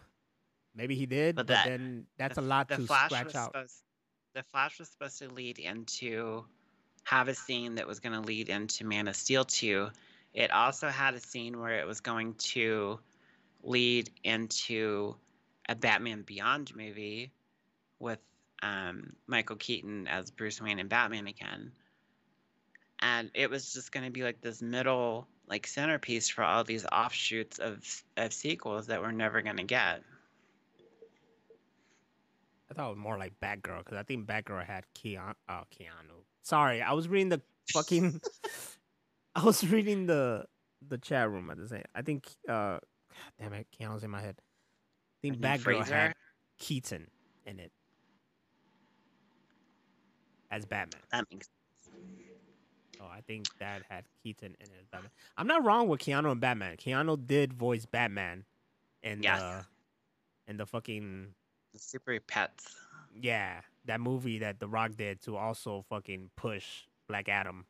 [0.75, 3.53] Maybe he did, but, But that- then that's the, a lot to Flash scratch out.
[3.53, 3.83] Supposed,
[4.35, 6.45] the Flash was supposed to lead into
[7.05, 9.91] have a scene that was going to lead into Man of Steel 2.
[10.35, 12.99] It also had a scene where it was going to
[13.63, 15.15] lead into
[15.69, 17.33] a Batman Beyond movie
[18.01, 18.19] with
[18.63, 21.71] um, Michael Keaton as Bruce Wayne and Batman again.
[23.01, 26.87] And it was just going to be like this middle, like centerpiece for all these
[26.87, 27.85] offshoots of
[28.17, 30.03] of sequels that we're never going to get.
[32.71, 35.35] I thought it was more like Batgirl because I think Batgirl had Keanu.
[35.49, 36.23] Oh, Keanu.
[36.43, 37.43] Sorry, I was reading the
[37.73, 38.21] fucking.
[39.37, 40.45] I was reading the
[40.87, 41.85] the chat room at the same.
[41.95, 42.29] I think.
[42.49, 42.79] uh
[43.41, 44.37] Damn it, Keanu's in my head.
[44.39, 45.95] I think Batgirl Fraser?
[45.95, 46.15] had
[46.59, 47.07] Keaton
[47.47, 47.71] in it
[50.51, 51.01] as Batman.
[51.13, 51.49] That makes
[53.01, 55.11] Oh, I think that had Keaton in it as Batman.
[55.37, 56.77] I'm not wrong with Keanu and Batman.
[56.77, 58.45] Keanu did voice Batman
[59.03, 59.41] in Yes.
[59.41, 59.67] the
[60.51, 61.35] in the fucking
[61.73, 62.77] the super pets.
[63.21, 67.67] Yeah, that movie that The Rock did to also fucking push Black Adam.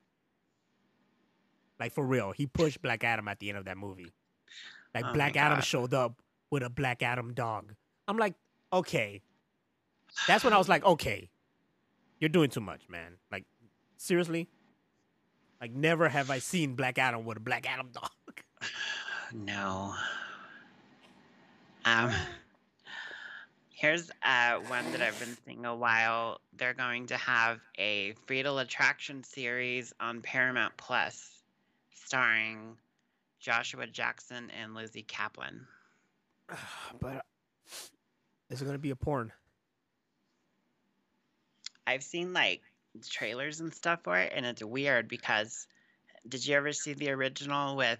[1.78, 4.12] Like for real, he pushed Black Adam at the end of that movie.
[4.94, 6.20] Like Oh Black Adam showed up
[6.50, 7.74] with a Black Adam dog.
[8.06, 8.34] I'm like,
[8.72, 9.22] okay.
[10.28, 11.28] That's when I was like, okay,
[12.20, 13.16] you're doing too much, man.
[13.32, 13.44] Like,
[13.96, 14.48] Seriously?
[15.60, 18.10] Like never have I seen Black Adam with a Black Adam dog.
[19.32, 19.94] No.
[21.84, 22.12] Um,
[23.70, 26.40] here's uh, one that I've been seeing a while.
[26.56, 31.33] They're going to have a Fatal Attraction series on Paramount Plus,
[32.14, 32.76] starring
[33.40, 35.62] Joshua Jackson and Lizzy Caplan.
[37.00, 37.26] but
[38.50, 39.32] is it gonna be a porn?
[41.88, 42.62] I've seen like
[43.10, 45.66] trailers and stuff for it, and it's weird because
[46.28, 47.98] did you ever see the original with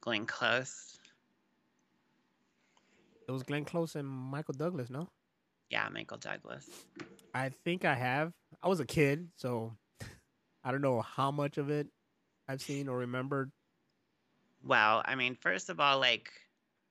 [0.00, 0.98] Glenn Close?
[3.28, 5.10] It was Glenn Close and Michael Douglas, no?
[5.68, 6.66] Yeah, Michael Douglas.
[7.34, 8.32] I think I have.
[8.62, 9.76] I was a kid, so
[10.64, 11.88] I don't know how much of it
[12.48, 13.50] I've seen or remembered.
[14.62, 16.30] Well, I mean, first of all, like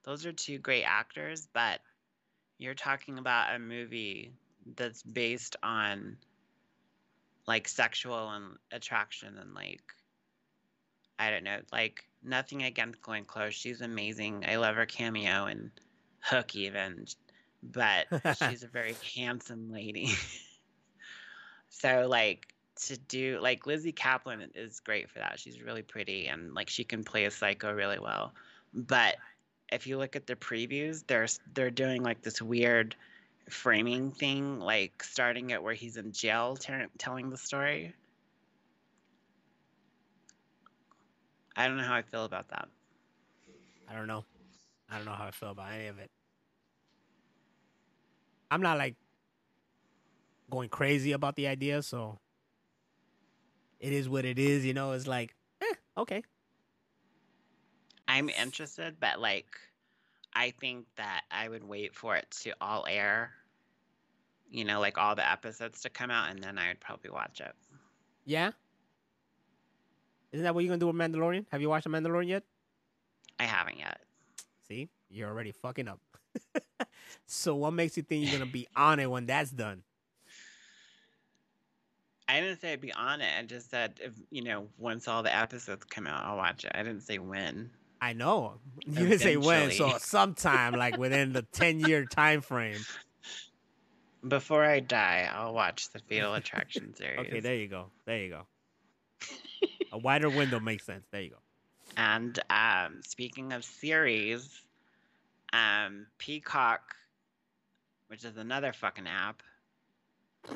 [0.04, 1.80] those are two great actors, but
[2.58, 4.34] you're talking about a movie
[4.76, 6.18] that's based on
[7.48, 9.82] like sexual and attraction and like
[11.20, 13.54] I don't know, like nothing against Glenn Close.
[13.54, 14.46] She's amazing.
[14.48, 15.72] I love her cameo and
[16.22, 17.06] Hook even,
[17.62, 18.08] but
[18.38, 20.10] she's a very handsome lady.
[21.70, 25.40] so like to do like Lizzy Caplan is great for that.
[25.40, 28.34] She's really pretty and like she can play a psycho really well.
[28.74, 29.16] But
[29.72, 32.95] if you look at the previews, they're they're doing like this weird
[33.50, 37.94] framing thing, like starting it where he's in jail ter- telling the story.
[41.56, 42.68] I don't know how I feel about that.
[43.88, 44.26] I don't know.
[44.90, 46.10] I don't know how I feel about any of it.
[48.50, 48.95] I'm not like
[50.50, 52.20] going crazy about the idea, so
[53.84, 54.65] it is what it is.
[54.65, 56.23] You know, it's like, eh, okay.
[58.07, 59.47] I'm interested, but like,
[60.34, 63.31] I think that I would wait for it to all air.
[64.49, 67.41] You know, like all the episodes to come out, and then I would probably watch
[67.41, 67.53] it.
[68.26, 68.51] Yeah.
[70.31, 71.45] Isn't that what you're gonna do with Mandalorian?
[71.51, 72.43] Have you watched the Mandalorian yet?
[73.39, 73.99] I haven't yet.
[74.68, 75.99] See, you're already fucking up.
[77.26, 79.84] so what makes you think you're gonna be on it when that's done?
[82.28, 83.30] I didn't say I'd be on it.
[83.38, 86.72] I just said if you know once all the episodes come out, I'll watch it.
[86.74, 87.70] I didn't say when.
[88.02, 88.56] I know
[88.86, 92.80] you didn't say when, so sometime like within the ten year time frame.
[94.26, 97.20] Before I die, I'll watch the Fatal Attraction series.
[97.28, 97.88] Okay, there you go.
[98.06, 98.48] There you go.
[99.91, 101.06] A wider window makes sense.
[101.12, 101.38] There you go.
[101.98, 104.50] And um, speaking of series,
[105.52, 106.95] um, Peacock,
[108.08, 109.44] which is another fucking app,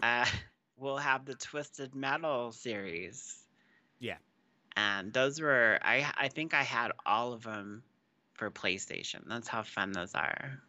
[0.02, 0.26] uh,
[0.78, 3.46] will have the Twisted Metal series.
[4.00, 4.18] Yeah.
[4.76, 7.84] And those were I I think I had all of them
[8.34, 9.22] for PlayStation.
[9.28, 10.62] That's how fun those are.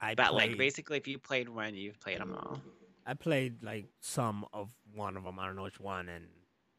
[0.00, 2.60] I But played, like basically, if you played one, you've played them all.
[3.04, 5.38] I played like some of one of them.
[5.38, 6.26] I don't know which one, and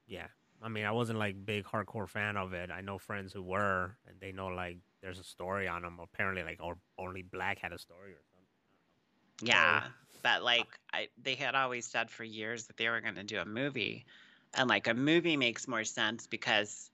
[0.08, 0.28] yeah,
[0.62, 2.70] I mean, I wasn't like big hardcore fan of it.
[2.72, 6.00] I know friends who were, and they know like there's a story on them.
[6.02, 9.48] Apparently, like or only Black had a story or something.
[9.50, 9.84] Yeah,
[10.22, 13.40] but like I, they had always said for years that they were going to do
[13.40, 14.06] a movie,
[14.54, 16.90] and like a movie makes more sense because,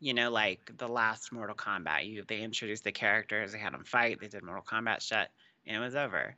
[0.00, 3.84] you know, like the last Mortal Kombat, you they introduced the characters, they had them
[3.84, 5.28] fight, they did Mortal Kombat shit,
[5.66, 6.34] and it was over.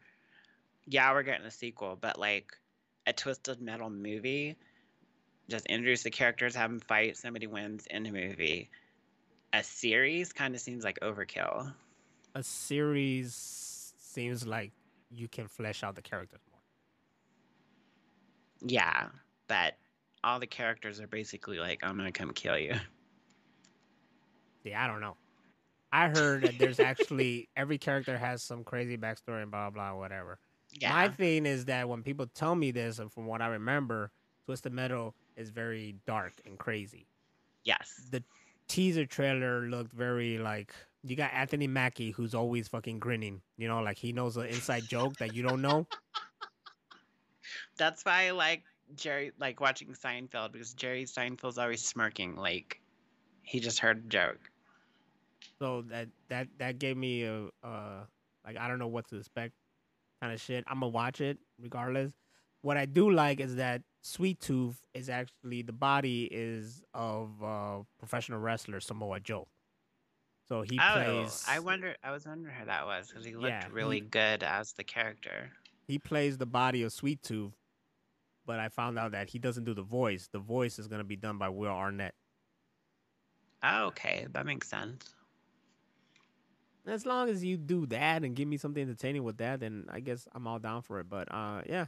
[0.86, 2.52] Yeah, we're getting a sequel, but like
[3.06, 4.56] a Twisted Metal movie,
[5.48, 8.70] just introduce the characters, have them fight, somebody wins in the movie.
[9.52, 11.72] A series kind of seems like overkill.
[12.34, 14.70] A series seems like
[15.10, 16.60] you can flesh out the characters more.
[18.62, 19.08] Yeah,
[19.48, 19.74] but
[20.22, 22.74] all the characters are basically like, I'm gonna come kill you.
[24.62, 25.16] Yeah, I don't know.
[25.92, 30.38] I heard that there's actually every character has some crazy backstory and blah blah whatever.
[30.70, 30.92] Yeah.
[30.92, 34.12] My thing is that when people tell me this, and from what I remember,
[34.44, 37.06] Twisted Metal is very dark and crazy.
[37.64, 38.02] yes.
[38.10, 38.22] The
[38.68, 43.40] teaser trailer looked very like you got Anthony Mackie who's always fucking grinning.
[43.56, 45.86] You know, like he knows an inside joke that you don't know.
[47.78, 48.62] That's why I like
[48.96, 52.80] Jerry, like watching Seinfeld because Jerry Seinfeld's always smirking, like
[53.42, 54.50] he just heard a joke.
[55.58, 58.04] So that that that gave me a uh
[58.44, 59.54] like I don't know what to expect
[60.20, 60.64] kind of shit.
[60.66, 62.12] I'm gonna watch it regardless.
[62.62, 67.78] What I do like is that Sweet Tooth is actually the body is of uh
[67.98, 69.48] professional wrestler Samoa Joe.
[70.50, 71.94] So he oh, plays I wonder.
[72.02, 74.82] I was wondering who that was because he looked Yeah, he- really good as the
[74.82, 75.52] character.
[75.86, 77.54] he plays the body of Sweet Tooth,
[78.46, 80.28] but I found out that he doesn't do the voice.
[80.32, 82.16] The voice is gonna be done by Will Arnett.
[83.62, 85.14] Oh, okay, that makes sense.
[86.84, 90.00] As long as you do that and give me something entertaining with that, then I
[90.00, 91.08] guess I'm all down for it.
[91.08, 91.86] But uh, yeah,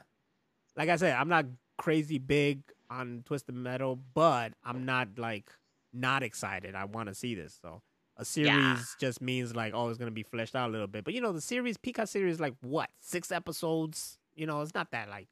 [0.77, 1.47] like I said, I'm not
[1.79, 5.51] crazy big on Twisted Metal, but I'm not like
[5.93, 6.77] not excited.
[6.77, 7.59] I want to see this.
[7.61, 7.83] So
[8.23, 8.79] a series Yeah.
[8.99, 11.05] just means like oh, it's gonna be fleshed out a little bit.
[11.05, 14.19] But you know, the series Peacock series like what six episodes?
[14.35, 15.29] You know, it's not that like.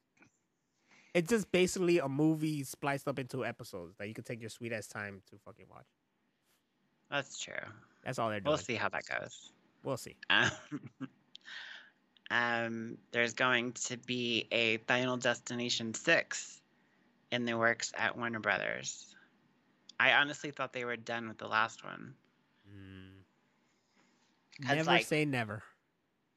[1.13, 4.71] It's just basically a movie spliced up into episodes that you can take your sweet
[4.71, 5.87] ass time to fucking watch.
[7.09, 7.53] That's true.
[8.05, 8.51] That's all they're doing.
[8.51, 9.51] We'll see how that goes.
[9.83, 10.15] We'll see.
[10.29, 10.51] Um,
[12.31, 16.61] um, there's going to be a Final Destination 6
[17.31, 19.13] in the works at Warner Brothers.
[19.99, 22.13] I honestly thought they were done with the last one.
[22.73, 23.23] Mm.
[24.61, 25.63] 'Cause, Never like, say never.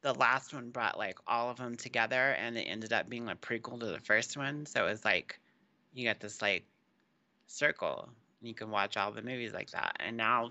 [0.01, 3.37] the last one brought like all of them together and it ended up being a
[3.37, 4.67] prequel to the first one.
[4.67, 5.39] So it was like
[5.93, 6.65] you got this like
[7.47, 8.09] circle.
[8.41, 9.97] and You can watch all the movies like that.
[10.01, 10.51] And now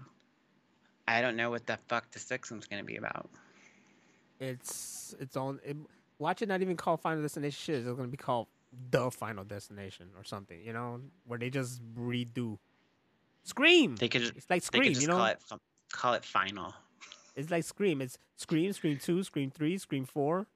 [1.07, 3.29] I don't know what the fuck the sixth one's gonna be about.
[4.39, 5.59] It's it's on.
[5.63, 5.77] It,
[6.19, 7.57] watch it not even called Final Destination.
[7.75, 8.47] Shit, it's gonna be called
[8.91, 10.59] the Final Destination or something.
[10.61, 12.57] You know, where they just redo.
[13.43, 13.95] Scream.
[13.97, 14.93] They could It's like Scream.
[14.93, 15.57] You know, call it fi-
[15.93, 16.73] call it final.
[17.35, 18.01] it's like Scream.
[18.01, 20.47] It's Scream, Scream Two, Scream Three, Scream Four,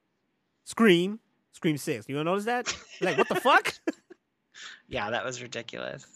[0.64, 1.20] Scream,
[1.52, 2.06] Scream Six.
[2.08, 2.76] You want to notice that?
[3.00, 3.72] Like what the fuck?
[4.88, 6.06] Yeah, that was ridiculous.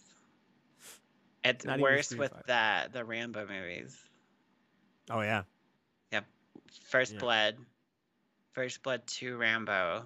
[1.44, 3.96] It's Not worse with the the Rambo movies.
[5.10, 5.42] Oh yeah.
[6.12, 6.24] Yep.
[6.88, 7.18] First Yeah.
[7.20, 7.56] Blood,
[8.52, 10.04] First Blood Two, Rambo,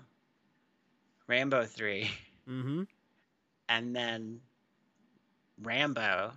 [1.27, 2.11] Rambo Three,
[2.49, 2.85] Mm-hmm.
[3.69, 4.41] and then
[5.63, 6.33] Rambo,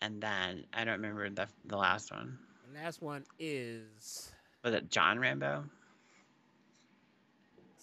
[0.00, 2.38] and then I don't remember the the last one.
[2.72, 4.32] The last one is
[4.64, 5.64] Was it John Rambo?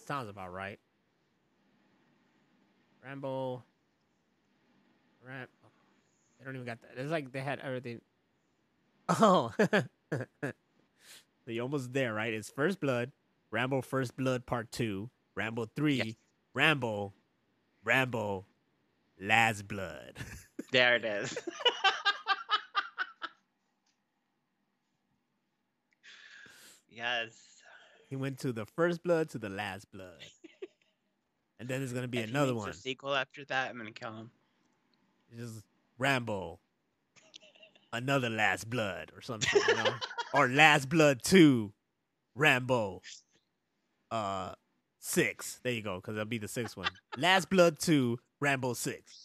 [0.08, 0.80] sounds about right.
[3.04, 3.64] Rambo.
[5.26, 5.48] Ram.
[6.40, 6.92] They don't even got that.
[6.98, 8.02] It's like they had everything.
[9.08, 9.54] Oh.
[9.60, 10.52] so
[11.46, 12.34] you're almost there, right?
[12.34, 13.12] It's First Blood,
[13.52, 16.14] Rambo First Blood Part 2, Rambo 3, Yes.
[16.56, 17.14] Rambo,
[17.84, 18.46] Rambo,
[19.20, 20.14] Last Blood.
[20.72, 21.38] There it is.
[26.96, 27.34] Yes.
[28.10, 30.18] he went to the First Blood to the Last Blood.
[31.60, 32.70] And then there's going to be If another one.
[32.70, 34.32] A sequel after that, I'm gonna kill him.
[35.36, 35.64] Just
[35.98, 36.60] Rambo,
[37.94, 39.94] another Last Blood or something, you know,
[40.34, 41.74] or Last Blood Two,
[42.36, 43.02] Rambo,
[44.12, 44.54] uh,
[45.00, 45.60] six.
[45.64, 46.90] There you go, because that'll be the sixth one.
[47.18, 49.24] Last Blood Two, Rambo Six.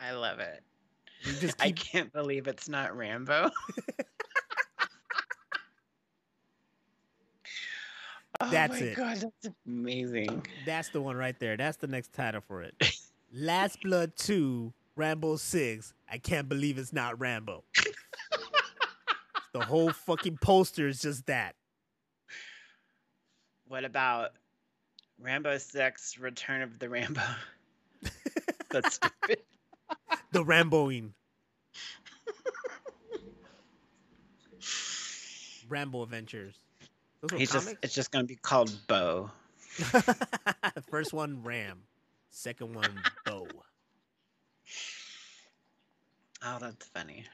[0.00, 0.62] I love it.
[1.40, 3.50] Just I can't believe it's not Rambo.
[8.40, 8.96] Oh That's my it.
[8.96, 10.44] god, that's amazing.
[10.66, 11.56] That's the one right there.
[11.56, 12.74] That's the next title for it.
[13.32, 15.92] Last Blood Two, Rambo Six.
[16.10, 17.64] I can't believe it's not Rambo.
[19.52, 21.54] the whole fucking poster is just that.
[23.66, 24.30] What about
[25.18, 27.20] Rambo 6 Return of the Rambo?
[28.70, 29.38] That's stupid.
[30.32, 31.10] The Ramboing.
[35.68, 36.54] Rambo Adventures.
[37.24, 39.30] Those were He's just it's just gonna be called Bo.
[40.90, 41.80] First one Ram.
[42.28, 43.48] Second one Bo.
[46.44, 47.24] Oh, that's funny.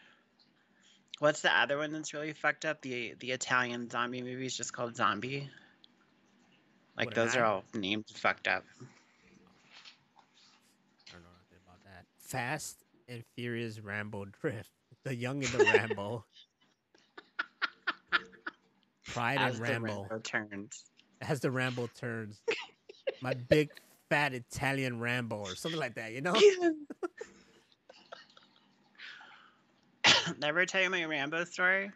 [1.18, 2.82] What's the other one that's really fucked up?
[2.82, 5.50] The the Italian zombie movie is just called Zombie.
[6.96, 8.64] Like What, an those are all named fucked up.
[8.80, 8.84] I
[11.12, 11.28] don't know
[11.66, 12.04] about that.
[12.20, 14.70] Fast and Furious Rambo Drift.
[15.02, 16.24] The Young and the Rambo.
[19.12, 19.86] Pride As and the Rambo.
[20.02, 20.84] Rambo turns.
[21.20, 22.40] As the Rambo turns.
[23.20, 23.70] My big
[24.08, 26.34] fat Italian Rambo or something like that, you know?
[30.40, 31.90] Never tell you my Rambo story.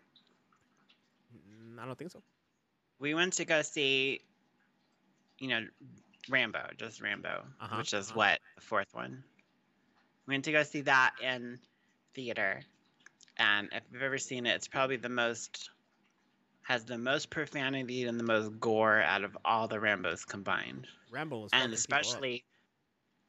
[1.35, 2.23] Mm, I don't think so.
[2.99, 4.21] We went to go see,
[5.39, 5.67] you know,
[6.29, 8.17] Rambo, just Rambo, Uh-huh, which is uh-huh.
[8.17, 9.23] what the fourth one.
[10.27, 11.59] We went to go see that in
[12.15, 12.63] theater,
[13.37, 15.71] and if you've ever seen it, it's probably the most
[16.65, 20.87] has the most profanity and the most gore out of all the Rambos combined.
[21.11, 22.01] Rambo was and fucking people up.
[22.01, 22.45] especially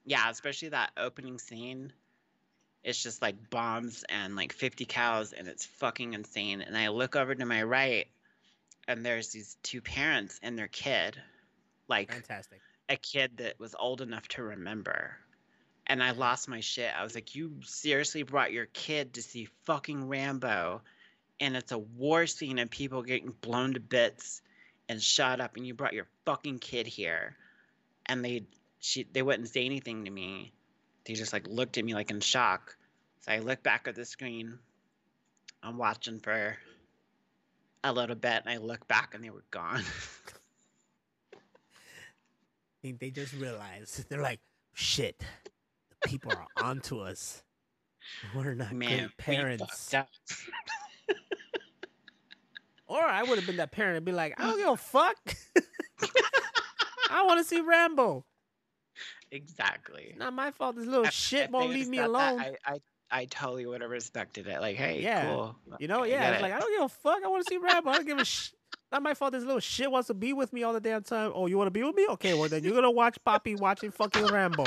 [0.06, 1.92] yeah especially that opening scene
[2.84, 7.16] it's just like bombs and like 50 cows and it's fucking insane and i look
[7.16, 8.08] over to my right
[8.88, 11.18] and there's these two parents and their kid
[11.88, 12.62] like fantastic.
[12.90, 15.18] a kid that was old enough to remember
[15.88, 19.48] and i lost my shit i was like you seriously brought your kid to see
[19.66, 20.82] fucking rambo
[21.40, 24.42] and it's a war scene and people getting blown to bits
[24.90, 27.36] and shot up and you brought your fucking kid here
[28.06, 28.46] and they
[28.80, 30.54] she they wouldn't say anything to me
[31.06, 32.78] they just like looked at me like in shock
[33.22, 34.58] so i look back at the screen
[35.64, 36.58] i'm watching for
[37.84, 39.84] a little bit and i look back and they were gone
[41.34, 44.40] I think they just realized they're like,
[44.74, 45.18] shit,
[45.90, 47.42] the people are onto us.
[48.36, 49.92] We're not Man, good parents.
[49.96, 50.08] up.
[52.88, 55.16] Or I would have been that parent and be like, I don't give a fuck.
[57.10, 58.26] I want to see Rambo.
[59.32, 60.16] exactly.
[60.18, 60.76] Not my fault.
[60.76, 62.38] This little If- shit won't leave me alone.
[62.38, 62.80] that, I, I
[63.12, 64.60] I totally would have respected it.
[64.60, 65.26] Like, hey, Yeah.
[65.26, 65.56] cool.
[65.80, 66.32] you know, I yeah.
[66.32, 66.42] It's it.
[66.42, 67.20] like I don't give a fuck.
[67.24, 67.92] I want to see Rambo.
[67.92, 68.52] I don't give a sh-
[68.92, 69.32] Not my fault.
[69.34, 71.32] This little shit wants to be with me all the damn time.
[71.36, 72.08] Oh, you want to be with me?
[72.12, 74.66] Okay, well then you're gonna watch Poppy watching fucking Rambo.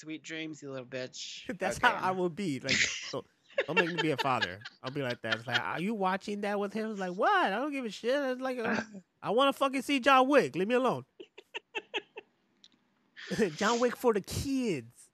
[0.00, 1.42] Sweet dreams, you little bitch.
[1.58, 1.86] That's Okay.
[1.86, 2.60] how I will be.
[2.60, 3.24] Like, so,
[3.66, 4.64] don't make me be a father.
[4.82, 5.38] I'll be like that.
[5.38, 6.90] It's like, are you watching that with him?
[6.90, 7.52] It's like, what?
[7.52, 8.14] I don't give a shit.
[8.14, 8.80] It's like, uh,
[9.22, 10.56] I want to fucking see John Wick.
[10.56, 11.04] Leave me alone.
[13.54, 15.08] John Wick for the kids.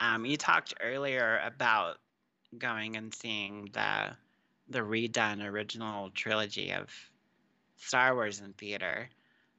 [0.00, 1.98] Um, you talked earlier about
[2.58, 4.16] going and seeing the
[4.68, 6.88] the redone original trilogy of
[7.76, 9.08] Star Wars in theater.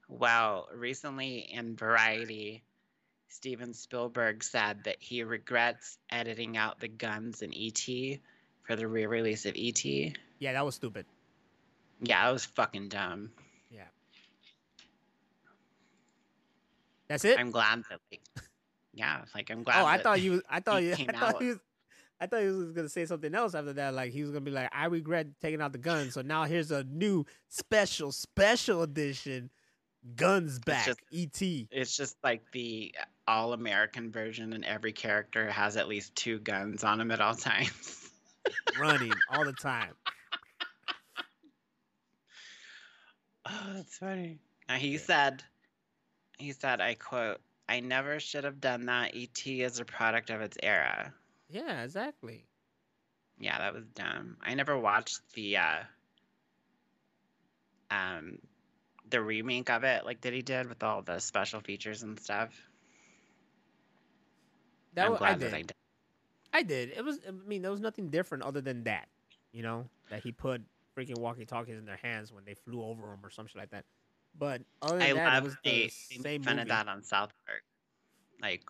[0.08, 2.64] Well, recently in Variety,
[3.28, 8.20] Steven Spielberg said that he regrets editing out the guns in ET
[8.64, 9.84] for the re-release of ET.
[10.40, 11.06] Yeah, that was stupid.
[12.02, 13.32] Yeah, that was fucking dumb.
[13.70, 13.84] Yeah.
[17.08, 17.40] That's it.
[17.40, 18.22] I'm glad that like
[18.94, 20.42] yeah, like I'm glad oh, I thought you.
[20.50, 20.94] I thought you.
[20.94, 21.58] I thought was.
[22.20, 23.94] I thought he was gonna say something else after that.
[23.94, 26.72] Like he was gonna be like, "I regret taking out the guns." So now here's
[26.72, 29.50] a new special, special edition,
[30.16, 30.86] guns back.
[30.86, 31.42] just- Et.
[31.72, 32.94] It's just like the
[33.28, 37.36] all American version, and every character has at least two guns on him at all
[37.36, 38.10] times.
[38.80, 39.94] running all the time.
[43.46, 44.40] oh, that's funny.
[44.68, 45.44] Now, he said,
[46.38, 49.16] he said, I quote, I never should have done that.
[49.16, 51.14] ET is a product of its era.
[51.50, 52.46] Yeah, exactly.
[53.40, 54.38] Yeah, that was dumb.
[54.42, 55.80] I never watched the uh
[57.92, 58.38] um
[59.10, 62.50] the remake of it like that he did with all the special features and stuff.
[64.94, 65.52] That I'm wa- I glad did.
[65.52, 65.74] that I did.
[66.54, 66.94] I did.
[66.96, 67.20] It was.
[67.28, 69.08] I mean, there was nothing different other than that.
[69.52, 70.62] You know, that he put
[70.98, 73.84] freaking walkie talkies in their hands when they flew over them or something like that.
[74.38, 76.64] But other than I that, love was they, the same fun movie.
[76.64, 77.64] of that on South Park.
[78.42, 78.64] Like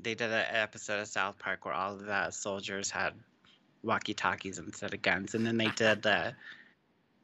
[0.00, 3.14] they did an episode of South Park where all of the soldiers had
[3.82, 6.34] walkie talkies instead of guns, and then they did the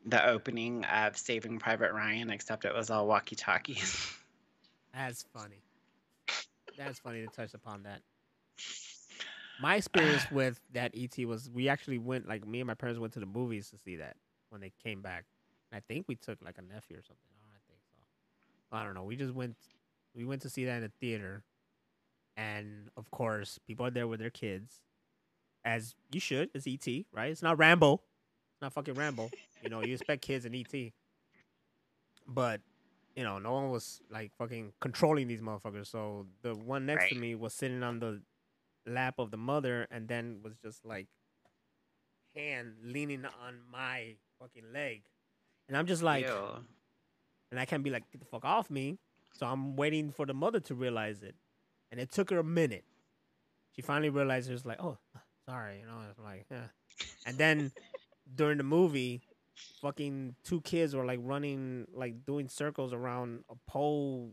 [0.06, 4.12] the opening of Saving Private Ryan, except it was all walkie talkies.
[4.94, 5.62] That's funny.
[6.76, 8.00] That's funny to touch upon that.
[9.60, 13.12] My experience with that ET was we actually went like me and my parents went
[13.14, 14.16] to the movies to see that
[14.48, 15.24] when they came back.
[15.72, 17.30] I think we took like a nephew or something.
[17.44, 18.76] I don't think so.
[18.76, 19.04] I don't know.
[19.04, 19.56] We just went
[20.14, 21.44] we went to see that in the theater.
[22.36, 24.80] And of course, people are there with their kids.
[25.64, 26.48] As you should.
[26.54, 27.30] It's ET, right?
[27.30, 28.00] It's not Rambo.
[28.62, 29.30] Not fucking Rambo.
[29.62, 30.92] You know, you expect kids in ET.
[32.26, 32.60] But
[33.16, 35.86] you know, no one was like fucking controlling these motherfuckers.
[35.86, 38.20] So the one next to me was sitting on the
[38.86, 41.06] lap of the mother and then was just like
[42.34, 45.02] hand leaning on my fucking leg.
[45.68, 46.64] And I'm just like, Ew.
[47.50, 48.98] and I can't be like, get the fuck off me.
[49.32, 51.34] So I'm waiting for the mother to realize it.
[51.90, 52.84] And it took her a minute.
[53.74, 54.98] She finally realized it was like, oh,
[55.48, 55.80] sorry.
[55.80, 56.68] You know, I'm like, yeah.
[57.26, 57.72] And then
[58.34, 59.22] during the movie,
[59.80, 64.32] fucking two kids were like running, like doing circles around a pole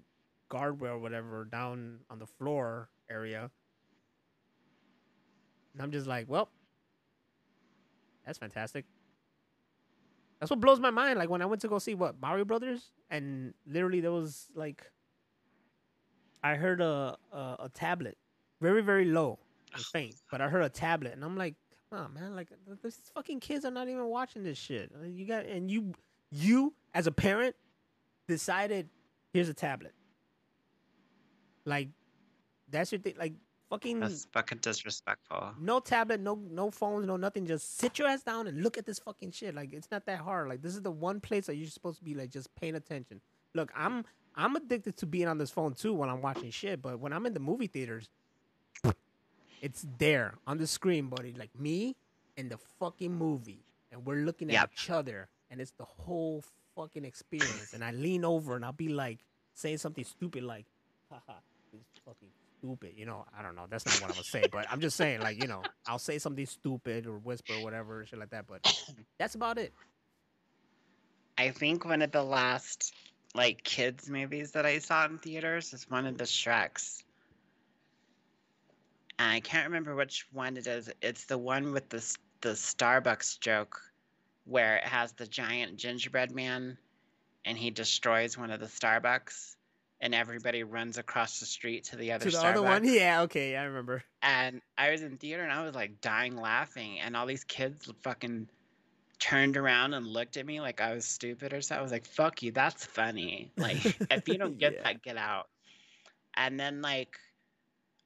[0.49, 3.49] guardrail or whatever down on the floor area.
[5.74, 6.49] And I'm just like, well,
[8.26, 8.86] that's fantastic.
[10.40, 11.18] That's what blows my mind.
[11.18, 14.91] Like when I went to go see what Mario Brothers, and literally there was like,
[16.44, 18.18] I heard a a, a tablet,
[18.61, 19.40] very very low
[19.74, 21.56] and faint, but I heard a tablet, and I'm like,
[21.91, 22.49] on, man, like
[22.84, 24.91] these fucking kids are not even watching this shit.
[24.99, 25.93] Uh, You got and you
[26.31, 27.55] you as a parent
[28.27, 28.89] decided
[29.34, 29.93] here's a tablet.
[31.65, 31.89] Like
[32.69, 33.15] that's your thing.
[33.18, 33.34] Like
[33.69, 35.53] fucking That's fucking disrespectful.
[35.59, 37.45] no tablet, no no phones, no nothing.
[37.45, 39.55] Just sit your ass down and look at this fucking shit.
[39.55, 40.49] Like it's not that hard.
[40.49, 43.22] Like this is the one place that you're supposed to be like just paying attention.
[43.53, 44.03] Look, I'm
[44.35, 46.81] I'm addicted to being on this phone too when I'm watching shit.
[46.81, 48.09] But when I'm in the movie theaters,
[49.61, 51.34] it's there on the screen, buddy.
[51.34, 51.95] Like me
[52.35, 54.69] in the fucking movie, and we're looking at Yep.
[54.73, 56.43] each other, and it's the whole
[56.75, 57.73] fucking experience.
[57.73, 59.19] and I lean over and I'll be like
[59.55, 60.65] saying something stupid like,
[61.09, 61.39] haha,
[61.71, 62.29] this is fucking
[62.59, 62.93] stupid.
[62.95, 63.65] You know, I don't know.
[63.69, 66.19] That's not what I'm gonna say, but I'm just saying, like, you know, I'll say
[66.19, 68.45] something stupid or whisper or whatever, shit like that.
[68.47, 68.61] But
[69.17, 69.73] that's about it.
[71.38, 72.93] I think one of the last
[73.35, 77.03] like kids movies that I saw in theaters is one of the Shreks.
[79.19, 80.89] I can't remember which one it is.
[81.02, 83.81] It's the one with the the Starbucks joke
[84.45, 86.77] where it has the giant gingerbread man
[87.45, 89.56] and he destroys one of the Starbucks
[90.02, 92.49] and everybody runs across the street to the other To the Starbucks.
[92.52, 94.03] other one, yeah, okay, I remember.
[94.22, 97.91] And I was in theater and I was like dying laughing and all these kids
[98.03, 98.48] fucking
[99.19, 101.80] turned around and looked at me like I was stupid or something.
[101.80, 103.52] I was like, fuck you, that's funny.
[103.57, 104.84] Like if you don't get Yeah.
[104.84, 105.48] that, get out.
[106.35, 107.18] And then like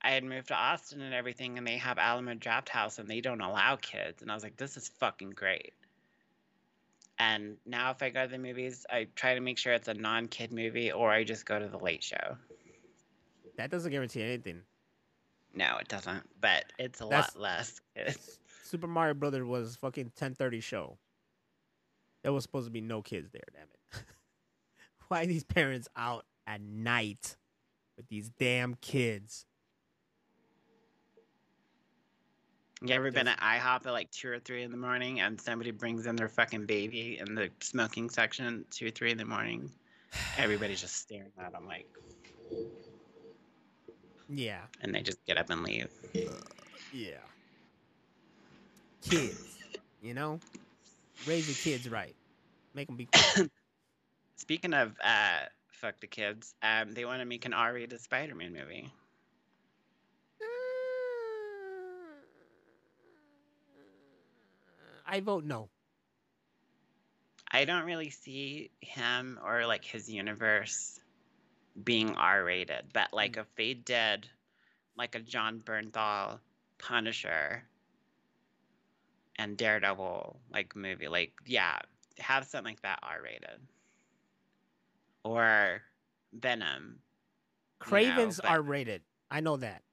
[0.03, 3.41] I had moved to Austin and everything and they have Alamo Drafthouse and they don't
[3.41, 4.21] allow kids.
[4.21, 5.73] And I was like, this is fucking great.
[7.19, 9.93] And now if I go to the movies, I try to make sure it's a
[9.93, 12.35] non kid movie or I just go to the late show.
[13.57, 14.61] That doesn't guarantee anything.
[15.53, 16.23] No, it doesn't.
[16.39, 17.81] But it's a That's- lot less.
[17.95, 18.39] kids.
[18.63, 20.97] Super Mario Brothers was fucking ten thirty show.
[22.23, 23.43] There was supposed to be no kids there.
[23.53, 24.05] Damn it!
[25.09, 27.35] Why are these parents out at night
[27.97, 29.45] with these damn kids?
[32.83, 35.69] You ever been at IHOP at like two or three in the morning and somebody
[35.69, 39.69] brings in their fucking baby in the smoking section two or three in the morning?
[40.37, 41.85] Everybody's just staring at them like,
[44.27, 45.89] Yeah, and they just get up and leave.
[46.91, 47.17] yeah.
[49.03, 49.57] Kids,
[50.01, 50.39] you know,
[51.27, 52.15] raise your kids right.
[52.73, 53.07] Make them be.
[54.37, 55.39] Speaking of uh,
[55.71, 58.91] fuck the kids, um, they want to make an R-rated Spider-Man movie.
[65.11, 65.69] I vote no.
[67.51, 70.99] I don't really see him or like his universe
[71.83, 73.41] being R-rated, but like mm.
[73.41, 74.27] if they did
[74.97, 76.39] like a Jon Bernthal
[76.77, 77.63] Punisher
[79.35, 81.79] and Daredevil like movie, like yeah,
[82.19, 83.59] have something like that R-rated.
[85.25, 85.81] Or
[86.33, 86.99] Venom.
[87.81, 89.01] Kraven's but- are rated.
[89.29, 89.83] I know that.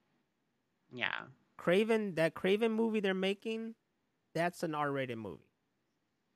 [0.93, 1.15] Yeah.
[1.59, 3.75] Kraven, that Kraven movie they're making,
[4.39, 5.51] that's an R-rated movie,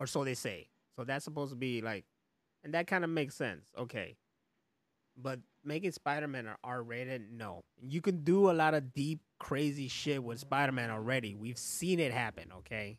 [0.00, 0.68] or so they say.
[0.96, 2.04] So that's supposed to be like,
[2.64, 3.70] and that kind of makes sense.
[3.78, 4.16] Okay,
[5.16, 7.64] but making Spider-Man an R-rated, no.
[7.80, 11.34] You can do a lot of deep, crazy shit with Spider-Man already.
[11.34, 12.50] We've seen it happen.
[12.58, 12.98] Okay,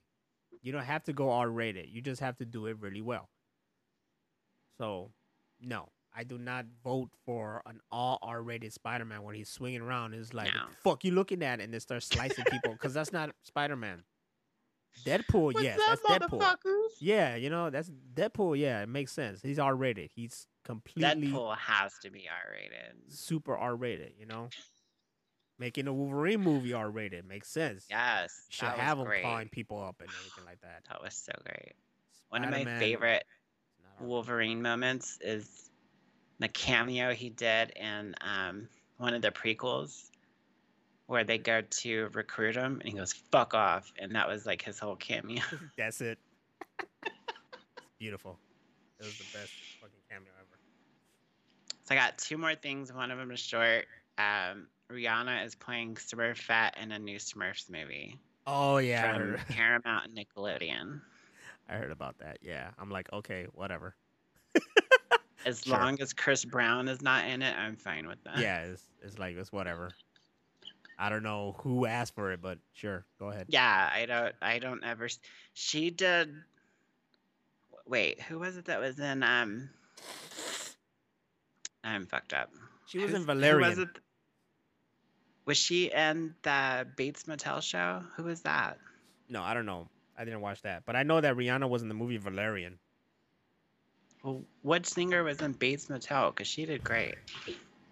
[0.61, 1.89] you don't have to go R-rated.
[1.89, 3.29] You just have to do it really well.
[4.79, 5.11] So,
[5.61, 5.89] no.
[6.15, 10.13] I do not vote for an all R-rated Spider-Man when he's swinging around.
[10.13, 10.65] It's like, No.
[10.83, 14.03] fuck you looking at, and then start slicing people because that's not Spider-Man.
[15.05, 16.55] Deadpool, yes, that's Deadpool.
[16.99, 18.57] Yeah, you know that's Deadpool.
[18.57, 19.41] Yeah, it makes sense.
[19.41, 20.11] He's R-rated.
[20.15, 23.11] He's completely Deadpool has to be R-rated.
[23.11, 24.13] super R-rated.
[24.17, 24.49] You know,
[25.59, 27.85] making a Wolverine movie R-rated makes sense.
[27.89, 28.45] Yes.
[28.49, 29.23] should have him great.
[29.23, 30.83] clawing people up and everything like that.
[30.89, 31.73] That was so great.
[32.29, 33.23] One of my Spider-Man favorite
[33.77, 35.69] is not Wolverine moments is
[36.39, 38.67] the cameo he did in um,
[38.97, 40.09] one of the prequels
[41.13, 43.93] where they go to recruit him and he goes, fuck off.
[43.99, 45.41] And that was like his whole cameo.
[45.77, 46.17] That's it.
[46.79, 46.89] It's
[47.99, 48.37] beautiful.
[48.99, 50.59] It was the best fucking cameo ever.
[51.83, 52.91] so I got two more things.
[52.91, 53.85] One of them is short.
[54.17, 60.17] Um, Rihanna is playing Smurfette in a new Smurfs movie Oh yeah, from Paramount and
[60.17, 60.99] Nickelodeon.
[61.69, 62.39] I heard about that.
[62.41, 63.95] Yeah, I'm like, okay, whatever.
[65.45, 65.77] As Sure.
[65.77, 68.37] long as Chris Brown is not in it, I'm fine with that.
[68.39, 69.91] yeah, it's it's like it's whatever.
[70.97, 73.47] I don't know who asked for it, but sure, go ahead.
[73.49, 74.33] Yeah, I don't.
[74.41, 75.07] I don't ever.
[75.53, 76.33] She did.
[77.85, 79.23] Wait, who was it that was in?
[79.23, 79.69] Um,
[81.83, 82.49] I'm fucked up.
[82.87, 83.69] She was Who's- in Valerian.
[83.69, 83.89] Was, it?
[85.45, 88.03] was she in the Bates Motel show?
[88.15, 88.77] Who was that?
[89.29, 89.89] No, I don't know.
[90.17, 92.77] I didn't watch that, but I know that Rihanna was in the movie Valerian.
[94.23, 96.29] Well, what singer was in Bates Motel?
[96.31, 97.15] Because she did great.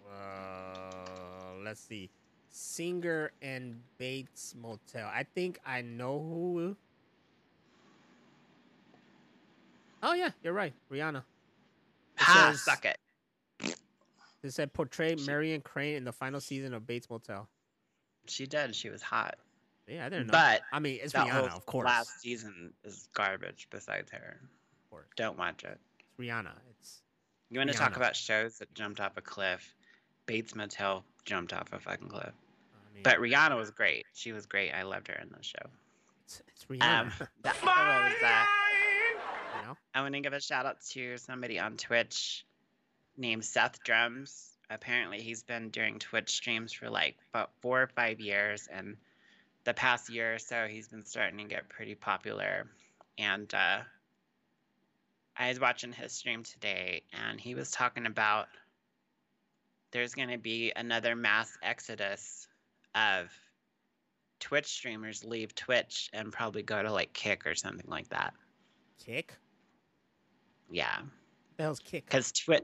[0.10, 2.10] Uh, let's see,
[2.52, 5.08] singer and Bates Motel.
[5.08, 6.76] I think I know who.
[10.04, 11.18] Oh yeah, you're right, Rihanna.
[11.20, 11.24] It
[12.24, 12.50] Ha!
[12.52, 12.98] says- Suck it.
[14.44, 17.48] It said portray Marion Crane in the final season of Bates Motel.
[18.28, 18.76] She did.
[18.76, 19.36] She was hot.
[19.88, 20.32] Yeah, I didn't know.
[20.32, 21.86] But I mean, it's Rihanna, of course.
[21.86, 23.68] last season is garbage.
[23.70, 25.80] Besides her, Of course, don't watch it.
[26.00, 26.54] it's Rihanna.
[26.80, 27.02] It's
[27.52, 29.76] You want to talk about shows that jumped off a cliff?
[30.32, 32.32] Bates Motel jumped off a fucking cliff.
[32.32, 34.06] I mean, But Rihanna was great.
[34.14, 34.72] She was great.
[34.72, 35.60] I loved her in the show.
[36.24, 37.02] it's, it's Rihanna.
[37.02, 37.12] Um,
[37.44, 38.14] that was
[39.56, 42.46] you know, I want to give a shout out to somebody on Twitch
[43.18, 44.52] named Seth Drums.
[44.70, 48.96] Apparently, he's been doing Twitch streams for like about four or five years, and
[49.66, 52.68] the past year or so, he's been starting to get pretty popular.
[53.18, 53.80] And uh,
[55.36, 58.48] I was watching his stream today, and he was talking about
[59.92, 62.48] there's going to be another mass exodus
[62.96, 63.30] of
[64.40, 68.34] Twitch streamers leave Twitch and probably go to like Kick or something like that
[69.06, 69.36] Kick.
[70.70, 71.00] Yeah,
[71.58, 72.06] the hell's kick?
[72.06, 72.64] because Twitch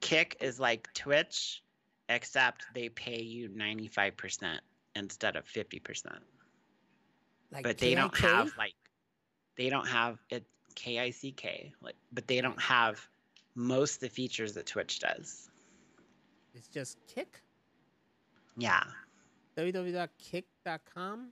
[0.00, 1.62] Kick is like Twitch,
[2.08, 4.60] except they pay you ninety five percent
[4.94, 6.22] instead of fifty percent.
[7.50, 8.74] Like But they don't have like
[9.56, 13.00] they don't have it K I C K like, but they don't have
[13.54, 15.48] most of the features that Twitch does.
[16.58, 17.40] It's just kick.
[18.56, 18.82] Yeah,
[19.56, 21.28] www.kick.com.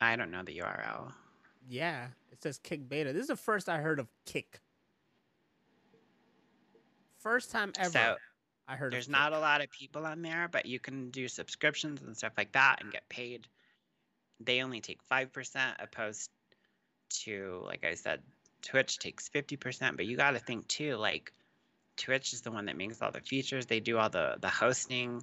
[0.00, 1.12] I don't know the URL.
[1.68, 3.12] Yeah, it says kick beta.
[3.12, 4.60] This is the first I heard of kick.
[7.18, 8.16] First time ever So
[8.66, 12.00] I heard there's not a lot of people on there, but you can do subscriptions
[12.02, 13.46] and stuff like that and get paid.
[14.40, 16.30] They only take five percent opposed
[17.24, 18.22] to like I said,
[18.62, 19.96] Twitch takes fifty percent.
[19.96, 21.32] But you got to think too, like
[21.98, 23.66] Twitch is the one that makes all the features.
[23.66, 25.22] They do all the the hosting,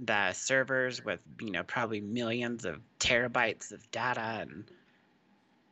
[0.00, 4.64] the servers with you know probably millions of terabytes of data, and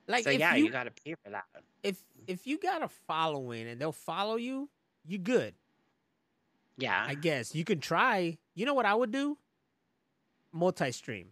[0.06, 1.44] like so yeah, you, you got to pay for that.
[1.82, 4.68] if if you got a following and they'll follow you,
[5.06, 5.54] you good.
[6.76, 8.38] Yeah, I guess you can try.
[8.54, 9.38] You know what I would do?
[10.52, 11.28] Multi-stream,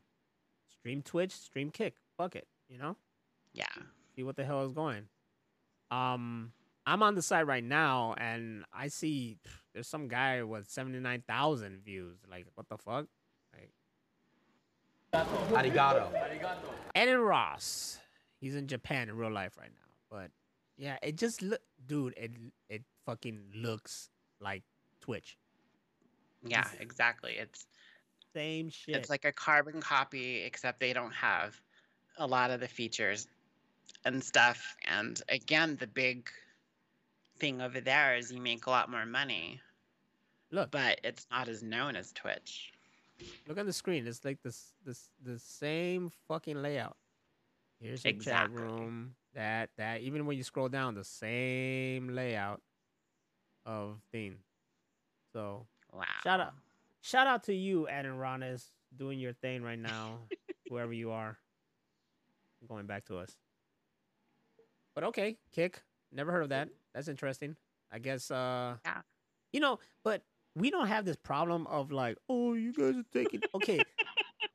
[0.68, 1.94] stream Twitch, stream Kick.
[2.16, 2.46] Fuck it.
[2.68, 2.96] You know,
[3.52, 3.66] yeah.
[4.16, 5.04] see what the hell is going.
[5.90, 6.52] Um,
[6.86, 10.98] I'm on the site right now, and I see pff, there's some guy with seventy
[10.98, 12.18] nine thousand views.
[12.30, 13.06] Like, what the fuck?
[13.52, 13.70] Like,
[15.52, 16.08] Arigato.
[16.94, 17.98] Adin Ross.
[18.40, 20.30] He's in Japan in real life right now, but
[20.76, 22.14] yeah, it just look, dude.
[22.16, 22.32] It
[22.68, 24.10] it fucking looks
[24.40, 24.64] like
[25.00, 25.36] Twitch.
[26.44, 27.34] Yeah, It's- exactly.
[27.38, 27.66] It's
[28.34, 28.96] Same shit.
[28.96, 31.60] It's like a carbon copy, except they don't have
[32.18, 33.28] a lot of the features
[34.04, 34.74] and stuff.
[34.86, 36.28] And again, the big
[37.42, 39.60] thing over there is you make a lot more money,
[40.52, 42.72] look, but it's not as known as Twitch.
[43.48, 44.06] look at the screen.
[44.06, 46.96] It's like this this the same fucking layout.
[47.80, 49.16] Here's your chat room.
[49.34, 52.62] That that even when you scroll down, the same layout
[53.66, 54.36] of thing.
[55.32, 56.04] So Wow.
[56.22, 56.54] Shout out.
[57.02, 60.20] shout out to you, Adam Ronis, doing your thing right now,
[60.68, 61.36] whoever you are.
[62.68, 63.36] Going back to us.
[64.94, 65.82] But okay, kick.
[66.12, 66.68] Never heard of that.
[66.94, 67.56] That's interesting.
[67.90, 69.00] I guess uh Yeah.
[69.52, 70.22] you know, but
[70.54, 73.82] we don't have this problem of like, oh, you guys are taking okay.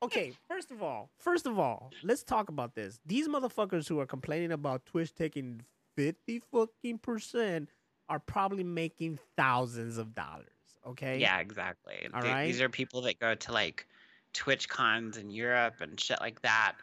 [0.03, 2.99] okay, first of all, first of all, let's talk about this.
[3.05, 5.61] These motherfuckers who are complaining about Twitch taking
[5.95, 7.69] 50 fucking percent
[8.09, 10.45] are probably making thousands of dollars.
[10.85, 11.17] Okay.
[11.19, 11.95] Yeah, exactly.
[12.13, 12.45] All Th- right.
[12.45, 13.87] These are people that go to like
[14.33, 16.73] Twitch cons in Europe and shit like that.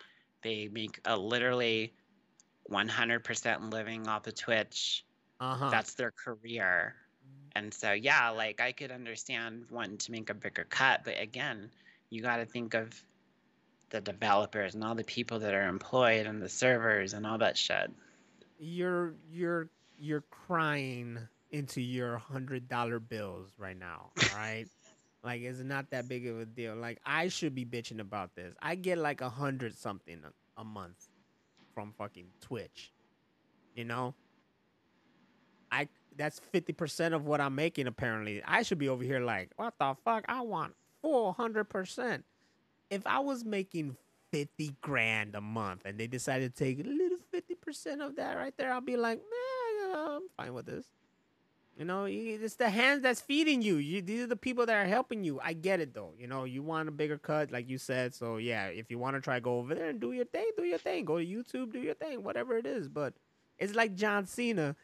[0.43, 1.95] They make a literally
[2.71, 5.05] 100% living off of Twitch.
[5.41, 5.71] Uh-huh.
[5.71, 6.95] That's their career.
[7.57, 11.71] And so, yeah, like I could understand wanting to make a bigger cut, but again,
[12.11, 13.01] you got to think of
[13.91, 17.57] the developers and all the people that are employed and the servers and all that
[17.57, 17.93] shit.
[18.59, 19.69] you're you're
[19.99, 21.19] you're crying
[21.51, 24.11] into your hundred dollar bills right now.
[24.35, 24.67] right?
[25.25, 26.77] like it's not that big of a deal.
[26.77, 28.55] Like I should be bitching about this.
[28.61, 31.09] I get like a hundred something a, a month
[31.75, 32.93] from fucking Twitch.
[33.75, 34.15] You know?
[35.73, 38.43] I that's fifty percent of what I'm making apparently.
[38.47, 40.25] I should be over here like, what the fuck?
[40.29, 42.25] I want four hundred percent.
[42.91, 43.97] If I was making
[44.31, 48.37] fifty grand a month and they decided to take a little fifty percent of that
[48.37, 50.87] right there, I'll be like, man, I'm fine with this.
[51.77, 53.77] You know, it's the hands that's feeding you.
[53.77, 54.01] you.
[54.01, 55.41] These are the people that are helping you.
[55.43, 56.13] I get it though.
[56.17, 58.15] You know, you want a bigger cut, like you said.
[58.15, 60.63] So yeah, if you want to try go over there and do your thing, do
[60.63, 61.05] your thing.
[61.05, 62.89] Go to YouTube, do your thing, whatever it is.
[62.89, 63.15] But
[63.59, 64.77] it's like John Cena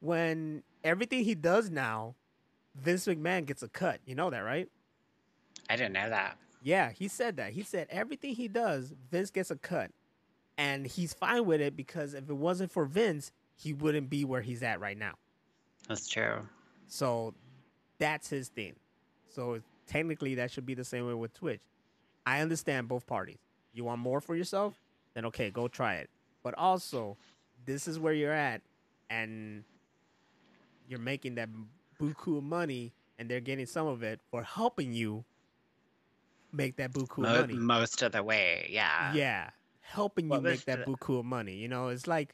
[0.00, 2.14] when everything he does now,
[2.74, 4.00] Vince McMahon gets a cut.
[4.06, 4.68] You know that, right?
[5.68, 6.38] I didn't know that.
[6.62, 7.52] Yeah, he said that.
[7.52, 9.90] He said everything he does, Vince gets a cut.
[10.58, 14.42] And he's fine with it because if it wasn't for Vince, he wouldn't be where
[14.42, 15.14] he's at right now.
[15.90, 16.46] That's true.
[16.86, 17.34] So
[17.98, 18.76] that's his thing.
[19.28, 21.60] So technically, that should be the same way with Twitch.
[22.24, 23.38] I understand both parties.
[23.74, 24.80] You want more for yourself?
[25.14, 26.08] Then okay, go try it.
[26.44, 27.16] But also,
[27.64, 28.62] this is where you're at,
[29.10, 29.64] and
[30.88, 31.48] you're making that
[32.00, 35.24] buku of money, and they're getting some of it for helping you
[36.52, 37.54] make that buku Mo- money.
[37.54, 39.12] most of the way, yeah.
[39.12, 39.50] Yeah,
[39.80, 41.54] helping you make that buku money.
[41.54, 42.32] You know, it's like,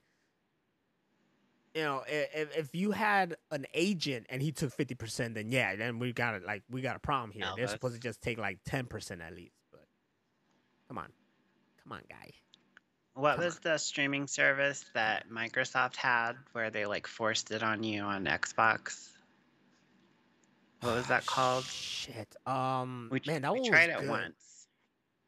[1.76, 5.76] you know, if if you had an agent and he took fifty percent, then yeah,
[5.76, 6.44] then we got it.
[6.44, 7.42] Like we got a problem here.
[7.42, 9.52] No, They're that's- supposed to just take like ten percent at least.
[9.70, 9.84] But
[10.88, 11.12] come on,
[11.82, 12.30] come on, guy.
[13.14, 17.82] What Come was the streaming service that Microsoft had where they like forced it on
[17.82, 19.10] you on Xbox?
[20.80, 21.64] What was that called?
[21.64, 22.36] Shit.
[22.46, 24.10] Um, We, man, that we one tried was it good.
[24.10, 24.66] once.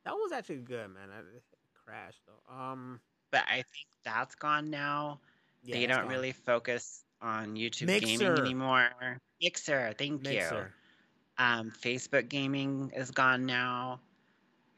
[0.05, 1.09] That was actually good, man.
[1.15, 1.43] I, it
[1.85, 2.55] crashed though.
[2.55, 3.01] Um,
[3.31, 5.21] but I think that's gone now.
[5.63, 6.09] Yeah, they don't gone.
[6.09, 8.07] really focus on YouTube Mixer.
[8.07, 8.89] gaming anymore.
[9.43, 10.43] Mixer, thank you.
[11.39, 14.01] Um, Facebook gaming is gone now.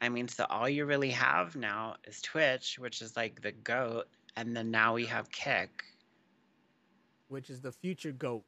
[0.01, 4.07] I mean, so all you really have now is Twitch, which is like the goat,
[4.35, 5.83] and then now we have Kick,
[7.27, 8.43] which is the future goat.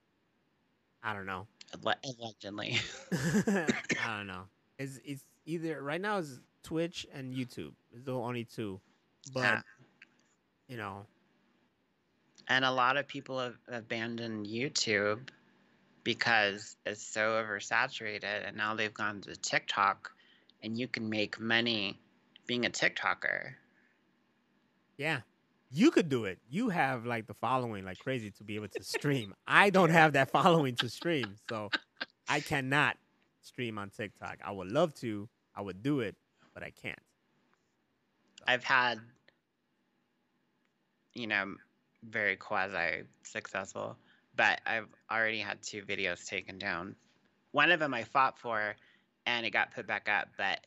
[1.03, 1.47] I don't know.
[1.83, 2.77] allegedly.
[3.11, 4.43] I don't know.
[4.79, 7.73] It's it's either right now is Twitch and YouTube.
[7.91, 8.79] It's the only two.
[9.33, 9.61] But Yeah.
[10.67, 11.05] you know,
[12.47, 15.29] And a lot of people have abandoned YouTube
[16.03, 20.11] because it's so oversaturated, and now they've gone to TikTok,
[20.61, 21.99] and you can make money
[22.45, 23.53] being a TikToker.
[24.97, 25.21] yeah.
[25.75, 26.37] You could do it.
[26.49, 29.33] You have like the following like crazy to be able to stream.
[29.47, 31.69] I don't have that following to stream, so
[32.29, 32.97] I cannot
[33.41, 34.37] stream on TikTok.
[34.45, 35.27] I would love to.
[35.55, 36.15] I would do it,
[36.53, 36.99] but I can't.
[38.47, 38.99] I've had,
[41.13, 41.55] you know,
[42.09, 43.97] very quasi successful,
[44.35, 46.95] but I've already had two videos taken down.
[47.51, 48.75] One of them I fought for,
[49.25, 50.59] and it got put back up, but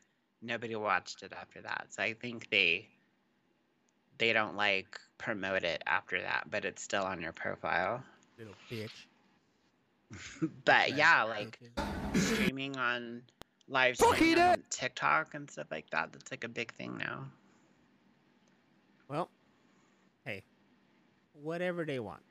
[0.43, 1.87] nobody watched it after that.
[1.91, 2.89] So I think they
[4.19, 8.03] they don't like promote it after that, but it's still on your profile.
[8.39, 9.07] Little bitch.
[10.65, 12.17] but Trash yeah, like bitches.
[12.17, 13.23] streaming on
[13.69, 16.13] live streaming on TikTok and stuff like that.
[16.13, 17.25] That's like a big thing now.
[19.09, 19.29] Well,
[20.25, 20.43] hey,
[21.43, 22.23] whatever they want,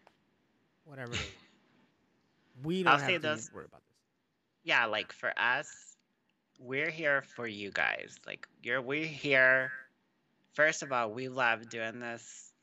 [0.86, 1.38] whatever they want.
[2.64, 3.52] We don't I'll have say to this.
[3.54, 3.96] worry about this.
[4.64, 5.98] yeah, like for us,
[6.60, 8.18] we're here for you guys.
[8.26, 9.72] Like you're we're here.
[10.54, 12.54] First of all, we love doing this.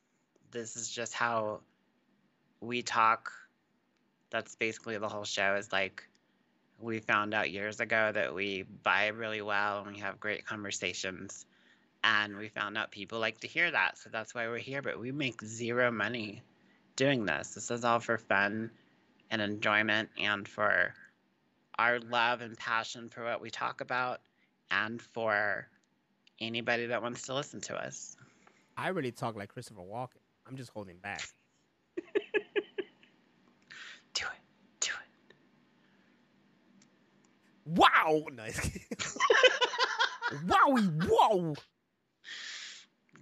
[0.51, 1.61] This is just how
[2.61, 3.33] we talk.
[4.31, 6.09] That's basically the whole show is like
[6.81, 11.47] we found out years ago that we vibe really well and we have great conversations.
[12.05, 13.97] And we found out people like to hear that.
[13.99, 14.83] So that's why we're here.
[14.83, 16.43] But we make zero money
[16.97, 17.55] doing this.
[17.55, 18.71] This is all for fun
[19.31, 20.95] and enjoyment and for
[21.79, 24.21] our love and passion for what we talk about
[24.71, 25.67] and for
[26.41, 28.17] anybody that wants to listen to us.
[28.77, 30.19] I really talk like Christopher Walken.
[30.47, 31.23] I'm just holding back.
[34.15, 34.41] Do it.
[34.81, 35.35] Do it.
[37.65, 38.25] Wow!
[38.35, 38.59] Nice.
[40.47, 41.09] Wowie!
[41.09, 41.55] Whoa!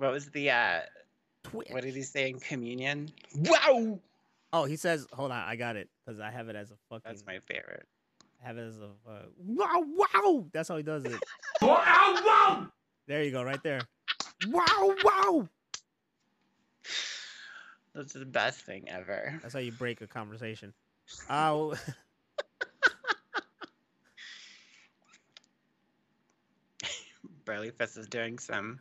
[0.00, 0.80] What was the uh
[1.42, 1.68] Twitch.
[1.70, 3.10] what did he say in communion?
[3.34, 4.00] Wow.
[4.50, 7.02] Oh, he says, "Hold on, I got it because I have it as a fucking."
[7.04, 7.86] That's my favorite.
[8.42, 9.84] I have it as a uh, wow!
[9.94, 10.46] Wow!
[10.54, 11.20] That's how he does it.
[11.62, 12.66] wow, wow.
[13.08, 13.82] There you go, right there.
[14.48, 14.94] Wow!
[15.04, 15.46] Wow!
[17.94, 19.38] That's the best thing ever.
[19.42, 20.72] That's how you break a conversation.
[21.28, 21.76] Uh,
[27.44, 28.80] Burly Fist is doing some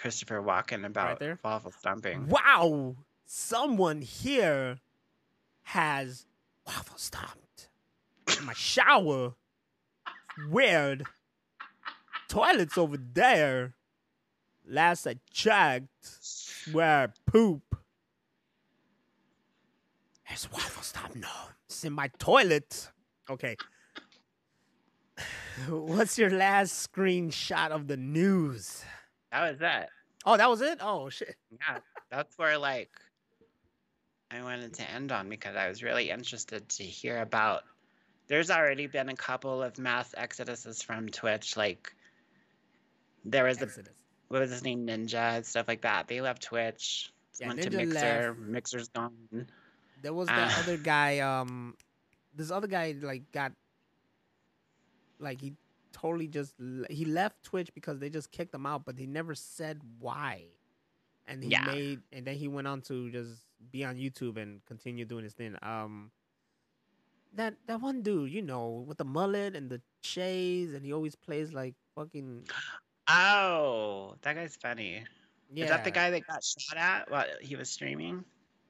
[0.00, 1.38] Christopher Walken about there?
[1.44, 2.26] waffle stomping.
[2.28, 2.96] wow!
[3.26, 4.78] Someone here
[5.62, 6.26] has
[6.66, 7.68] waffle stomped
[8.38, 9.34] in my shower.
[10.48, 11.04] Weird.
[12.28, 13.74] Toilets over there.
[14.66, 16.08] Last I checked,
[16.72, 17.62] where poop.
[20.28, 21.16] There's waffle stomp.
[21.16, 21.28] No,
[21.66, 22.90] it's in my toilet.
[23.28, 23.56] Okay.
[25.68, 28.84] What's your last screenshot of the news?
[29.32, 29.88] That was it.
[30.26, 30.78] Oh, that was it.
[30.80, 31.34] Oh shit.
[31.52, 31.78] Yeah,
[32.10, 32.90] that's where like
[34.30, 37.62] I wanted to end on because I was really interested to hear about.
[38.28, 41.56] There's already been a couple of mass exoduses from Twitch.
[41.56, 41.92] Like
[43.24, 43.68] there was a
[44.28, 46.06] what was his name, Ninja and stuff like that.
[46.06, 47.12] They left Twitch.
[47.40, 48.26] Yeah, went to Ninja Mixer.
[48.28, 48.38] left.
[48.38, 49.46] Mixer's gone.
[50.02, 50.60] There was that Ah.
[50.62, 51.18] other guy.
[51.20, 51.74] Um,
[52.34, 53.52] this other guy like got
[55.18, 55.54] like he
[56.00, 56.54] totally just
[56.90, 60.44] he left Twitch because they just kicked him out, but he never said why.
[61.26, 61.64] And he Yeah.
[61.64, 65.34] made and then he went on to just be on YouTube and continue doing his
[65.34, 65.56] thing.
[65.62, 66.10] Um,
[67.34, 71.14] that that one dude, you know, with the mullet and the shades, and he always
[71.14, 72.46] plays like fucking
[73.08, 75.04] Oh, that guy's funny.
[75.52, 75.64] yeah.
[75.64, 78.24] Is that the guy that got shot at while he was streaming?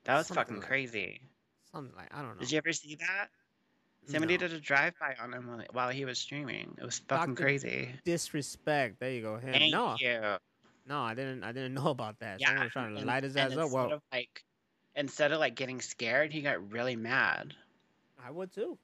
[0.04, 1.20] That was Something fucking like- crazy.
[1.72, 2.40] Something like I don't know.
[2.40, 3.28] Did you ever see that?
[4.10, 4.38] Somebody No.
[4.38, 6.74] did a drive by on him while- he was streaming.
[6.78, 7.42] It was fucking Dr.
[7.42, 7.94] crazy.
[8.04, 8.98] disrespect?
[9.00, 9.36] There you go.
[9.36, 9.52] Him.
[9.52, 10.36] Thank no, you.
[10.86, 11.44] no, I didn't.
[11.44, 12.40] I didn't know about that.
[12.40, 13.58] Yeah, Someone was trying to and- light his ass up.
[13.58, 14.44] Instead Well, of like,
[14.96, 17.54] instead of like getting scared, he got really mad.
[18.22, 18.78] I would too.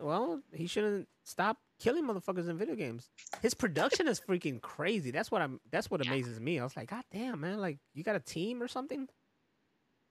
[0.00, 3.10] Well, he shouldn't stop killing motherfuckers in video games.
[3.42, 5.10] His production is freaking crazy.
[5.10, 5.60] That's what I'm.
[5.70, 6.12] That's what Yeah.
[6.12, 6.58] amazes me.
[6.60, 7.58] I was like, God damn, man!
[7.58, 9.08] Like, you got a team or something?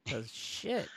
[0.09, 0.87] Cause shit.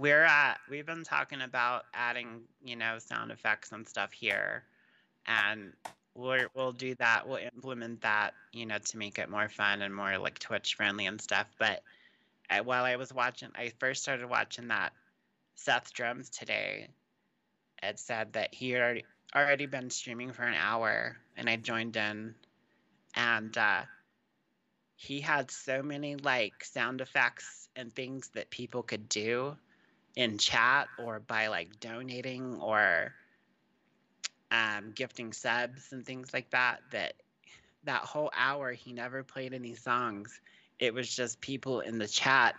[0.00, 0.60] We're at.
[0.70, 4.64] We've been talking about adding, you know, sound effects and stuff here,
[5.26, 5.74] and
[6.14, 7.28] we're, we'll do that.
[7.28, 11.04] We'll implement that, you know, to make it more fun and more like Twitch friendly
[11.04, 11.48] and stuff.
[11.58, 11.82] But
[12.48, 14.94] I, while I was watching, I first started watching that
[15.56, 16.88] Seth Drums today.
[17.82, 19.04] It said that he had already
[19.36, 22.34] already been streaming for an hour, and I joined in,
[23.14, 23.82] and uh,
[24.96, 29.58] he had so many like sound effects and things that people could do
[30.16, 33.12] in chat or by like donating or
[34.50, 37.14] um, gifting subs and things like that that
[37.84, 40.40] that whole hour he never played any songs
[40.78, 42.54] it was just people in the chat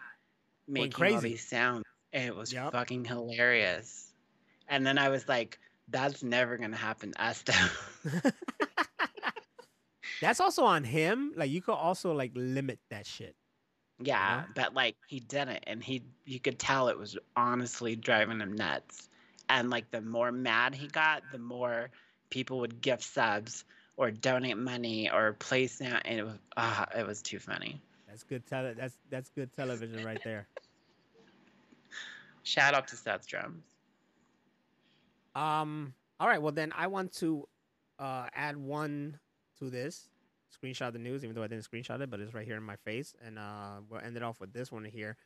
[0.68, 1.30] making all crazy.
[1.30, 1.84] these sounds
[2.14, 2.72] and it was Yep.
[2.72, 4.14] fucking hilarious
[4.68, 5.60] and then i was like
[5.90, 8.20] that's never gonna happen to us though
[10.22, 11.34] That's also on him.
[11.36, 13.36] Like you could also like limit that shit.
[14.04, 18.54] Yeah but like he didn't and he you could tell it was honestly driving him
[18.54, 19.10] nuts
[19.50, 21.90] and like the more mad he got the more
[22.30, 23.66] people would gift subs
[23.98, 28.24] or donate money or place sound and it was ah it was too funny That's
[28.24, 30.48] good tele that's that's good television right there.
[32.44, 33.64] shout out to seth drums
[35.36, 37.48] Um all right, well then I want to
[38.00, 39.20] uh add one
[39.60, 40.11] to this.
[40.64, 42.76] Screenshot the news, even though I didn't screenshot it, but it's right here in my
[42.78, 43.14] face.
[43.26, 45.18] And uh we'll end it off with this one here.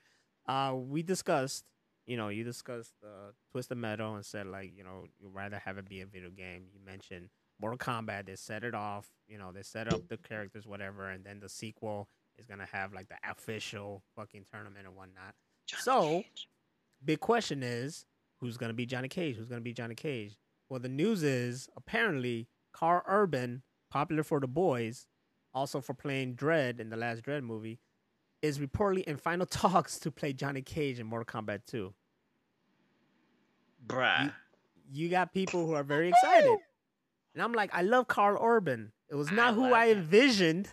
[0.47, 1.65] Uh we discussed,
[2.05, 5.77] you know, you discussed uh Twisted Metal and said like, you know, you'd rather have
[5.77, 6.65] it be a video game.
[6.73, 7.29] You mentioned
[7.59, 11.23] Mortal Kombat, they set it off, you know, they set up the characters, whatever, and
[11.25, 12.07] then the sequel
[12.37, 15.35] is gonna have like the official fucking tournament and whatnot.
[15.65, 16.49] Johnny So- Cage.
[17.03, 18.05] big question is
[18.39, 19.35] who's gonna be Johnny Cage?
[19.37, 20.37] Who's gonna be Johnny Cage?
[20.69, 25.07] Well, the news is apparently Karl Urban, popular for the boys,
[25.55, 27.79] also for playing Dredd in the last Dredd movie,
[28.43, 31.91] is reportedly in final talks to play Johnny Cage in Mortal Kombat 2.
[33.87, 34.33] bruh
[34.91, 36.57] You got people who are very excited.
[37.33, 38.91] And I'm like, I love Karl Urban.
[39.09, 39.97] It was I not who love I him.
[39.99, 40.69] envisioned.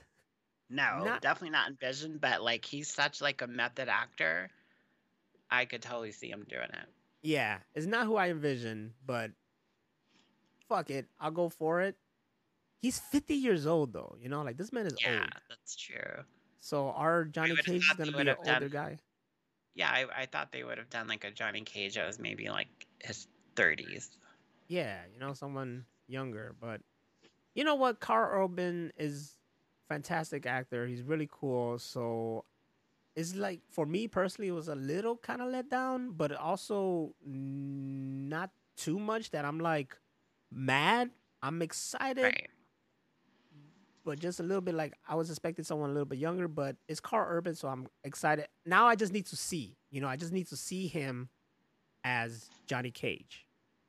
[0.71, 4.49] no not- definitely not envisioned but like he's such like a method actor
[5.51, 6.89] i could totally see him doing it
[7.23, 9.31] Yeah, it's not who I envisioned, but
[10.69, 11.07] fuck it.
[11.21, 11.95] I'll go for it.
[12.83, 15.31] He's 50 years old though, you know, like this man is yeah old.
[15.49, 16.25] that's true
[16.61, 18.99] So our Johnny Cage is gonna be an older done- guy.
[19.75, 22.49] yeah I, I thought they would have done like a johnny cage that was maybe
[22.51, 22.69] like
[23.01, 23.27] his
[23.57, 24.11] 30s
[24.69, 26.55] Yeah, you know, someone younger.
[26.61, 26.81] But
[27.55, 28.01] you know what?
[28.01, 29.37] Karl Urban is
[29.89, 30.87] fantastic actor.
[30.87, 31.79] He's really cool.
[31.79, 32.45] So
[33.15, 37.13] it's like for me personally, it was a little kind of let down, but also
[37.27, 39.95] not too much that I'm like
[40.51, 41.11] mad.
[41.43, 42.49] I'm excited, right
[44.05, 46.49] but just a little bit like I was expecting someone a little bit younger.
[46.49, 48.49] But it's Karl Urban, so I'm excited.
[48.66, 49.77] Now I just need to see.
[49.91, 51.29] You know, I just need to see him
[52.05, 53.47] as Johnny Cage.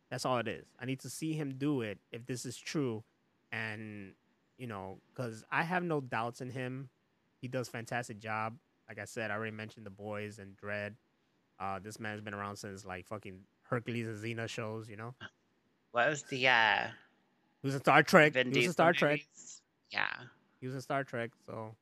[0.10, 0.66] That's all it is.
[0.80, 3.04] I need to see him do it if this is true,
[3.52, 4.14] and
[4.58, 6.90] you know, because I have no doubts in him.
[7.42, 8.56] He does fantastic job.
[8.88, 10.94] Like I said, I already mentioned the boys and Dredd.
[11.60, 14.88] Uh, this man's been around since like fucking Hercules and Xena shows.
[14.88, 15.16] You know,
[15.92, 16.88] what was the uh
[17.64, 18.34] was in Star Trek.
[18.34, 19.22] Vin was in Star Trek.
[19.94, 20.10] Yeah
[20.60, 21.32] He was in Star Trek.
[21.46, 21.76] So,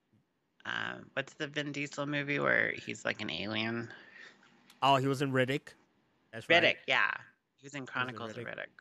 [0.66, 3.90] um what's the vin diesel movie where he's like an alien
[4.84, 5.74] oh, he was in Riddick.
[6.34, 6.64] That's right.
[6.64, 7.10] riddick yeah
[7.58, 8.48] he was in chronicles of Riddick.
[8.48, 8.74] riddick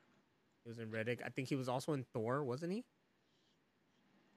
[0.65, 1.20] He was in Riddick.
[1.24, 2.85] I think he was also in Thor, wasn't he?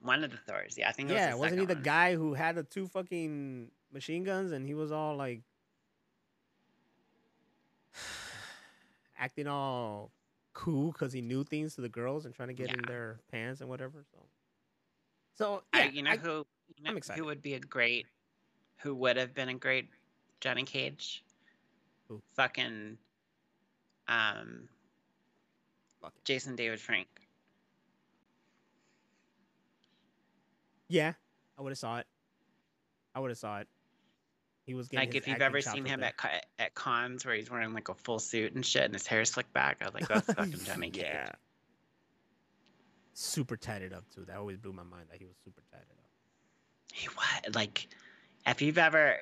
[0.01, 1.83] one of the thors yeah i think it was Yeah, the wasn't he the one.
[1.83, 5.41] guy who had the two fucking machine guns and he was all like
[9.17, 10.11] acting all
[10.53, 13.61] cool because he knew things to the girls and trying to get in their pants
[13.61, 14.03] and whatever.
[14.11, 14.17] So,
[15.35, 16.45] so I, yeah, you know I- who
[16.75, 17.19] you know I'm excited.
[17.19, 18.05] who would be a great
[18.77, 19.89] who would have been a great
[20.41, 21.23] johnny cage
[22.07, 22.21] Who?
[22.35, 22.97] fucking
[24.07, 24.67] um
[26.01, 27.07] Fuck jason david frank
[30.89, 31.13] yeah,
[31.57, 32.05] I would have saw it.
[33.15, 33.67] I would have saw it.
[34.65, 36.13] He was getting like if you've ever seen him at
[36.59, 39.51] at cons where he's wearing like a full suit and shit and his hair's slicked
[39.53, 41.29] back i was like that's fucking johnny cage yeah.
[43.13, 44.25] Super tatted up too.
[44.25, 46.09] That always blew my mind that he was super tatted up.
[46.93, 47.55] He what?
[47.55, 47.87] Like,
[48.45, 49.17] if you've ever,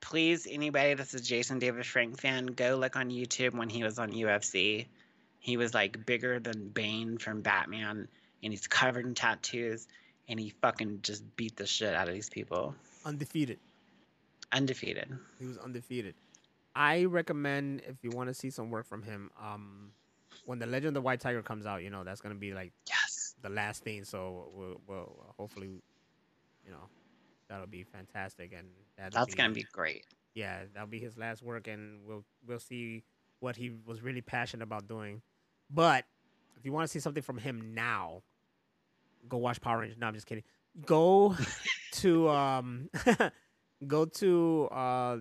[0.00, 3.98] please, anybody that's a Jason David Frank fan, go look on YouTube when he was
[3.98, 4.86] on UFC.
[5.38, 8.08] He was like bigger than Bane from Batman,
[8.42, 9.88] and he's covered in tattoos,
[10.28, 12.74] and he fucking just beat the shit out of these people.
[13.04, 13.58] Undefeated.
[14.52, 15.08] Undefeated.
[15.38, 16.14] He was undefeated.
[16.74, 19.90] I recommend if you want to see some work from him, um,
[20.44, 22.72] when the Legend of the White Tiger comes out, you know that's gonna be like
[22.88, 23.34] Yes.
[23.42, 24.04] the last thing.
[24.04, 25.82] So we'll, we'll hopefully,
[26.64, 26.88] you know,
[27.48, 30.04] that'll be fantastic, and that'll That's gonna be great.
[30.34, 33.04] yeah, that'll be his last work, and we'll we'll see
[33.40, 35.20] what he was really passionate about doing.
[35.70, 36.04] But
[36.58, 38.22] if you want to see something from him now,
[39.28, 39.98] go watch Power Rangers.
[39.98, 40.44] No, I'm just kidding.
[40.86, 41.36] Go
[41.92, 42.88] to um,
[43.86, 45.16] go to uh,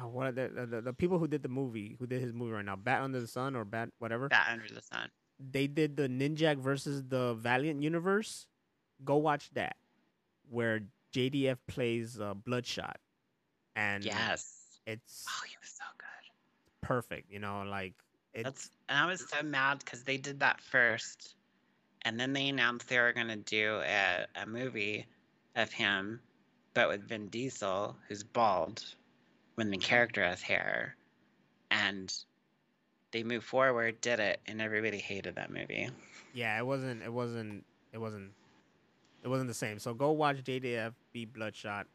[0.00, 2.52] oh, what are the, the the people who did the movie, who did his movie
[2.52, 4.28] right now, Bat Under the Sun or Bat whatever.
[4.28, 5.10] Bat under the sun.
[5.38, 8.46] They did the Ninjak versus the Valiant universe.
[9.04, 9.76] Go watch that,
[10.48, 10.80] where
[11.12, 12.98] JDF plays uh, Bloodshot,
[13.76, 14.80] and Yes.
[14.86, 16.06] it's Oh, he was so good.
[16.86, 17.30] perfect.
[17.30, 17.94] You know, like
[18.34, 21.34] it's That's and I was so mad because they did that first,
[22.02, 25.04] and then they announced they were gonna do a, a movie
[25.56, 26.20] of him,
[26.74, 28.84] but with Vin Diesel, who's bald,
[29.54, 30.96] when the character has hair,
[31.70, 32.12] and
[33.12, 35.88] they moved forward, did it, and everybody hated that movie.
[36.32, 38.30] yeah, it wasn't, it wasn't, it wasn't,
[39.22, 39.78] it wasn't the same.
[39.78, 41.86] So go watch JDF be Bloodshot,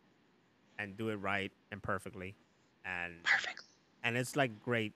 [0.80, 2.36] and do it right and perfectly,
[2.86, 3.64] and Perfect.
[4.04, 4.94] and it's like great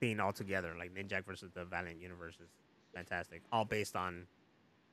[0.00, 0.74] thing altogether.
[0.78, 2.48] Like Ninjak versus the Valiant universe is
[2.94, 4.26] fantastic, all based on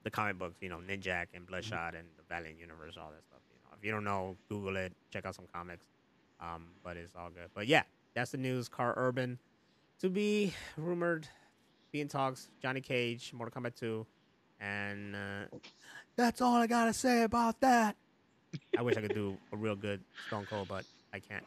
[0.04, 0.56] the comic books.
[0.62, 1.46] You know, Ninjak and mm-hmm.
[1.46, 3.40] Bloodshot and the Valiant universe, all that stuff.
[3.50, 5.86] You know, if you don't know, Google it, check out some comics.
[6.40, 7.50] Um, but it's all good.
[7.54, 7.84] But yeah,
[8.14, 8.70] that's the news.
[8.70, 9.40] Karl Urban
[10.00, 11.28] to be rumored,
[11.92, 12.50] be in talks.
[12.62, 14.06] Johnny Cage, Mortal Kombat 2,
[14.62, 15.58] and uh,
[16.16, 17.96] that's all I gotta say about that.
[18.78, 21.46] I wish I could do a real good Stone Cold, but I can't.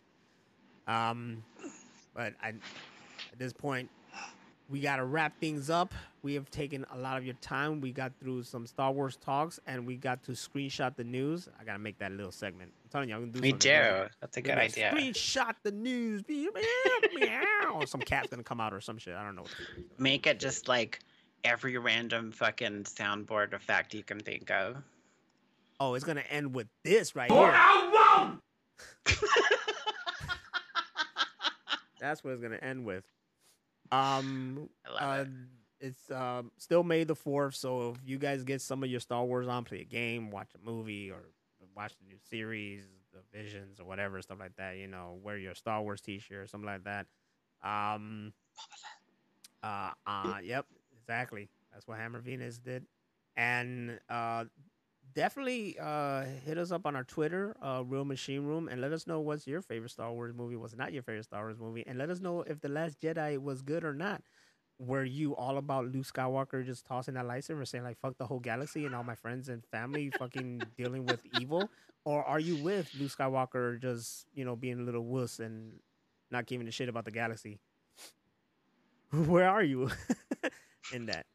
[0.86, 1.42] Um,
[2.14, 3.88] but I, at this point,
[4.68, 5.94] we gotta wrap things up.
[6.22, 7.80] We have taken a lot of your time.
[7.80, 11.48] We got through some Star Wars talks, and we got to screenshot the news.
[11.60, 12.72] I gotta make that little segment.
[12.90, 13.40] I'm telling you, I'm gonna do.
[13.40, 13.70] Me something.
[13.70, 14.08] too.
[14.20, 14.92] That's a We're good gonna idea.
[14.92, 16.22] Screenshot the news.
[16.28, 16.50] Meow,
[17.14, 17.84] meow.
[17.86, 19.14] Some cat's gonna come out or some shit.
[19.14, 19.42] I don't know.
[19.42, 19.52] What.
[19.98, 20.98] Make it just like
[21.44, 24.76] every random fucking soundboard effect you can think of.
[25.78, 27.52] Oh, it's gonna end with this right here.
[32.00, 33.04] That's what it's gonna end with.
[33.92, 35.28] Um, I love uh, it.
[35.86, 39.24] it's um still May the fourth, so if you guys get some of your Star
[39.24, 41.22] Wars on, play a game, watch a movie, or
[41.76, 44.76] watch the new series, the Visions, or whatever stuff like that.
[44.76, 47.06] You know, wear your Star Wars T-shirt or something like that.
[47.62, 48.32] Um,
[49.62, 50.66] uh, uh, yep,
[50.96, 51.48] exactly.
[51.72, 52.86] That's what Hammer Venus did,
[53.36, 54.44] and uh,
[55.14, 59.06] definitely uh hit us up on our Twitter, uh, Real Machine Room, and let us
[59.06, 61.98] know what's your favorite Star Wars movie, what's not your favorite Star Wars movie, and
[61.98, 64.22] let us know if the Last Jedi was good or not.
[64.80, 68.40] Were you all about Luke Skywalker just tossing that lightsaber, saying like "fuck the whole
[68.40, 71.68] galaxy" and all my friends and family fucking dealing with evil,
[72.06, 75.74] or are you with Luke Skywalker just you know being a little wuss and
[76.30, 77.60] not giving a shit about the galaxy?
[79.10, 79.90] Where are you
[80.94, 81.26] in that?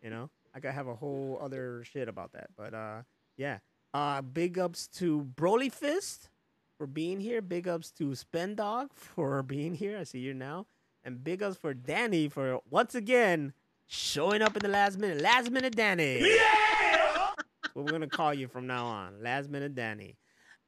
[0.00, 3.02] You know, I could have a whole other shit about that, but uh,
[3.36, 3.58] yeah.
[3.94, 6.30] Uh, big ups to Broly Fist
[6.78, 7.42] for being here.
[7.42, 9.98] Big ups to Spend Dog for being here.
[9.98, 10.66] I see you now.
[11.04, 13.52] And big ups for Danny for once again
[13.86, 15.20] showing up in the last minute.
[15.20, 16.20] Last minute Danny.
[16.20, 17.30] Yeah!
[17.74, 19.22] what we're gonna call you from now on.
[19.22, 20.16] Last minute Danny.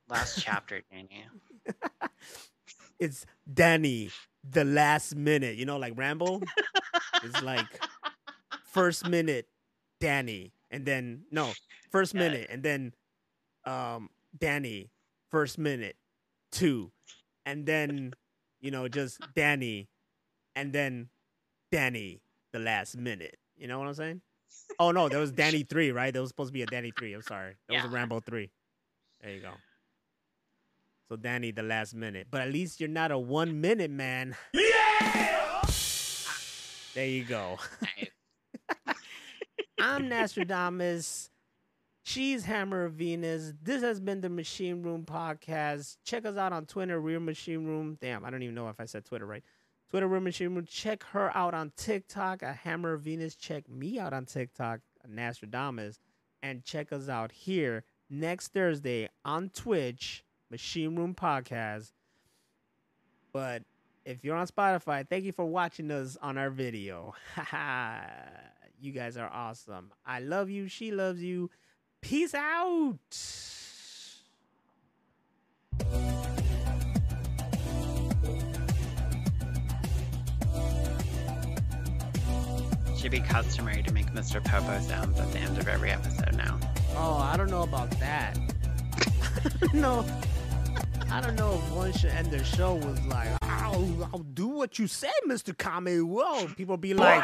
[0.09, 1.27] Last chapter, Danny.
[3.01, 4.11] It's Danny,
[4.49, 5.57] the last minute.
[5.57, 6.41] You know, like Rambo.
[7.25, 7.67] it's like
[8.65, 9.49] first minute
[10.01, 11.53] Danny, and then no,
[11.91, 12.21] first Yeah.
[12.21, 12.95] minute, and then
[13.67, 14.91] um Danny,
[15.31, 15.97] first minute,
[16.53, 16.93] two,
[17.45, 18.15] and then
[18.61, 19.89] you know just Danny,
[20.57, 21.09] and then
[21.71, 22.21] Danny,
[22.53, 23.37] the last minute.
[23.57, 24.21] You know what I'm saying?
[24.79, 26.13] Oh no, there was Danny three, right?
[26.13, 27.13] There was supposed to be a Danny three.
[27.13, 28.51] I'm sorry, that was a Rambo three.
[29.23, 29.53] There you go.
[31.09, 34.37] So Danny, the last minute, but at least you're not a one minute man.
[36.95, 37.59] There you go.
[39.81, 41.29] I'm Nostradamus.
[42.05, 43.53] She's Hammer of Venus.
[43.63, 45.97] This has been the Machine Room Podcast.
[46.05, 47.99] Check us out on Twitter, Real Machine Room.
[48.01, 49.43] Damn, I don't even know if I said Twitter right.
[50.03, 50.67] Real Machine Room.
[50.67, 53.37] Check her out on TikTok at Hammer Venus.
[53.37, 56.01] Check me out on TikTok, Nostradamus.
[56.43, 61.93] And check us out here next Thursday on Twitch, Machine Room Podcast.
[63.33, 63.63] But
[64.05, 67.15] if you're on Spotify, thank you for watching us on our video.
[68.81, 69.93] you guys are awesome.
[70.05, 70.69] I love you.
[70.69, 71.51] She loves you.
[72.01, 72.99] Peace out.
[83.05, 84.43] Should be customary to make Mr.
[84.43, 86.59] Popo sounds at the end of every episode now.
[86.97, 88.35] Oh, I don't know about that.
[89.75, 90.07] no.
[91.11, 94.79] I don't know if one should end the show was like, I'll, I'll do what
[94.79, 95.55] you said, Mr.
[95.55, 96.09] Kame.
[96.09, 96.47] Whoa.
[96.57, 97.23] People be like,